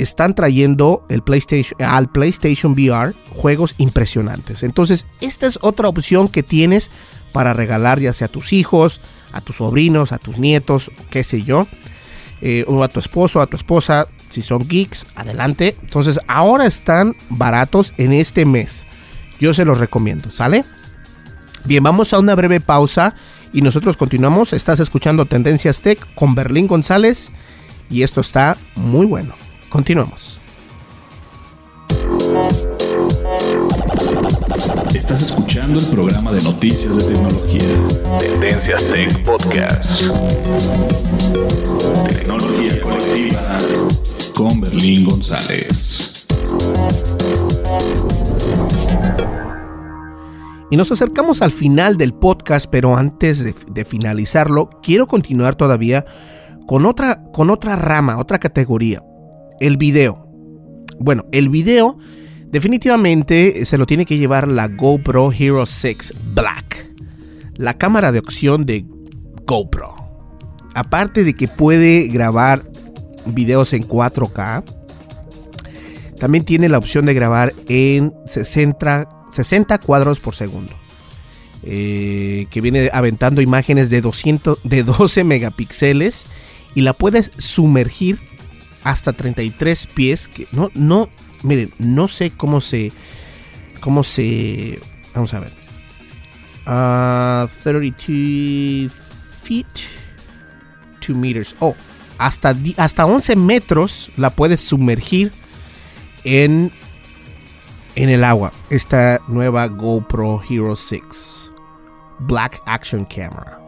están 0.04 0.36
trayendo 0.36 1.06
el 1.10 1.22
PlayStation, 1.22 1.82
al 1.82 2.10
PlayStation 2.10 2.74
VR 2.74 3.14
juegos 3.30 3.76
impresionantes. 3.78 4.64
Entonces, 4.64 5.06
esta 5.22 5.48
es 5.48 5.60
otra 5.62 5.88
opción 5.88 6.28
que 6.28 6.44
tienes 6.44 6.90
para 7.32 7.54
regalar 7.54 8.00
ya 8.00 8.14
sea 8.14 8.28
a 8.28 8.32
tus 8.32 8.54
hijos, 8.54 9.00
a 9.32 9.42
tus 9.42 9.58
sobrinos, 9.58 10.12
a 10.12 10.18
tus 10.18 10.38
nietos, 10.38 10.92
qué 11.10 11.24
sé 11.24 11.44
yo, 11.44 11.68
eh, 12.42 12.66
o 12.68 12.84
a 12.84 12.88
tu 12.88 13.00
esposo, 13.00 13.42
a 13.42 13.48
tu 13.48 13.56
esposa, 13.56 14.08
si 14.30 14.42
son 14.42 14.68
geeks, 14.68 15.06
adelante. 15.16 15.76
Entonces, 15.82 16.20
ahora 16.28 16.66
están 16.66 17.16
baratos 17.30 17.94
en 17.98 18.14
este 18.14 18.46
mes. 18.46 18.86
Yo 19.40 19.54
se 19.54 19.66
los 19.66 19.80
recomiendo, 19.80 20.30
¿sale? 20.32 20.64
Bien, 21.66 21.84
vamos 21.84 22.14
a 22.14 22.20
una 22.20 22.36
breve 22.36 22.60
pausa 22.60 23.16
y 23.54 23.62
nosotros 23.62 23.98
continuamos. 23.98 24.54
Estás 24.54 24.80
escuchando 24.80 25.26
Tendencias 25.26 25.82
Tech 25.82 26.00
con 26.16 26.36
Berlín 26.36 26.68
González 26.68 27.32
y 27.90 28.04
esto 28.04 28.22
está 28.22 28.58
muy 28.76 29.06
bueno. 29.06 29.41
Continuamos. 29.72 30.38
Estás 34.94 35.22
escuchando 35.22 35.80
el 35.80 35.86
programa 35.88 36.34
de 36.34 36.44
noticias 36.44 36.98
de 36.98 37.14
tecnología. 37.14 38.20
Tendencias 38.20 38.84
Tech 38.88 39.24
Podcast. 39.24 40.12
Tecnología 42.10 42.82
colectiva 42.82 43.58
con 44.36 44.60
Berlín 44.60 45.06
González. 45.06 46.28
Y 50.70 50.76
nos 50.76 50.92
acercamos 50.92 51.42
al 51.42 51.54
final 51.54 51.96
del 51.96 52.14
podcast, 52.14 52.66
pero 52.70 52.98
antes 52.98 53.42
de, 53.74 53.86
finalizarlo, 53.86 54.70
quiero 54.84 55.08
continuar 55.08 55.56
todavía 55.56 56.06
con 56.68 56.86
otra, 56.86 57.24
con 57.32 57.50
otra 57.50 57.78
rama, 57.78 58.18
otra 58.18 58.38
categoría, 58.38 59.02
el 59.62 59.78
video. 59.78 60.28
Bueno, 61.00 61.26
el 61.32 61.48
video 61.50 61.98
definitivamente 62.52 63.66
se 63.66 63.78
lo 63.78 63.86
tiene 63.86 64.06
que 64.06 64.18
llevar 64.18 64.48
la 64.48 64.68
GoPro 64.68 65.32
Hero 65.32 65.66
6 65.66 66.14
Black, 66.34 66.92
la 67.56 67.78
cámara 67.78 68.12
de 68.12 68.20
opción 68.20 68.66
de 68.66 68.86
GoPro. 69.46 69.96
Aparte 70.74 71.24
de 71.24 71.34
que 71.34 71.48
puede 71.48 72.08
grabar 72.08 72.64
videos 73.28 73.74
en 73.74 73.88
4K, 73.88 74.64
también 76.20 76.44
tiene 76.44 76.68
la 76.68 76.78
opción 76.78 77.06
de 77.06 77.14
grabar 77.14 77.54
en 77.68 78.14
60, 78.26 79.10
60 79.32 79.78
cuadros 79.80 80.20
por 80.20 80.36
segundo. 80.36 80.74
Eh, 81.64 82.48
que 82.50 82.60
viene 82.60 82.90
aventando 82.92 83.40
imágenes 83.40 83.92
de, 83.92 84.02
200, 84.02 84.60
de 84.64 84.84
12 84.84 85.24
megapíxeles 85.24 86.26
y 86.74 86.82
la 86.82 86.94
puedes 86.94 87.32
sumergir 87.38 88.18
hasta 88.84 89.14
33 89.14 89.88
pies. 89.88 90.28
Que 90.28 90.48
no, 90.52 90.70
no, 90.74 91.10
miren, 91.44 91.72
no 91.80 92.08
sé 92.08 92.32
cómo 92.32 92.62
se, 92.62 92.92
cómo 93.80 94.04
se, 94.04 94.80
vamos 95.14 95.34
a 95.34 95.40
ver. 95.40 95.52
32 96.64 96.68
ah, 96.68 97.48
feet, 99.44 99.68
2 101.08 101.18
meters. 101.18 101.56
Oh, 101.60 101.76
hasta, 102.18 102.56
hasta 102.78 103.06
11 103.06 103.36
metros 103.36 104.12
la 104.18 104.30
puedes 104.30 104.62
sumergir 104.62 105.32
en, 106.24 106.72
en 107.96 108.10
el 108.10 108.24
agua. 108.24 108.54
Esta 108.70 109.20
nueva 109.28 109.68
GoPro 109.68 110.42
Hero 110.48 110.76
6 110.76 111.02
Black 112.20 112.62
Action 112.66 113.06
Camera. 113.06 113.60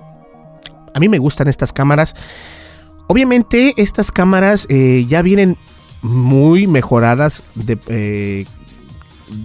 A 0.94 1.00
mí 1.00 1.10
me 1.10 1.18
gustan 1.18 1.48
estas 1.48 1.74
cámaras. 1.74 2.16
Obviamente 3.08 3.74
estas 3.78 4.12
cámaras 4.12 4.66
eh, 4.70 5.06
ya 5.08 5.22
vienen 5.22 5.58
muy 6.02 6.68
mejoradas 6.68 7.44
de, 7.56 7.78
eh, 7.88 8.46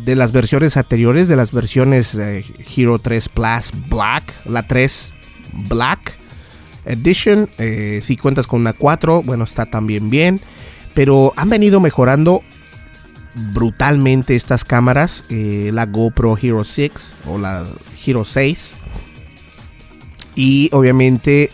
de, 0.05 0.17
las 0.17 0.33
versiones 0.33 0.77
anteriores, 0.77 1.29
de 1.29 1.37
las 1.37 1.53
versiones 1.53 2.15
eh, 2.15 2.45
Hero 2.77 2.99
3 2.99 3.29
Plus 3.29 3.73
Black, 3.89 4.33
la 4.47 4.67
3 4.67 5.15
Black 5.69 6.13
Edition. 6.85 7.49
si 8.01 8.17
cuentas 8.17 8.47
con 8.47 8.61
una 8.61 8.73
4, 8.73 9.23
bueno, 9.23 9.45
está 9.45 9.67
también 9.67 10.09
bien. 10.09 10.41
Pero 10.95 11.33
han 11.37 11.49
venido 11.51 11.81
mejorando 11.81 12.43
brutalmente 13.53 14.35
estas 14.35 14.65
cámaras. 14.65 15.25
la 15.29 15.85
GoPro 15.85 16.39
Hero 16.41 16.65
6 16.65 17.15
o 17.27 17.39
la 17.39 17.67
Hero 18.05 18.25
6. 18.25 18.73
Y 20.35 20.71
obviamente 20.73 21.51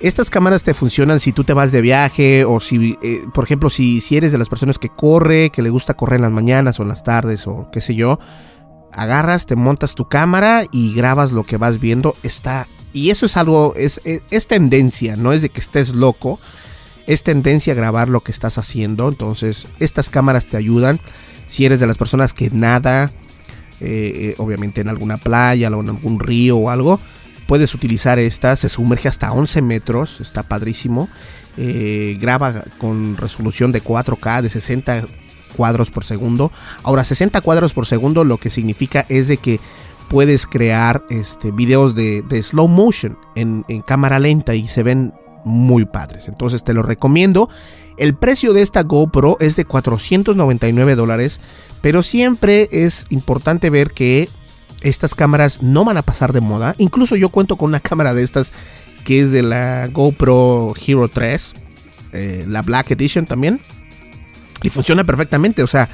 estas 0.00 0.30
cámaras 0.30 0.62
te 0.62 0.72
funcionan 0.72 1.20
si 1.20 1.32
tú 1.32 1.44
te 1.44 1.52
vas 1.52 1.72
de 1.72 1.82
viaje 1.82 2.44
o 2.44 2.60
si, 2.60 2.96
eh, 3.02 3.22
por 3.34 3.44
ejemplo, 3.44 3.68
si, 3.68 4.00
si 4.00 4.16
eres 4.16 4.32
de 4.32 4.38
las 4.38 4.48
personas 4.48 4.78
que 4.78 4.88
corre, 4.88 5.50
que 5.50 5.62
le 5.62 5.68
gusta 5.68 5.94
correr 5.94 6.16
en 6.16 6.22
las 6.22 6.32
mañanas 6.32 6.80
o 6.80 6.82
en 6.82 6.88
las 6.88 7.04
tardes 7.04 7.46
o 7.46 7.68
qué 7.70 7.80
sé 7.80 7.94
yo. 7.94 8.18
Agarras, 8.92 9.46
te 9.46 9.56
montas 9.56 9.94
tu 9.94 10.08
cámara 10.08 10.64
y 10.72 10.94
grabas 10.94 11.32
lo 11.32 11.44
que 11.44 11.58
vas 11.58 11.80
viendo. 11.80 12.14
Está. 12.22 12.66
Y 12.92 13.10
eso 13.10 13.26
es 13.26 13.36
algo. 13.36 13.74
Es, 13.76 14.00
es, 14.04 14.46
tendencia, 14.48 15.16
no 15.16 15.32
es 15.32 15.42
de 15.42 15.50
que 15.50 15.60
estés 15.60 15.90
loco. 15.94 16.40
Es 17.06 17.22
tendencia 17.22 17.72
a 17.72 17.76
grabar 17.76 18.08
lo 18.08 18.22
que 18.22 18.32
estás 18.32 18.58
haciendo. 18.58 19.08
Entonces, 19.08 19.68
estas 19.78 20.10
cámaras 20.10 20.46
te 20.46 20.56
ayudan. 20.56 20.98
Si 21.46 21.66
eres 21.66 21.78
de 21.78 21.86
las 21.86 21.98
personas 21.98 22.32
que 22.32 22.50
nada, 22.50 23.12
eh, 23.80 24.12
eh, 24.14 24.34
obviamente 24.38 24.80
en 24.80 24.88
alguna 24.88 25.18
playa 25.18 25.68
o 25.68 25.80
en 25.80 25.88
algún 25.90 26.18
río 26.18 26.56
o 26.56 26.70
algo 26.70 27.00
puedes 27.50 27.74
utilizar 27.74 28.20
esta, 28.20 28.54
se 28.54 28.68
sumerge 28.68 29.08
hasta 29.08 29.32
11 29.32 29.60
metros, 29.60 30.20
está 30.20 30.44
padrísimo. 30.44 31.08
Eh, 31.56 32.16
graba 32.20 32.62
con 32.78 33.16
resolución 33.16 33.72
de 33.72 33.82
4K 33.82 34.42
de 34.42 34.50
60 34.50 35.04
cuadros 35.56 35.90
por 35.90 36.04
segundo. 36.04 36.52
Ahora, 36.84 37.02
60 37.02 37.40
cuadros 37.40 37.74
por 37.74 37.86
segundo 37.86 38.22
lo 38.22 38.36
que 38.36 38.50
significa 38.50 39.04
es 39.08 39.26
de 39.26 39.38
que 39.38 39.58
puedes 40.08 40.46
crear 40.46 41.02
este, 41.10 41.50
videos 41.50 41.96
de, 41.96 42.22
slow 42.40 42.68
motion 42.68 43.18
en, 43.34 43.64
en, 43.66 43.82
cámara 43.82 44.20
lenta 44.20 44.54
y 44.54 44.68
se 44.68 44.84
ven 44.84 45.12
muy 45.44 45.86
padres. 45.86 46.28
Entonces 46.28 46.62
te 46.62 46.72
lo 46.72 46.84
recomiendo. 46.84 47.48
El 47.96 48.14
precio 48.14 48.52
de 48.52 48.62
esta 48.62 48.84
GoPro 48.84 49.38
es 49.40 49.56
de 49.56 49.64
499 49.64 50.94
dólares, 50.94 51.40
pero 51.80 52.04
siempre 52.04 52.68
es 52.70 53.06
importante 53.10 53.70
ver 53.70 53.90
que 53.90 54.28
estas 54.82 55.14
cámaras 55.14 55.62
no 55.62 55.84
van 55.84 55.96
a 55.96 56.02
pasar 56.02 56.32
de 56.32 56.40
moda. 56.40 56.74
Incluso 56.78 57.16
yo 57.16 57.28
cuento 57.30 57.56
con 57.56 57.70
una 57.70 57.80
cámara 57.80 58.14
de 58.14 58.22
estas 58.22 58.52
que 59.04 59.20
es 59.20 59.32
de 59.32 59.42
la 59.42 59.88
GoPro 59.88 60.74
Hero 60.86 61.08
3, 61.08 61.54
eh, 62.12 62.44
la 62.48 62.62
Black 62.62 62.90
Edition 62.90 63.26
también. 63.26 63.60
Y 64.62 64.68
funciona 64.68 65.04
perfectamente, 65.04 65.62
o 65.62 65.66
sea, 65.66 65.88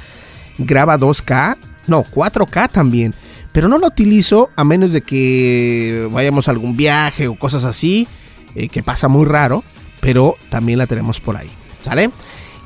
graba 0.57 0.97
2K, 0.97 1.55
no, 1.87 2.03
4K 2.03 2.69
también. 2.69 3.13
Pero 3.53 3.69
no 3.69 3.77
la 3.77 3.87
utilizo 3.87 4.49
a 4.57 4.63
menos 4.65 4.91
de 4.91 5.01
que 5.01 6.07
vayamos 6.11 6.47
a 6.47 6.51
algún 6.51 6.75
viaje 6.75 7.27
o 7.27 7.35
cosas 7.35 7.63
así, 7.63 8.07
eh, 8.55 8.67
que 8.67 8.83
pasa 8.83 9.07
muy 9.07 9.25
raro, 9.25 9.63
pero 10.01 10.35
también 10.49 10.79
la 10.79 10.85
tenemos 10.85 11.21
por 11.21 11.37
ahí, 11.37 11.49
¿sale? 11.81 12.09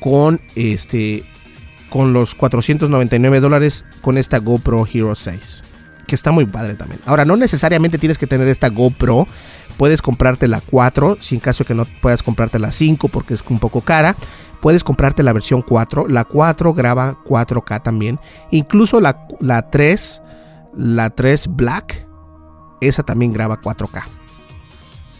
con 0.00 0.38
este 0.54 1.24
con 1.94 2.12
los 2.12 2.34
499 2.34 3.38
dólares 3.38 3.84
con 4.00 4.18
esta 4.18 4.38
GoPro 4.38 4.84
Hero 4.92 5.14
6. 5.14 5.62
Que 6.08 6.16
está 6.16 6.32
muy 6.32 6.44
padre 6.44 6.74
también. 6.74 7.00
Ahora, 7.06 7.24
no 7.24 7.36
necesariamente 7.36 7.98
tienes 7.98 8.18
que 8.18 8.26
tener 8.26 8.48
esta 8.48 8.68
GoPro. 8.68 9.28
Puedes 9.76 10.02
comprarte 10.02 10.48
la 10.48 10.60
4, 10.60 11.18
si 11.20 11.36
en 11.36 11.40
caso 11.40 11.64
que 11.64 11.72
no 11.72 11.86
puedas 12.02 12.24
comprarte 12.24 12.58
la 12.58 12.72
5 12.72 13.06
porque 13.06 13.34
es 13.34 13.44
un 13.48 13.60
poco 13.60 13.80
cara. 13.80 14.16
Puedes 14.60 14.82
comprarte 14.82 15.22
la 15.22 15.32
versión 15.32 15.62
4. 15.62 16.08
La 16.08 16.24
4 16.24 16.74
graba 16.74 17.16
4K 17.24 17.84
también. 17.84 18.18
Incluso 18.50 19.00
la, 19.00 19.28
la 19.38 19.70
3, 19.70 20.20
la 20.76 21.10
3 21.10 21.46
Black, 21.50 22.08
esa 22.80 23.04
también 23.04 23.32
graba 23.32 23.60
4K. 23.60 24.02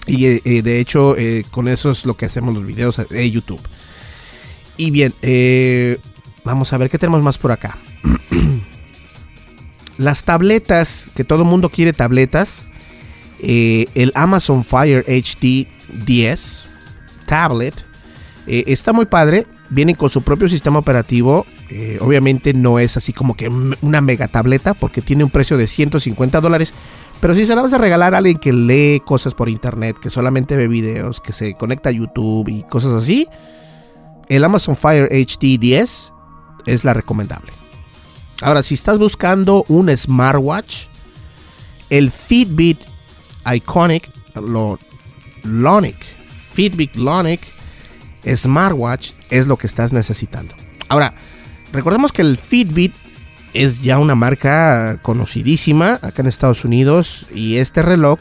Y 0.09 0.27
eh, 0.27 0.43
eh, 0.45 0.63
de 0.63 0.81
hecho, 0.81 1.17
eh, 1.17 1.45
con 1.53 1.69
eso 1.69 1.93
es 1.93 2.05
lo 2.05 2.15
que 2.15 2.27
hacemos 2.27 2.53
los 2.53 2.67
videos 2.67 3.01
de 3.09 3.31
YouTube. 3.31 3.63
Y 4.77 4.91
bien, 4.91 5.15
eh, 5.23 6.01
Vamos 6.45 6.73
a 6.73 6.79
ver 6.79 6.91
qué 6.91 6.99
tenemos 6.99 7.23
más 7.23 7.39
por 7.39 7.53
acá. 7.53 7.77
Las 9.99 10.25
tabletas, 10.25 11.11
que 11.15 11.25
todo 11.25 11.45
mundo 11.45 11.69
quiere 11.71 11.93
tabletas. 11.93 12.69
Eh, 13.41 13.87
el 13.95 14.13
Amazon 14.15 14.65
Fire 14.65 15.05
HD 15.07 15.67
10 16.05 16.69
tablet 17.27 17.75
eh, 18.47 18.65
está 18.67 18.93
muy 18.93 19.07
padre. 19.07 19.47
Viene 19.71 19.95
con 19.95 20.11
su 20.11 20.23
propio 20.23 20.49
sistema 20.49 20.79
operativo. 20.79 21.47
Eh, 21.71 21.99
obviamente 22.01 22.53
no 22.53 22.79
es 22.79 22.97
así 22.97 23.13
como 23.13 23.35
que 23.35 23.49
una 23.81 24.01
mega 24.01 24.29
tableta 24.29 24.75
porque 24.75 25.01
tiene 25.01 25.25
un 25.25 25.31
precio 25.31 25.57
de 25.57 25.67
150 25.67 26.41
dólares. 26.41 26.75
Pero 27.21 27.35
si 27.35 27.47
se 27.47 27.55
la 27.55 27.63
vas 27.63 27.73
a 27.73 27.79
regalar 27.79 28.15
a 28.15 28.19
alguien 28.19 28.37
que 28.37 28.53
lee 28.53 29.01
cosas 29.05 29.33
por 29.33 29.49
internet, 29.49 29.97
que 29.99 30.11
solamente 30.11 30.57
ve 30.57 30.69
videos, 30.69 31.21
que 31.21 31.33
se 31.33 31.55
conecta 31.55 31.89
a 31.89 31.93
YouTube 31.93 32.49
y 32.49 32.65
cosas 32.65 32.93
así, 32.93 33.29
el 34.29 34.45
Amazon 34.45 34.77
Fire 34.77 35.09
HD 35.11 35.59
10 35.59 36.13
es 36.67 36.85
la 36.85 36.95
recomendable. 36.95 37.53
Ahora, 38.43 38.63
si 38.63 38.75
estás 38.75 38.99
buscando 38.99 39.65
un 39.69 39.95
smartwatch, 39.97 40.87
el 41.91 42.11
Fitbit 42.11 42.81
Iconic, 43.47 44.11
lo, 44.35 44.79
Lonic, 45.45 45.97
Fitbit 46.53 46.97
Lonic 46.97 47.41
Smartwatch 48.27 49.13
es 49.31 49.47
lo 49.47 49.57
que 49.57 49.67
estás 49.67 49.93
necesitando. 49.93 50.55
Ahora, 50.89 51.15
recordemos 51.73 52.13
que 52.13 52.23
el 52.23 52.39
Fitbit 52.39 52.95
es 53.53 53.83
ya 53.83 53.99
una 53.99 54.15
marca 54.15 54.99
conocidísima 55.03 55.99
acá 56.03 56.23
en 56.23 56.27
Estados 56.27 56.65
Unidos 56.65 57.27
y 57.35 57.57
este 57.57 57.83
reloj, 57.83 58.19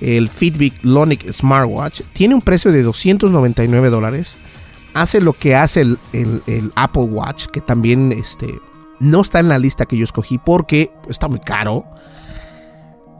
el 0.00 0.28
Fitbit 0.28 0.82
Lonic 0.82 1.30
Smartwatch, 1.32 2.02
tiene 2.12 2.34
un 2.34 2.42
precio 2.42 2.70
de 2.72 2.82
299 2.82 3.90
dólares. 3.90 4.36
Hace 4.94 5.20
lo 5.20 5.32
que 5.32 5.54
hace 5.54 5.80
el, 5.80 5.98
el, 6.12 6.72
Apple 6.76 7.04
Watch, 7.04 7.46
que 7.46 7.60
también 7.60 8.12
este, 8.12 8.58
no 9.00 9.22
está 9.22 9.40
en 9.40 9.48
la 9.48 9.58
lista 9.58 9.86
que 9.86 9.96
yo 9.96 10.04
escogí 10.04 10.38
porque 10.38 10.90
está 11.08 11.28
muy 11.28 11.40
caro. 11.40 11.84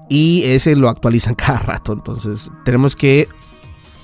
Y 0.09 0.43
ese 0.45 0.77
lo 0.77 0.89
actualizan 0.89 1.35
cada 1.37 1.59
rato. 1.59 1.93
Entonces 1.93 2.51
tenemos 2.64 2.95
que 2.95 3.29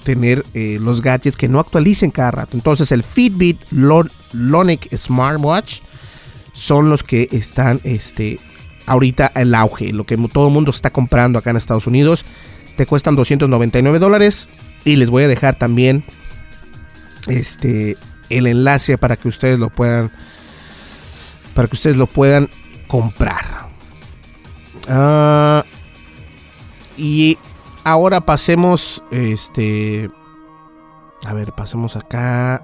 tener 0.04 0.42
eh, 0.54 0.78
los 0.80 1.02
gadgets 1.02 1.36
que 1.36 1.48
no 1.48 1.60
actualicen 1.60 2.10
cada 2.10 2.30
rato. 2.30 2.56
Entonces 2.56 2.90
el 2.92 3.02
Fitbit 3.02 3.60
Lonic 3.72 4.94
Smartwatch 4.96 5.80
son 6.54 6.88
los 6.88 7.02
que 7.02 7.28
están 7.30 7.80
este, 7.84 8.38
ahorita 8.86 9.32
el 9.34 9.54
auge, 9.54 9.92
lo 9.92 10.04
que 10.04 10.16
todo 10.32 10.48
el 10.48 10.54
mundo 10.54 10.70
está 10.70 10.90
comprando 10.90 11.38
acá 11.38 11.50
en 11.50 11.56
Estados 11.56 11.86
Unidos. 11.86 12.24
Te 12.76 12.86
cuestan 12.86 13.16
299 13.16 13.98
dólares 13.98 14.48
y 14.84 14.96
les 14.96 15.10
voy 15.10 15.24
a 15.24 15.28
dejar 15.28 15.56
también 15.56 16.04
este, 17.28 17.96
el 18.30 18.46
enlace 18.46 18.98
para 18.98 19.16
que 19.16 19.28
ustedes 19.28 19.58
lo 19.58 19.70
puedan 19.70 20.10
para 21.54 21.68
que 21.68 21.74
ustedes 21.74 21.96
lo 21.96 22.06
puedan 22.06 22.48
comprar. 22.86 23.68
Ah, 24.88 25.64
y 26.96 27.36
ahora 27.84 28.20
pasemos 28.20 29.02
este 29.10 30.10
a 31.24 31.32
ver, 31.34 31.52
pasemos 31.52 31.96
acá 31.96 32.62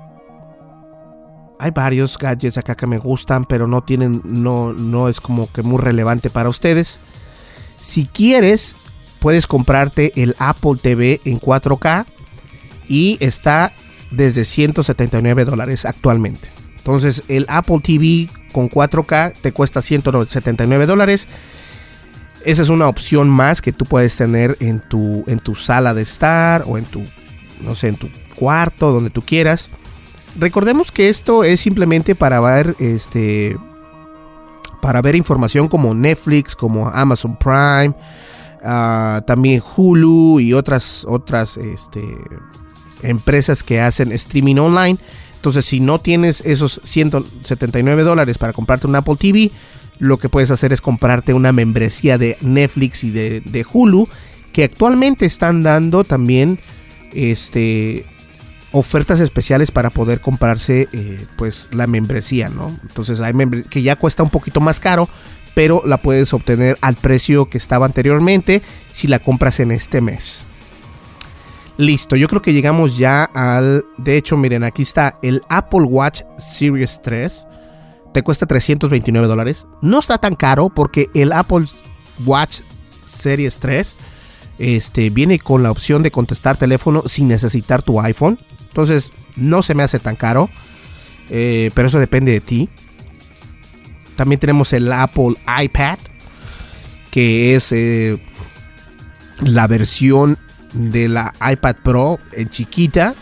hay 1.59 1.71
varios 1.71 2.19
gadgets 2.19 2.59
acá 2.59 2.75
que 2.75 2.87
me 2.87 2.99
gustan, 2.99 3.45
pero 3.45 3.67
no 3.67 3.83
tienen, 3.83 4.21
no, 4.25 4.73
no 4.73 5.09
es 5.09 5.21
como 5.21 5.51
que 5.51 5.62
muy 5.62 5.79
relevante 5.79 6.29
para 6.29 6.49
ustedes. 6.49 7.01
Si 7.77 8.07
quieres, 8.07 8.77
puedes 9.21 9.47
comprarte 9.47 10.12
el 10.17 10.35
Apple 10.39 10.77
TV 10.81 11.21
en 11.25 11.41
4K 11.41 12.07
y 12.89 13.17
está 13.21 13.73
desde 14.17 14.45
179 14.45 15.45
dólares 15.45 15.85
actualmente. 15.85 16.49
Entonces, 16.77 17.25
el 17.29 17.47
Apple 17.49 17.81
TV 17.83 18.29
con 18.53 18.69
4K 18.69 19.33
te 19.41 19.53
cuesta 19.53 19.81
179 19.81 20.87
dólares. 20.87 21.27
Esa 22.45 22.62
es 22.62 22.69
una 22.69 22.89
opción 22.89 23.31
más 23.31 23.62
que 23.62 23.73
tú 23.73 23.87
puedes 23.87 24.17
tener 24.17 24.57
en 24.61 24.81
tu, 24.81 25.25
en 25.27 25.39
tu 25.39 25.55
sala 25.55 25.95
de 25.95 26.03
estar 26.03 26.65
o 26.67 26.77
en 26.77 26.85
tu, 26.85 27.03
no 27.62 27.75
sé, 27.75 27.89
en 27.89 27.97
tu 27.97 28.09
cuarto, 28.37 28.93
donde 28.93 29.09
tú 29.09 29.23
quieras. 29.23 29.71
Recordemos 30.39 30.91
que 30.91 31.09
esto 31.09 31.45
es 31.45 31.61
simplemente 31.61 32.15
para 32.15 32.41
ver 32.41 32.75
este 32.79 33.57
para 34.83 35.01
ver 35.01 35.17
información 35.17 35.69
como 35.69 35.95
Netflix, 35.95 36.55
como 36.55 36.91
Amazon 36.91 37.39
Prime, 37.39 37.95
ah, 38.62 39.23
también 39.27 39.62
Hulu 39.75 40.41
y 40.41 40.53
otras 40.53 41.07
otras 41.09 41.57
este, 41.57 42.03
empresas 43.05 43.63
que 43.63 43.81
hacen 43.81 44.13
streaming 44.13 44.57
online. 44.57 44.99
Entonces, 45.37 45.65
si 45.65 45.81
no 45.81 45.99
tienes 45.99 46.41
esos 46.47 46.81
179 46.83 48.03
dólares 48.03 48.39
para 48.39 48.53
comprarte 48.53 48.87
un 48.87 48.97
Apple 48.97 49.17
TV, 49.19 49.51
lo 49.99 50.19
que 50.19 50.29
puedes 50.29 50.51
hacer 50.51 50.73
es 50.73 50.81
comprarte 50.81 51.35
una 51.35 51.53
membresía 51.53 52.19
de 52.19 52.37
Netflix 52.41 53.05
y 53.05 53.11
de, 53.11 53.67
Hulu, 53.71 54.09
que 54.53 54.65
actualmente 54.65 55.27
están 55.27 55.63
dando 55.63 56.05
también 56.05 56.59
este 57.13 58.07
ofertas 58.73 59.21
especiales 59.21 59.71
para 59.71 59.91
poder 59.91 60.21
comprarse 60.21 60.89
eh, 60.93 61.25
pues 61.37 61.69
la 61.73 61.87
membresía, 61.87 62.49
¿no? 62.49 62.77
Entonces 62.83 63.21
hay 63.21 63.33
que 63.71 63.83
ya 63.83 63.97
cuesta 63.97 64.25
un 64.25 64.31
poquito 64.31 64.61
más 64.61 64.81
caro, 64.81 65.09
pero 65.55 65.83
la 65.87 65.99
puedes 65.99 66.33
obtener 66.33 66.77
al 66.81 66.97
precio 66.97 67.49
que 67.49 67.59
estaba 67.59 67.87
anteriormente 67.87 68.63
si 68.93 69.07
la 69.07 69.21
compras 69.21 69.61
en 69.61 69.71
este 69.71 70.01
mes. 70.01 70.43
Listo, 71.77 72.14
yo 72.14 72.29
creo 72.29 72.41
que 72.41 72.53
llegamos 72.53 72.97
ya 72.97 73.25
al... 73.25 73.85
De 73.97 74.16
hecho, 74.16 74.37
miren, 74.37 74.62
aquí 74.62 74.83
está 74.83 75.18
el 75.22 75.43
Apple 75.49 75.83
Watch 75.83 76.22
Series 76.39 77.01
3. 77.03 77.47
Te 78.12 78.22
cuesta 78.22 78.47
329 78.47 79.27
dólares. 79.27 79.66
No 79.83 79.99
está 79.99 80.18
tan 80.18 80.37
caro 80.37 80.68
porque 80.68 81.11
el 81.14 81.33
Apple 81.33 81.66
Watch 82.25 82.61
Series 83.07 83.57
3 83.57 83.97
este, 84.59 85.11
viene 85.11 85.41
con 85.41 85.64
la 85.64 85.72
opción 85.72 86.05
de 86.05 86.12
contestar 86.12 86.57
teléfono 86.57 87.03
sin 87.07 87.27
necesitar 87.27 87.83
tu 87.83 88.01
iPhone. 88.01 88.39
Entonces, 88.68 89.12
no 89.35 89.64
se 89.64 89.75
me 89.75 89.83
hace 89.83 89.99
tan 89.99 90.14
caro. 90.14 90.51
Eh, 91.29 91.72
pero 91.75 91.89
eso 91.89 91.99
depende 91.99 92.31
de 92.31 92.41
ti. 92.41 92.68
También 94.14 94.39
tenemos 94.39 94.72
el 94.72 94.93
Apple 94.93 95.35
iPad. 95.64 95.99
Que 97.11 97.57
es 97.57 97.72
eh, 97.72 98.16
la 99.41 99.66
versión 99.66 100.39
de 100.75 101.09
la 101.09 101.33
iPad 101.51 101.77
Pro 101.83 102.18
en 102.33 102.49
chiquita. 102.49 103.14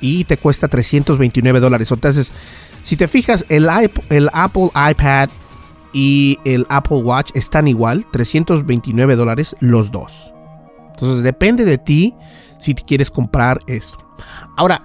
Y 0.00 0.24
te 0.24 0.36
cuesta 0.36 0.68
329 0.68 1.60
dólares. 1.60 1.90
Entonces, 1.90 2.30
si 2.82 2.96
te 2.96 3.08
fijas, 3.08 3.46
el, 3.48 3.68
Apple 3.68 4.70
iPad 4.74 5.30
y 5.94 6.38
el 6.44 6.66
Apple 6.68 6.98
Watch 6.98 7.30
están 7.34 7.68
igual. 7.68 8.04
329 8.12 9.16
dólares 9.16 9.56
los 9.60 9.90
dos. 9.90 10.32
Entonces, 10.90 11.22
depende 11.22 11.64
de 11.64 11.78
ti 11.78 12.14
si 12.58 12.74
quieres 12.74 13.10
comprar 13.10 13.60
esto. 13.66 13.98
Ahora, 14.56 14.84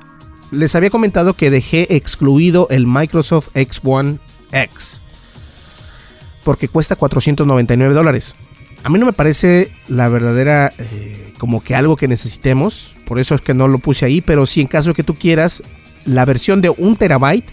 les 0.51 0.73
había 0.75 0.89
comentado 0.89 1.33
que 1.33 1.51
dejé 1.51 1.95
excluido 1.95 2.67
el 2.69 2.87
Microsoft 2.87 3.49
X1 3.55 4.19
X. 4.51 5.01
Porque 6.43 6.67
cuesta 6.67 6.95
499 6.95 7.93
dólares. 7.93 8.35
A 8.83 8.89
mí 8.89 8.97
no 8.97 9.05
me 9.05 9.13
parece 9.13 9.71
la 9.87 10.07
verdadera 10.07 10.71
eh, 10.77 11.33
como 11.37 11.63
que 11.63 11.75
algo 11.75 11.95
que 11.95 12.07
necesitemos. 12.07 12.95
Por 13.05 13.19
eso 13.19 13.35
es 13.35 13.41
que 13.41 13.53
no 13.53 13.67
lo 13.67 13.79
puse 13.79 14.05
ahí. 14.05 14.21
Pero 14.21 14.45
si 14.45 14.61
en 14.61 14.67
caso 14.67 14.93
que 14.93 15.03
tú 15.03 15.15
quieras, 15.15 15.63
la 16.05 16.25
versión 16.25 16.61
de 16.61 16.69
1 16.69 16.95
terabyte 16.95 17.49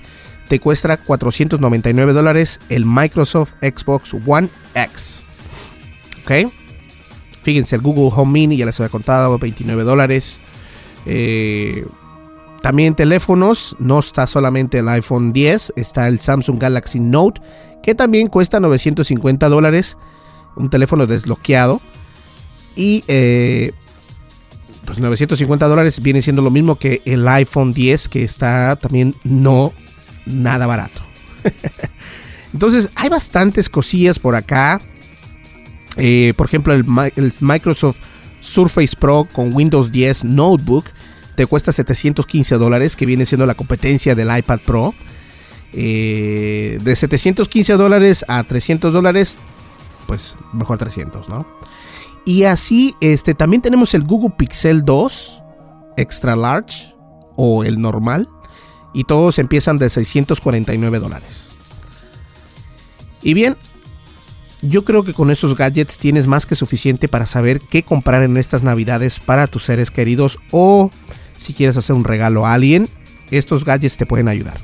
te 0.49 0.61
cuesta 0.61 0.97
499 0.97 2.13
dólares 2.13 2.61
el 2.69 2.85
Microsoft 2.87 3.55
Xbox 3.61 4.15
One 4.27 4.49
X. 4.75 5.21
¿Ok? 6.23 6.51
Fíjense, 7.43 7.77
el 7.77 7.83
Google 7.83 8.11
Home 8.15 8.33
Mini 8.33 8.57
ya 8.57 8.67
les 8.67 8.79
había 8.81 8.91
contado, 8.91 9.39
29 9.39 9.85
dólares. 9.85 10.41
Eh, 11.07 11.87
también 12.61 12.97
teléfonos, 12.97 13.77
no 13.79 14.01
está 14.01 14.27
solamente 14.27 14.79
el 14.79 14.89
iPhone 14.89 15.33
10, 15.33 15.75
está 15.77 16.09
el 16.09 16.19
Samsung 16.19 16.59
Galaxy 16.59 16.99
Note, 16.99 17.41
que 17.83 17.95
también 17.95 18.27
cuesta 18.27 18.59
950 18.59 19.49
dólares, 19.49 19.97
un 20.57 20.71
teléfono 20.71 21.07
desbloqueado. 21.07 21.81
Y 22.75 23.05
eh, 23.09 23.73
pues 24.85 24.99
950 24.99 25.67
dólares 25.67 26.01
viene 26.01 26.23
siendo 26.23 26.43
lo 26.43 26.51
mismo 26.51 26.77
que 26.77 27.03
el 27.05 27.27
iPhone 27.29 27.73
10, 27.73 28.09
que 28.09 28.25
está 28.25 28.77
también 28.77 29.15
no 29.25 29.73
nada 30.27 30.67
barato. 30.67 31.03
Entonces 32.53 32.91
hay 32.95 33.09
bastantes 33.09 33.69
cosillas 33.69 34.19
por 34.19 34.35
acá. 34.35 34.81
Eh, 35.97 36.35
por 36.37 36.47
ejemplo, 36.47 36.75
el, 36.75 36.85
Microsoft 37.41 37.99
Surface 38.41 38.97
Pro 38.99 39.27
con 39.33 39.55
Windows 39.55 39.91
10 39.91 40.25
Notebook 40.25 40.87
te 41.35 41.47
cuesta 41.47 41.73
715 41.73 42.55
dólares, 42.57 42.97
que 42.97 43.05
viene 43.05 43.27
siendo 43.27 43.45
la 43.45 43.55
competencia 43.55 44.15
del 44.15 44.37
iPad 44.37 44.61
Pro. 44.65 44.95
Eh, 45.73 46.79
de 46.83 46.97
715 46.97 47.75
dólares 47.75 48.25
a 48.29 48.43
300 48.43 48.93
dólares, 48.93 49.37
pues 50.07 50.37
mejor 50.53 50.79
300, 50.79 51.29
¿no? 51.29 51.47
Y 52.25 52.45
así, 52.45 52.95
este, 53.01 53.35
también 53.35 53.63
tenemos 53.63 53.95
el 53.95 54.03
Google 54.03 54.35
Pixel 54.37 54.85
2 54.85 55.43
Extra 55.97 56.37
Large 56.37 56.95
o 57.37 57.65
el 57.65 57.81
normal. 57.81 58.29
Y 58.93 59.05
todos 59.05 59.39
empiezan 59.39 59.79
de 59.79 59.91
649 59.91 60.99
dólares. 60.99 61.49
Y 63.23 63.35
bien, 63.35 63.57
yo 64.63 64.85
creo 64.85 65.05
que 65.05 65.13
con 65.13 65.31
esos 65.31 65.57
gadgets 65.57 65.99
tienes 65.99 66.27
más 66.27 66.47
que 66.47 66.55
suficiente 66.55 67.09
para 67.09 67.27
saber 67.27 67.61
qué 67.61 67.83
comprar 67.83 68.23
en 68.23 68.37
estas 68.37 68.63
navidades 68.63 69.19
para 69.19 69.47
tus 69.47 69.65
seres 69.65 69.91
queridos 69.91 70.39
o 70.51 70.91
si 71.39 71.53
quieres 71.53 71.77
hacer 71.77 71.95
un 71.95 72.05
regalo 72.05 72.47
a 72.47 72.55
alguien, 72.55 72.89
estos 73.31 73.65
gadgets 73.65 73.97
te 73.97 74.07
pueden 74.07 74.29
ayudar. 74.29 74.57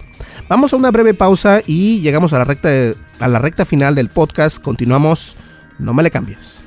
Vamos 0.48 0.72
a 0.72 0.76
una 0.76 0.90
breve 0.90 1.14
pausa 1.14 1.62
y 1.66 2.00
llegamos 2.00 2.32
a 2.32 2.38
la 2.38 2.44
recta, 2.44 2.68
a 3.22 3.28
la 3.28 3.38
recta 3.38 3.64
final 3.64 3.94
del 3.94 4.08
podcast. 4.08 4.60
Continuamos, 4.60 5.36
no 5.78 5.94
me 5.94 6.02
le 6.02 6.10
cambies. 6.10 6.60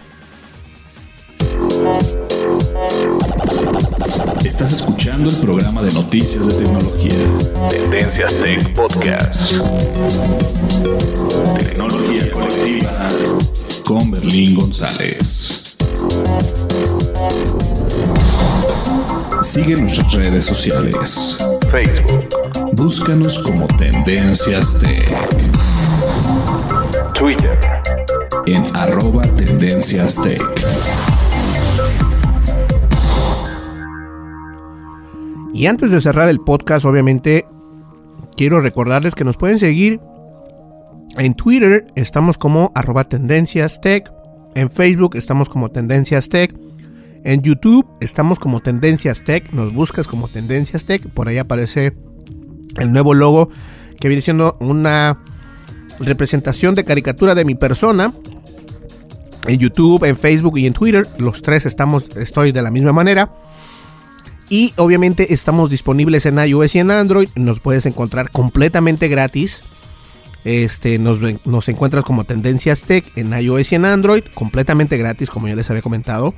Estás 4.45 4.71
escuchando 4.71 5.29
el 5.29 5.35
programa 5.37 5.81
de 5.81 5.91
noticias 5.91 6.47
de 6.47 6.63
tecnología. 6.63 7.13
Tendencias 7.69 8.35
Tech 8.35 8.73
Podcast. 8.73 9.51
Tecnología 11.59 12.31
colectiva 12.31 13.09
con 13.83 14.11
Berlín 14.11 14.55
González. 14.55 15.75
Sigue 19.41 19.75
nuestras 19.75 20.13
redes 20.13 20.45
sociales. 20.45 21.37
Facebook. 21.69 22.29
Búscanos 22.73 23.39
como 23.39 23.67
Tendencias 23.67 24.79
Tech. 24.79 25.84
Twitter. 27.25 27.57
En 28.45 28.63
arroba 28.75 29.23
Tendencias 29.23 30.21
Tech. 30.21 30.39
Y 35.51 35.65
antes 35.65 35.89
de 35.89 36.01
cerrar 36.01 36.29
el 36.29 36.39
podcast, 36.39 36.85
obviamente, 36.85 37.47
quiero 38.37 38.61
recordarles 38.61 39.15
que 39.15 39.23
nos 39.23 39.37
pueden 39.37 39.57
seguir 39.57 39.99
en 41.17 41.33
Twitter, 41.33 41.87
estamos 41.95 42.37
como 42.37 42.71
arroba 42.75 43.05
tendencias 43.05 43.81
tech. 43.81 44.07
En 44.53 44.69
Facebook 44.69 45.15
estamos 45.15 45.49
como 45.49 45.71
Tendencias 45.71 46.29
Tech. 46.29 46.55
En 47.23 47.41
YouTube 47.41 47.87
estamos 48.01 48.37
como 48.37 48.59
Tendencias 48.59 49.23
Tech. 49.23 49.51
Nos 49.51 49.73
buscas 49.73 50.07
como 50.07 50.27
Tendencias 50.27 50.85
Tech. 50.85 51.01
Por 51.09 51.27
ahí 51.27 51.39
aparece 51.39 51.97
el 52.77 52.91
nuevo 52.91 53.15
logo 53.15 53.49
que 53.99 54.09
viene 54.09 54.21
siendo 54.21 54.57
una 54.59 55.23
representación 55.99 56.75
de 56.75 56.83
caricatura 56.83 57.35
de 57.35 57.45
mi 57.45 57.55
persona. 57.55 58.11
En 59.47 59.59
YouTube, 59.59 60.03
en 60.05 60.17
Facebook 60.17 60.57
y 60.57 60.65
en 60.65 60.73
Twitter. 60.73 61.07
Los 61.17 61.41
tres 61.41 61.65
estamos, 61.65 62.05
estoy 62.17 62.51
de 62.51 62.61
la 62.61 62.71
misma 62.71 62.93
manera. 62.93 63.31
Y 64.49 64.73
obviamente 64.77 65.33
estamos 65.33 65.69
disponibles 65.69 66.25
en 66.25 66.37
iOS 66.37 66.75
y 66.75 66.79
en 66.79 66.91
Android. 66.91 67.29
Nos 67.35 67.59
puedes 67.59 67.85
encontrar 67.85 68.29
completamente 68.31 69.07
gratis. 69.07 69.61
Este, 70.43 70.99
nos, 70.99 71.19
nos 71.45 71.67
encuentras 71.69 72.03
como 72.03 72.23
Tendencias 72.23 72.83
Tech 72.83 73.05
en 73.15 73.33
iOS 73.33 73.71
y 73.71 73.75
en 73.75 73.85
Android. 73.85 74.23
Completamente 74.33 74.97
gratis, 74.97 75.29
como 75.29 75.47
ya 75.47 75.55
les 75.55 75.69
había 75.69 75.81
comentado. 75.81 76.35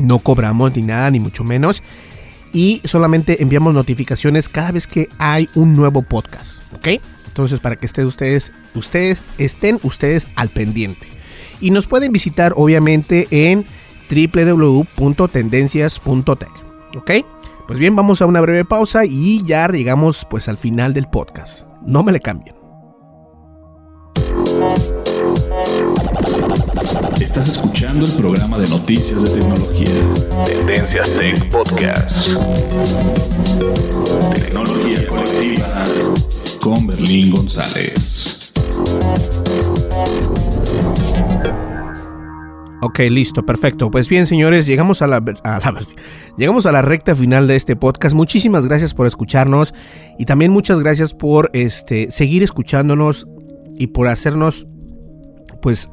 No 0.00 0.18
cobramos 0.18 0.74
ni 0.74 0.82
nada, 0.82 1.10
ni 1.10 1.20
mucho 1.20 1.44
menos. 1.44 1.82
Y 2.52 2.80
solamente 2.84 3.42
enviamos 3.42 3.74
notificaciones 3.74 4.48
cada 4.48 4.72
vez 4.72 4.88
que 4.88 5.08
hay 5.18 5.48
un 5.54 5.76
nuevo 5.76 6.02
podcast. 6.02 6.62
¿Ok? 6.74 7.00
Entonces, 7.30 7.60
para 7.60 7.76
que 7.76 7.86
estén 7.86 8.06
ustedes, 8.06 8.50
ustedes 8.74 9.22
estén 9.38 9.78
ustedes 9.84 10.26
al 10.34 10.48
pendiente. 10.48 11.06
Y 11.60 11.70
nos 11.70 11.86
pueden 11.86 12.10
visitar, 12.10 12.54
obviamente, 12.56 13.28
en 13.30 13.64
www.tendencias.tech. 14.10 16.50
¿Ok? 16.96 17.10
Pues 17.68 17.78
bien, 17.78 17.94
vamos 17.94 18.20
a 18.20 18.26
una 18.26 18.40
breve 18.40 18.64
pausa 18.64 19.04
y 19.04 19.44
ya 19.44 19.68
llegamos 19.68 20.26
pues 20.28 20.48
al 20.48 20.58
final 20.58 20.92
del 20.92 21.06
podcast. 21.06 21.68
No 21.86 22.02
me 22.02 22.10
le 22.10 22.18
cambien. 22.18 22.56
Estás 27.20 27.46
escuchando 27.46 28.06
el 28.06 28.12
programa 28.16 28.58
de 28.58 28.68
noticias 28.68 29.22
de 29.22 29.38
tecnología. 29.38 30.00
Tendencias 30.46 31.14
Tech 31.14 31.48
Podcast. 31.50 32.30
Tecnología 34.34 35.06
colectiva 35.06 35.84
con 36.60 36.86
Berlín 36.86 37.30
González. 37.30 38.52
Ok, 42.82 42.98
listo, 43.10 43.44
perfecto. 43.44 43.90
Pues 43.90 44.08
bien, 44.08 44.26
señores, 44.26 44.66
llegamos 44.66 45.02
a 45.02 45.06
la, 45.06 45.16
a 45.16 45.58
la, 45.58 45.82
llegamos 46.36 46.66
a 46.66 46.72
la 46.72 46.82
recta 46.82 47.14
final 47.14 47.46
de 47.46 47.56
este 47.56 47.76
podcast. 47.76 48.14
Muchísimas 48.14 48.66
gracias 48.66 48.94
por 48.94 49.06
escucharnos 49.06 49.74
y 50.18 50.24
también 50.24 50.50
muchas 50.50 50.80
gracias 50.80 51.12
por 51.12 51.50
este, 51.52 52.10
seguir 52.10 52.42
escuchándonos 52.42 53.26
y 53.76 53.88
por 53.88 54.08
hacernos, 54.08 54.66
pues, 55.60 55.90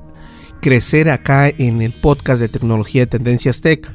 crecer 0.61 1.09
acá 1.09 1.49
en 1.49 1.81
el 1.81 1.93
podcast 1.93 2.41
de 2.41 2.49
tecnología 2.49 3.03
de 3.03 3.07
Tendencias 3.07 3.61
Tech. 3.61 3.89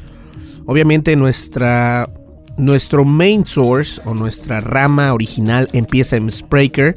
Obviamente 0.66 1.16
nuestra, 1.16 2.08
nuestro 2.56 3.04
main 3.04 3.46
source 3.46 4.00
o 4.04 4.14
nuestra 4.14 4.60
rama 4.60 5.12
original 5.12 5.68
empieza 5.72 6.16
en 6.16 6.30
Spreaker 6.30 6.94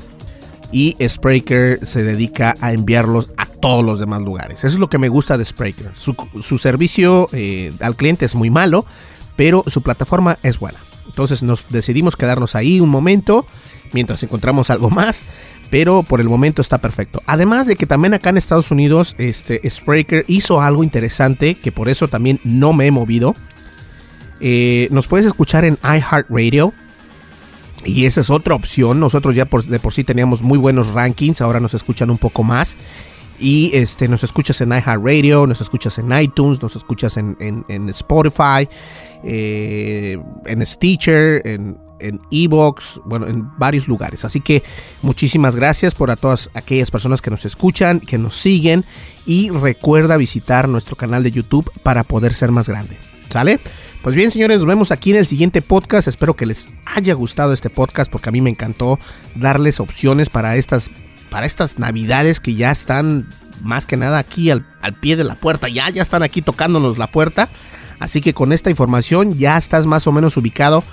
y 0.71 0.95
Spreaker 1.07 1.85
se 1.85 2.03
dedica 2.03 2.55
a 2.59 2.73
enviarlos 2.73 3.29
a 3.37 3.45
todos 3.45 3.83
los 3.83 3.99
demás 3.99 4.21
lugares. 4.21 4.59
Eso 4.59 4.73
es 4.75 4.79
lo 4.79 4.89
que 4.89 4.97
me 4.97 5.09
gusta 5.09 5.37
de 5.37 5.45
Spreaker. 5.45 5.91
Su, 5.95 6.57
servicio 6.57 7.29
eh, 7.31 7.71
al 7.79 7.95
cliente 7.95 8.25
es 8.25 8.35
muy 8.35 8.49
malo, 8.49 8.85
pero 9.35 9.63
su 9.67 9.81
plataforma 9.81 10.37
es 10.43 10.59
buena. 10.59 10.79
Entonces 11.05 11.43
nos 11.43 11.69
decidimos 11.69 12.15
quedarnos 12.15 12.55
ahí 12.55 12.79
un 12.79 12.89
momento 12.89 13.45
mientras 13.93 14.21
encontramos 14.23 14.69
algo 14.69 14.89
más, 14.89 15.21
pero 15.69 16.03
por 16.03 16.19
el 16.19 16.27
momento 16.27 16.61
está 16.61 16.77
perfecto. 16.77 17.21
Además 17.25 17.67
de 17.67 17.75
que 17.75 17.85
también 17.85 18.13
acá 18.13 18.29
en 18.29 18.37
Estados 18.37 18.71
Unidos, 18.71 19.15
este 19.17 19.67
Spreaker 19.69 20.25
hizo 20.27 20.61
algo 20.61 20.83
interesante 20.83 21.55
que 21.55 21.71
por 21.71 21.87
eso 21.87 22.07
también 22.07 22.39
no 22.43 22.73
me 22.73 22.87
he 22.87 22.91
movido. 22.91 23.33
Eh, 24.39 24.87
nos 24.91 25.07
puedes 25.07 25.25
escuchar 25.25 25.65
en 25.65 25.77
iHeartRadio. 25.83 26.73
Y 27.85 28.05
esa 28.05 28.21
es 28.21 28.29
otra 28.29 28.55
opción. 28.55 28.99
Nosotros 28.99 29.35
ya 29.35 29.45
de 29.45 29.79
por 29.79 29.93
sí 29.93 30.03
teníamos 30.03 30.41
muy 30.41 30.57
buenos 30.57 30.91
rankings. 30.93 31.41
Ahora 31.41 31.59
nos 31.59 31.73
escuchan 31.73 32.09
un 32.09 32.17
poco 32.17 32.43
más. 32.43 32.75
Y 33.39 33.71
este, 33.73 34.07
nos 34.07 34.23
escuchas 34.23 34.61
en 34.61 34.69
iHeartRadio, 34.69 35.45
nos 35.45 35.61
escuchas 35.61 35.97
en 35.97 36.11
iTunes, 36.17 36.61
nos 36.61 36.75
escuchas 36.75 37.17
en, 37.17 37.35
en, 37.39 37.65
en 37.67 37.89
Spotify, 37.89 38.67
eh, 39.23 40.17
en 40.45 40.65
Stitcher, 40.65 41.41
en, 41.45 41.77
en 41.99 42.21
Evox, 42.31 43.01
bueno, 43.03 43.27
en 43.27 43.49
varios 43.57 43.87
lugares. 43.87 44.23
Así 44.23 44.39
que 44.39 44.63
muchísimas 45.01 45.55
gracias 45.55 45.95
por 45.95 46.11
a 46.11 46.15
todas 46.15 46.49
aquellas 46.53 46.91
personas 46.91 47.21
que 47.21 47.29
nos 47.29 47.43
escuchan, 47.45 47.99
que 47.99 48.17
nos 48.17 48.37
siguen. 48.37 48.85
Y 49.25 49.49
recuerda 49.49 50.17
visitar 50.17 50.69
nuestro 50.69 50.95
canal 50.95 51.23
de 51.23 51.31
YouTube 51.31 51.69
para 51.83 52.03
poder 52.03 52.33
ser 52.33 52.51
más 52.51 52.69
grande. 52.69 52.97
¿Sale? 53.29 53.59
Pues 54.05 54.13
bien, 54.15 54.29
señores, 54.29 54.59
nos 54.59 54.67
vemos 54.67 54.91
aquí 54.91 55.09
en 55.09 55.17
el 55.17 55.25
siguiente 55.25 55.63
podcast. 55.63 56.07
Espero 56.07 56.35
que 56.35 56.45
les 56.45 56.69
haya 56.85 57.15
gustado 57.15 57.53
este 57.53 57.71
podcast 57.71 58.11
porque 58.11 58.29
a 58.29 58.31
mí 58.31 58.39
me 58.39 58.51
encantó 58.51 58.99
darles 59.33 59.79
opciones 59.79 60.29
para 60.29 60.57
estas, 60.57 60.91
para 61.31 61.47
estas 61.47 61.79
navidades 61.79 62.39
que 62.39 62.53
ya 62.53 62.69
están 62.69 63.27
más 63.63 63.87
que 63.87 63.97
nada 63.97 64.19
aquí 64.19 64.51
al, 64.51 64.63
pie 65.01 65.15
de 65.15 65.23
la 65.23 65.33
puerta. 65.33 65.69
Ya, 65.69 65.89
ya 65.89 66.03
están 66.03 66.21
aquí 66.21 66.43
tocándonos 66.43 66.99
la 66.99 67.07
puerta. 67.07 67.49
Así 67.97 68.21
que 68.21 68.35
con 68.35 68.53
esta 68.53 68.69
información 68.69 69.39
ya 69.39 69.57
estás 69.57 69.87
más 69.87 70.05
o 70.05 70.11
menos 70.11 70.37
ubicado 70.37 70.83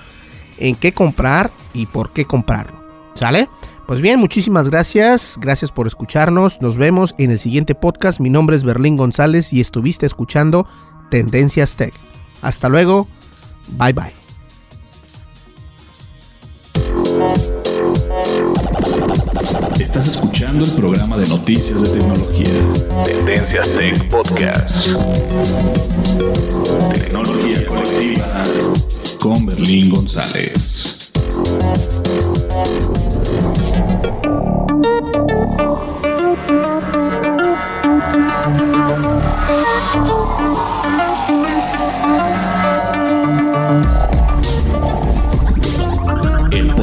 en 0.57 0.75
qué 0.75 0.95
comprar 0.95 1.51
y 1.75 1.85
por 1.85 2.15
qué 2.15 2.25
comprarlo. 2.25 2.83
¿Sale? 3.13 3.51
Pues 3.87 4.01
bien, 4.01 4.21
muchísimas 4.21 4.71
gracias. 4.71 5.37
Gracias 5.39 5.71
por 5.71 5.87
escucharnos. 5.87 6.63
Nos 6.63 6.79
vemos 6.79 7.15
en 7.19 7.31
el 7.31 7.39
siguiente 7.39 7.75
podcast. 7.75 8.21
Mi 8.21 8.31
nombre 8.31 8.57
es 8.57 8.65
Berlín 8.65 8.97
González 8.97 9.53
y 9.53 9.61
estuviste 9.61 10.07
escuchando 10.07 10.67
Tendencias 11.11 11.77
Tech. 11.77 11.93
Hasta 12.43 12.69
luego. 12.69 13.09
Bye 13.69 13.93
bye. 13.93 14.13
Estás 19.81 20.07
escuchando 20.09 20.65
el 20.65 20.73
programa 20.73 21.17
de 21.17 21.27
noticias 21.27 21.81
de 21.83 21.89
tecnología. 21.89 23.05
Tendencias 23.05 23.71
Tech 23.71 24.09
Podcast. 24.09 24.89
Tecnología 26.93 27.67
colectiva 27.67 28.45
con 29.21 29.47
Berlín 29.47 29.91
González. 29.91 31.13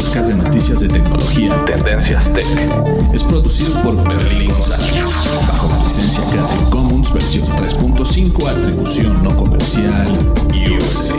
Podcast 0.10 0.30
de 0.30 0.36
noticias 0.36 0.80
de 0.80 0.88
tecnología 0.88 1.66
Tendencias 1.66 2.34
Tech 2.34 2.45
es 3.14 3.22
producido 3.24 3.80
por 3.84 3.95
Berlín 4.07 4.49
González 4.49 4.91
bajo 5.47 5.68
la 5.68 5.84
licencia 5.84 6.24
Creative 6.30 6.70
Commons 6.72 7.14
versión 7.14 7.47
3.5 7.47 8.47
atribución 8.47 9.24
no 9.24 9.30
comercial 9.38 10.07
USA. 10.51 11.18